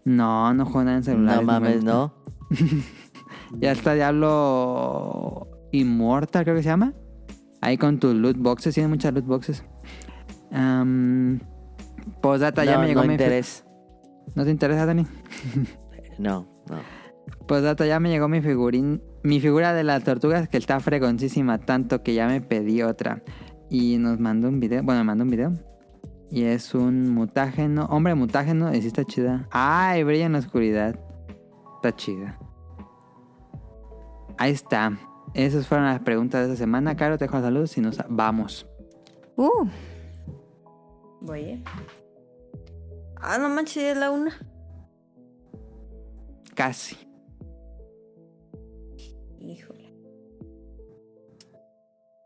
[0.07, 1.45] No, no juego nada en celulares.
[1.45, 2.15] No me mames, no.
[3.59, 6.95] Ya está Diablo Immortal, creo que se llama.
[7.61, 9.65] Ahí con tus loot boxes, tiene muchas loot boxes.
[10.51, 11.39] Um,
[12.21, 13.15] Postdata, ya no, me llegó no mi.
[13.15, 13.65] interés.
[14.35, 15.07] ¿No te interesa, Dani?
[16.19, 16.79] No, no.
[17.47, 19.03] Postdata, ya me llegó mi figurín.
[19.23, 23.23] Mi figura de las tortugas que está fregoncísima, tanto que ya me pedí otra.
[23.69, 24.83] Y nos mandó un video.
[24.83, 25.53] Bueno, me mandó un video.
[26.31, 27.87] Y es un mutágeno.
[27.87, 28.75] Hombre, mutágeno.
[28.75, 29.47] Y sí está chida.
[29.51, 30.99] Ay, brilla en la oscuridad.
[31.77, 32.39] Está chida.
[34.39, 34.99] Ahí está.
[35.35, 36.97] Esas fueron las preguntas de esta semana.
[36.97, 38.67] Caro, te dejo saludos y nos vamos.
[39.37, 39.67] Uh.
[41.21, 41.65] Voy, eh.
[43.17, 44.33] Ah, no manches, ya es la una.
[46.55, 46.97] Casi.
[49.41, 49.95] Híjole.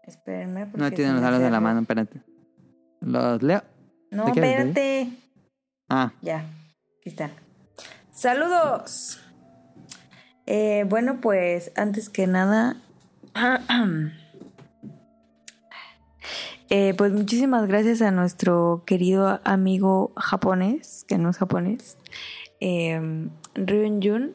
[0.04, 0.66] Espérenme.
[0.66, 2.22] porque No tienen los saludos de la mano, espérate.
[3.00, 3.62] Los leo.
[4.10, 5.10] No, ¿Te quieres espérate.
[5.88, 6.40] Ah, Ya,
[7.00, 7.30] aquí están.
[8.12, 9.20] Saludos.
[10.46, 12.76] Eh, bueno, pues antes que nada,
[16.70, 21.98] eh, pues muchísimas gracias a nuestro querido amigo japonés, que no es japonés,
[22.60, 23.00] eh,
[23.54, 24.34] Ryun Jun.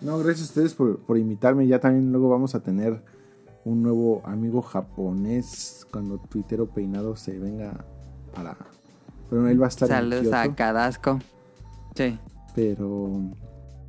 [0.00, 1.66] No, gracias a ustedes por, por invitarme.
[1.66, 3.02] Ya también luego vamos a tener
[3.64, 7.84] un nuevo amigo japonés cuando Twittero Peinado se venga
[8.36, 8.56] para...
[9.30, 11.18] Pero él va a estar saludos en a Cadasco.
[11.94, 12.18] Sí.
[12.54, 13.10] pero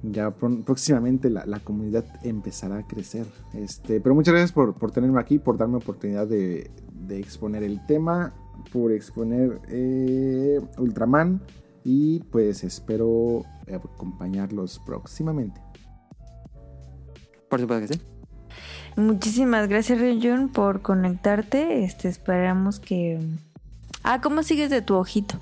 [0.01, 3.25] ya próximamente la, la comunidad empezará a crecer.
[3.53, 7.85] Este, pero muchas gracias por, por tenerme aquí, por darme oportunidad de, de exponer el
[7.85, 8.33] tema,
[8.71, 11.41] por exponer eh, Ultraman
[11.83, 15.61] y pues espero acompañarlos próximamente.
[17.49, 18.01] Por supuesto que sí.
[18.97, 21.83] Muchísimas gracias Ryun por conectarte.
[21.83, 23.19] Este, esperamos que...
[24.09, 25.37] Ah, ¿cómo sigues de tu ojito?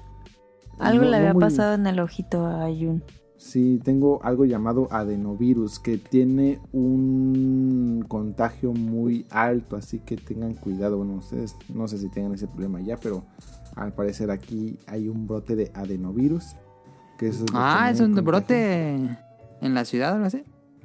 [0.80, 3.04] Algo No- le no había muy- pasado en el ojito a Jun.
[3.38, 10.98] Sí, tengo algo llamado adenovirus que tiene un contagio muy alto, así que tengan cuidado.
[10.98, 13.24] Bueno, ustedes no sé si tengan ese problema ya, pero
[13.76, 16.56] al parecer aquí hay un brote de adenovirus.
[17.20, 18.96] Que eso es lo que Ah, es un brote
[19.62, 20.44] en la ciudad o algo así.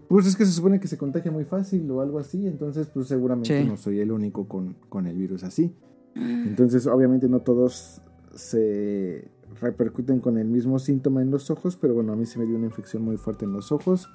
[0.08, 3.08] Pues es que se supone que se contagia muy fácil o algo así, entonces pues
[3.08, 3.66] seguramente Sí.
[3.66, 5.74] no soy el único con, con el virus así.
[6.14, 8.02] Entonces obviamente no todos
[8.34, 9.30] se
[9.60, 12.56] repercuten con el mismo síntoma en los ojos, pero bueno, a mí se me dio
[12.56, 14.08] una infección muy fuerte en los ojos,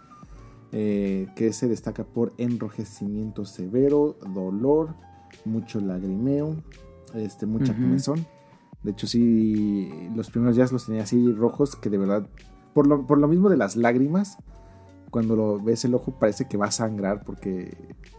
[0.72, 4.96] eh, que se destaca por enrojecimiento severo, dolor,
[5.46, 6.56] mucho lagrimeo,
[7.14, 7.82] este, mucha Ujú.
[7.82, 8.26] comezón.
[8.84, 12.28] De hecho sí, los primeros días los tenía así rojos, que de verdad,
[12.74, 14.38] por lo, por lo mismo de las lágrimas,
[15.16, 17.74] cuando lo ves el ojo parece que va a sangrar porque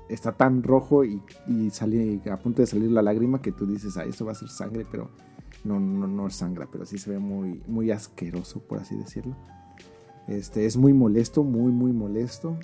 [0.08, 3.99] está tan rojo y, y sale a punto de salir la lágrima que tú dices,
[3.99, 5.10] ah, eso va a ser sangre, pero
[5.62, 9.36] no, no, no sangra, pero sí se ve muy, muy asqueroso, por así decirlo.
[10.26, 12.57] Este, es muy molesto, muy, muy molesto.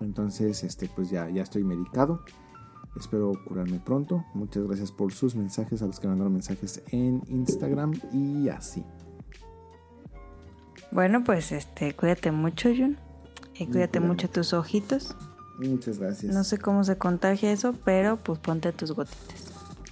[0.00, 2.24] Entonces, este, pues ya, ya estoy medicado.
[2.96, 4.24] Espero curarme pronto.
[4.34, 8.84] Muchas gracias por sus mensajes, a los que mandaron mensajes en Instagram y así.
[10.90, 12.98] Bueno, pues este, cuídate mucho, Jun.
[13.58, 15.14] Y cuídate mucho tus ojitos.
[15.58, 16.32] Muchas gracias.
[16.34, 19.44] No sé cómo se contagia eso, pero pues ponte tus gotitas.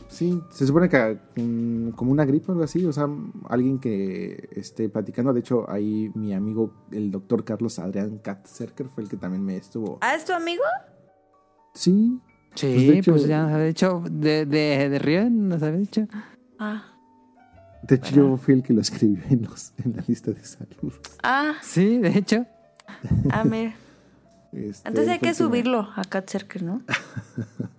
[0.08, 3.06] Sí, se supone que mm, como una gripe o algo así, o sea,
[3.50, 9.02] alguien que esté platicando, de hecho ahí mi amigo el doctor Carlos Adrián Katzerker fue
[9.02, 9.98] el que también me estuvo.
[10.00, 10.62] ¿Ah, es tu amigo?
[11.74, 12.20] Sí,
[12.54, 14.02] Sí, Pues, pues, de hecho- ya nos había dicho.
[14.10, 16.06] De, de, de Río nos había dicho.
[16.58, 16.84] Ah.
[17.82, 20.98] de hecho yo fui el que lo escribió en, los, en la lista de saludos.
[21.22, 22.46] Ah, Sí, de hecho.
[23.30, 23.74] Ah, mira.
[24.52, 26.82] Este, Entonces hay que subirlo a Catcerker, ¿no?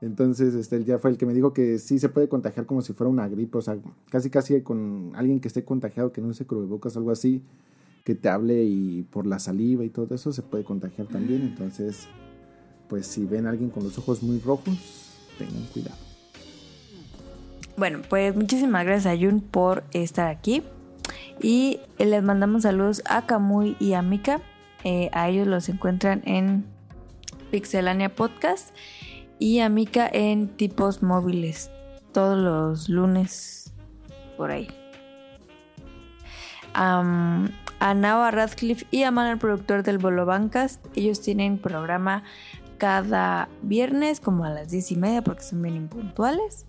[0.00, 2.82] Entonces, este, él ya fue el que me dijo que sí se puede contagiar como
[2.82, 3.78] si fuera una gripe, o sea,
[4.10, 7.40] casi casi con alguien que esté contagiado, que no use cubrebocas algo así,
[8.04, 11.42] que te hable y por la saliva y todo eso se puede contagiar también.
[11.42, 12.08] Entonces,
[12.88, 14.76] pues si ven a alguien con los ojos muy rojos,
[15.38, 15.96] tengan cuidado.
[17.76, 20.62] Bueno, pues muchísimas gracias a Jun por estar aquí.
[21.40, 24.40] Y les mandamos saludos a Kamui y a Mika.
[24.84, 26.64] Eh, a ellos los encuentran en
[27.50, 28.74] Pixelania Podcast
[29.38, 31.70] y a Mika en Tipos Móviles
[32.12, 33.72] todos los lunes
[34.36, 34.68] por ahí.
[36.74, 37.02] A
[37.94, 40.86] Nao, a Radcliffe y a Man, el productor del Bolo Bancast.
[40.94, 42.22] Ellos tienen programa
[42.78, 46.66] cada viernes como a las 10 y media porque son bien impuntuales.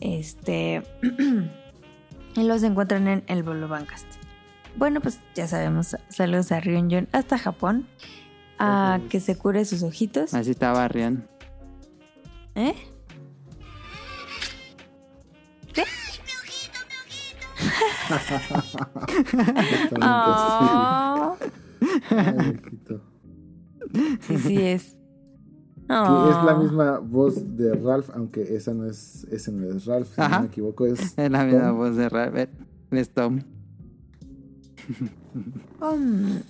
[0.00, 0.82] Este.
[2.36, 4.06] y los encuentran en el Bolo Bancast.
[4.76, 5.96] Bueno, pues ya sabemos.
[6.08, 7.86] Saludos a Ryunjun hasta Japón.
[8.58, 10.32] A que se cure sus ojitos.
[10.32, 11.28] Así estaba Rion.
[12.54, 12.74] ¿Eh?
[18.10, 21.36] Exactamente Oh.
[22.10, 22.58] Ay,
[24.26, 24.96] sí, sí es.
[25.86, 30.08] Que es la misma voz de Ralph, aunque esa no es, ese no es Ralph,
[30.14, 30.36] si Ajá.
[30.36, 31.76] no me equivoco, es Es la misma Tom.
[31.76, 32.48] voz de Rabbit.
[32.90, 33.40] Es Tom.
[35.80, 36.40] Um,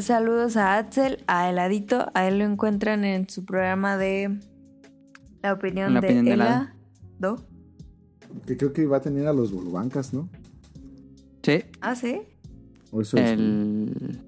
[0.00, 2.06] saludos a Axel, a Heladito.
[2.14, 4.38] A él lo encuentran en su programa de
[5.42, 7.36] La opinión La de opinión de
[8.46, 10.28] que creo que iba a tener a los Bolubancas, ¿no?
[11.42, 11.62] Sí.
[11.80, 12.20] Ah, sí.
[12.92, 14.20] O eso es- El...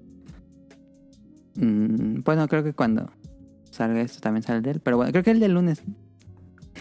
[1.55, 3.09] Mm, bueno, creo que cuando
[3.71, 4.79] salga esto también sale de él.
[4.81, 5.81] Pero bueno, creo que el del lunes.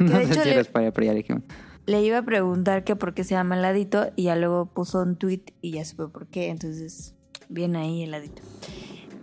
[0.00, 1.42] No de sé hecho si le- spoilé, pero ya dijimos.
[1.86, 5.17] Le iba a preguntar que por qué se llama Heladito y ya luego puso un
[5.17, 6.50] tweet y ya supe por qué.
[6.50, 7.15] Entonces,
[7.49, 8.42] bien ahí Heladito.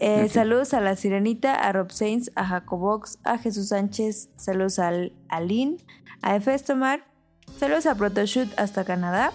[0.01, 0.27] Eh.
[0.27, 4.29] Saludos a la Sirenita, a Rob Sainz, a Jacobox, a Jesús Sánchez.
[4.35, 5.77] Saludos al, a Lynn,
[6.21, 7.05] a Efestomar.
[7.57, 9.31] Saludos a Protoshoot hasta Canadá.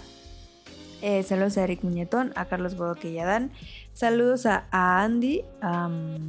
[1.00, 3.52] Eh, saludos a Eric Muñetón, a Carlos Bodoque y Adán.
[3.94, 5.42] Saludos a, a Andy.
[5.62, 6.28] am,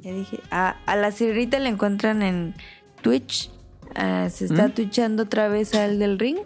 [0.00, 0.40] ya dije.
[0.50, 2.54] A, a la Sirenita le encuentran en
[3.02, 3.50] Twitch.
[3.94, 4.72] Ah, se está ¿Mm?
[4.72, 6.38] twitchando otra vez al del ring.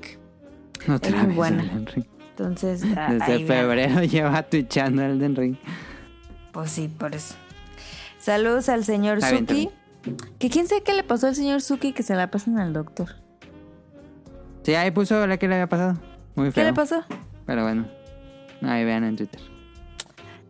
[0.89, 1.63] Otra muy vez buena.
[1.95, 2.07] Ring.
[2.31, 5.57] Entonces, Desde febrero lleva twitchando Elden Ring.
[6.53, 7.35] Pues sí, por eso.
[8.19, 9.71] Saludos al señor Está bien, Suki.
[10.39, 13.17] Que quién sabe qué le pasó al señor Suki que se la pasan al doctor.
[14.63, 15.99] Sí, ahí puso la que le había pasado.
[16.35, 16.65] Muy ¿Qué feo.
[16.65, 17.05] le pasó?
[17.47, 17.87] Pero bueno.
[18.63, 19.41] Ahí vean en Twitter.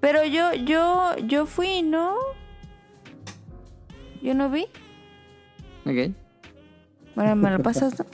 [0.01, 2.15] Pero yo, yo, yo fui, ¿no?
[4.23, 4.67] Yo no vi.
[5.85, 6.15] Ok.
[7.15, 7.99] Bueno, ¿me lo pasas?
[7.99, 8.07] no?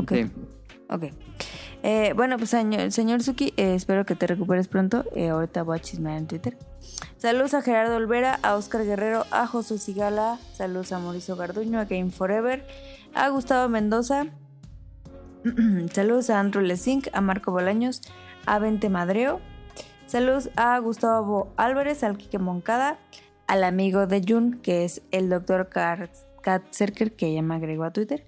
[0.00, 0.12] Ok.
[0.12, 0.30] Sí.
[0.88, 1.04] Ok.
[1.82, 5.04] Eh, bueno, pues señor, señor Suki, eh, espero que te recuperes pronto.
[5.14, 6.56] Eh, ahorita voy a chismear en Twitter.
[7.16, 10.38] Saludos a Gerardo Olvera, a Oscar Guerrero, a José Sigala.
[10.52, 12.66] Saludos a Mauricio Garduño, a Game Forever,
[13.14, 14.26] a Gustavo Mendoza.
[15.92, 18.02] Saludos a Andrew Lesink, a Marco Bolaños,
[18.46, 19.40] a Vente Madreo.
[20.06, 22.98] Saludos a Gustavo Álvarez, al Quique Moncada,
[23.50, 27.92] al amigo de Jun, que es el doctor Kat Serker, que ya me agregó a
[27.92, 28.24] Twitter.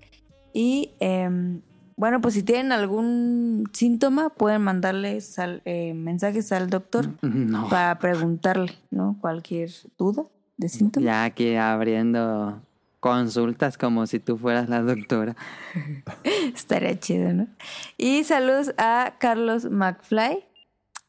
[0.52, 1.60] Y em,
[1.96, 7.68] bueno, pues si tienen algún síntoma, pueden mandarles al- eh, mensajes al doctor No.
[7.68, 9.16] para preguntarle, ¿no?
[9.20, 10.24] Cualquier duda
[10.56, 11.04] de síntoma.
[11.06, 12.60] Ya aquí abriendo
[13.00, 15.36] consultas como si tú fueras la doctora.
[16.54, 17.46] Estaría chido, ¿no?
[17.96, 20.44] Y saludos a Carlos McFly.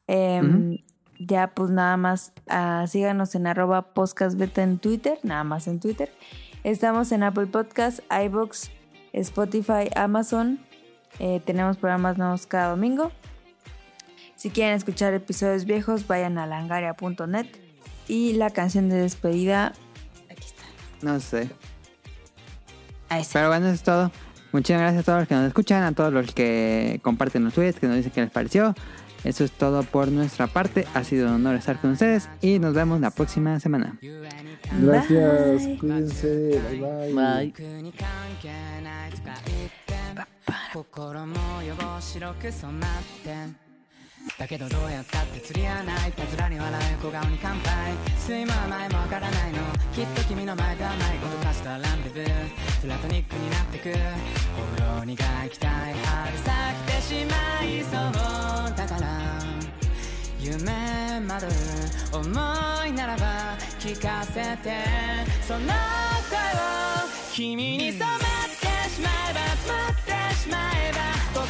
[0.08, 0.78] Em,
[1.20, 6.12] Ya pues nada más ah, síganos en arroba podcastbeta en Twitter, nada más en Twitter.
[6.64, 8.72] Estamos en Apple Podcast, iBox,
[9.14, 10.60] Spotify, Amazon.
[11.20, 13.12] Eh, tenemos programas nuevos cada domingo.
[14.36, 17.48] Si quieren escuchar episodios viejos, vayan a langaria.net.
[18.08, 19.74] Y la canción de despedida,
[20.30, 20.64] aquí está.
[21.02, 21.50] No sé.
[23.10, 23.40] Ahí está.
[23.40, 24.12] Pero bueno, eso es todo.
[24.52, 27.80] Muchas gracias a todos los que nos escuchan, a todos los que comparten los tweets,
[27.80, 28.76] que nos dicen qué les pareció.
[29.25, 30.87] Eso es todo por nuestra parte.
[30.95, 33.99] Ha sido un honor estar con ustedes y nos vemos la próxima semana.
[34.81, 35.79] Gracias, Bye.
[35.79, 37.13] cuídense, bye bye.
[37.15, 37.53] Bye.
[37.53, 38.07] 僕に関
[38.43, 38.49] 係
[38.83, 39.99] ないとか言って
[40.73, 42.91] 心も汚白く染まっ
[43.25, 43.62] て
[44.40, 46.12] だけどどうやったって釣り合わない。
[46.14, 47.94] たずらに笑う小顔に乾杯。
[48.28, 49.60] 睡魔は前もわからないの。
[49.94, 52.82] きっと君の前で甘いことかしたランデブー。
[52.82, 53.92] プラトニックになってく。
[53.92, 53.98] ほ
[55.00, 55.68] ろ苦い期待。
[55.94, 56.50] 春咲
[56.88, 59.08] きてしまいそうだから。
[60.40, 60.72] 夢
[61.28, 61.50] 惑う
[62.18, 64.84] 思いならば聞かせて。
[65.48, 65.70] その声を
[67.34, 68.20] 君に染まっ
[68.60, 71.00] てしまえば染まってしまえば
[71.34, 71.48] 心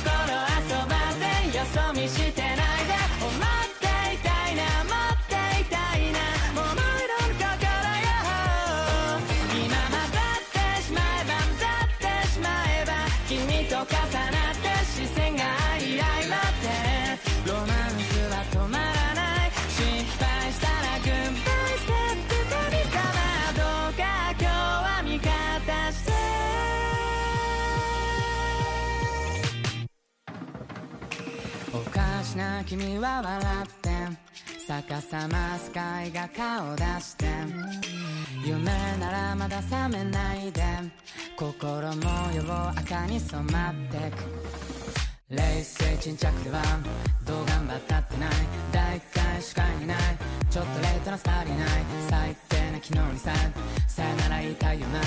[0.60, 1.64] 遊ばせよ。
[1.66, 2.63] そ見してない
[32.64, 33.90] 君は笑って
[34.68, 37.26] 逆さまスカイが顔出して。
[38.46, 38.64] 夢
[39.00, 40.64] ならまだ覚めないで。
[41.36, 45.36] 心模様赤に染まってく。
[45.36, 46.62] 冷静沈着では
[47.26, 48.30] どう頑張ったってない。
[48.72, 49.98] 大体視界にない。
[50.50, 51.68] ちょっとレートなスターリーない。
[52.10, 53.32] 最低な昨日にさ
[53.88, 55.02] さよなら言いたいよな。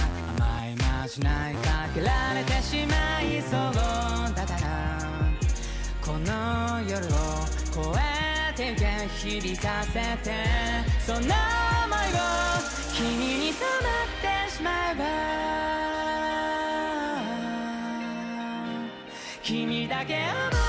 [0.45, 4.35] 甘いまじないかけられてしまいそう。
[4.35, 5.16] だから
[6.07, 7.09] この夜を
[7.73, 8.87] 越えてゆけ
[9.29, 10.31] 響かせて
[11.05, 11.33] その想い
[12.15, 12.23] を
[12.95, 13.09] 君
[13.47, 15.05] に染まってしまえば
[19.43, 20.66] 君だけ思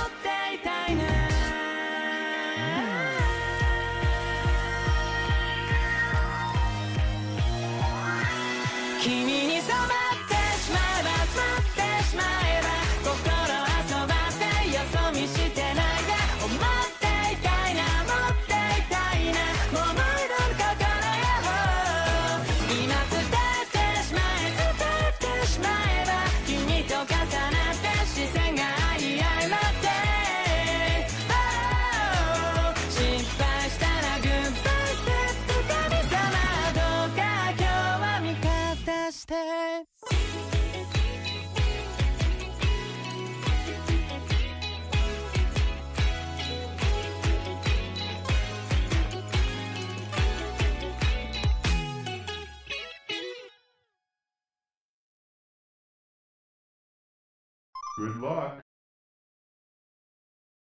[58.30, 58.67] luck.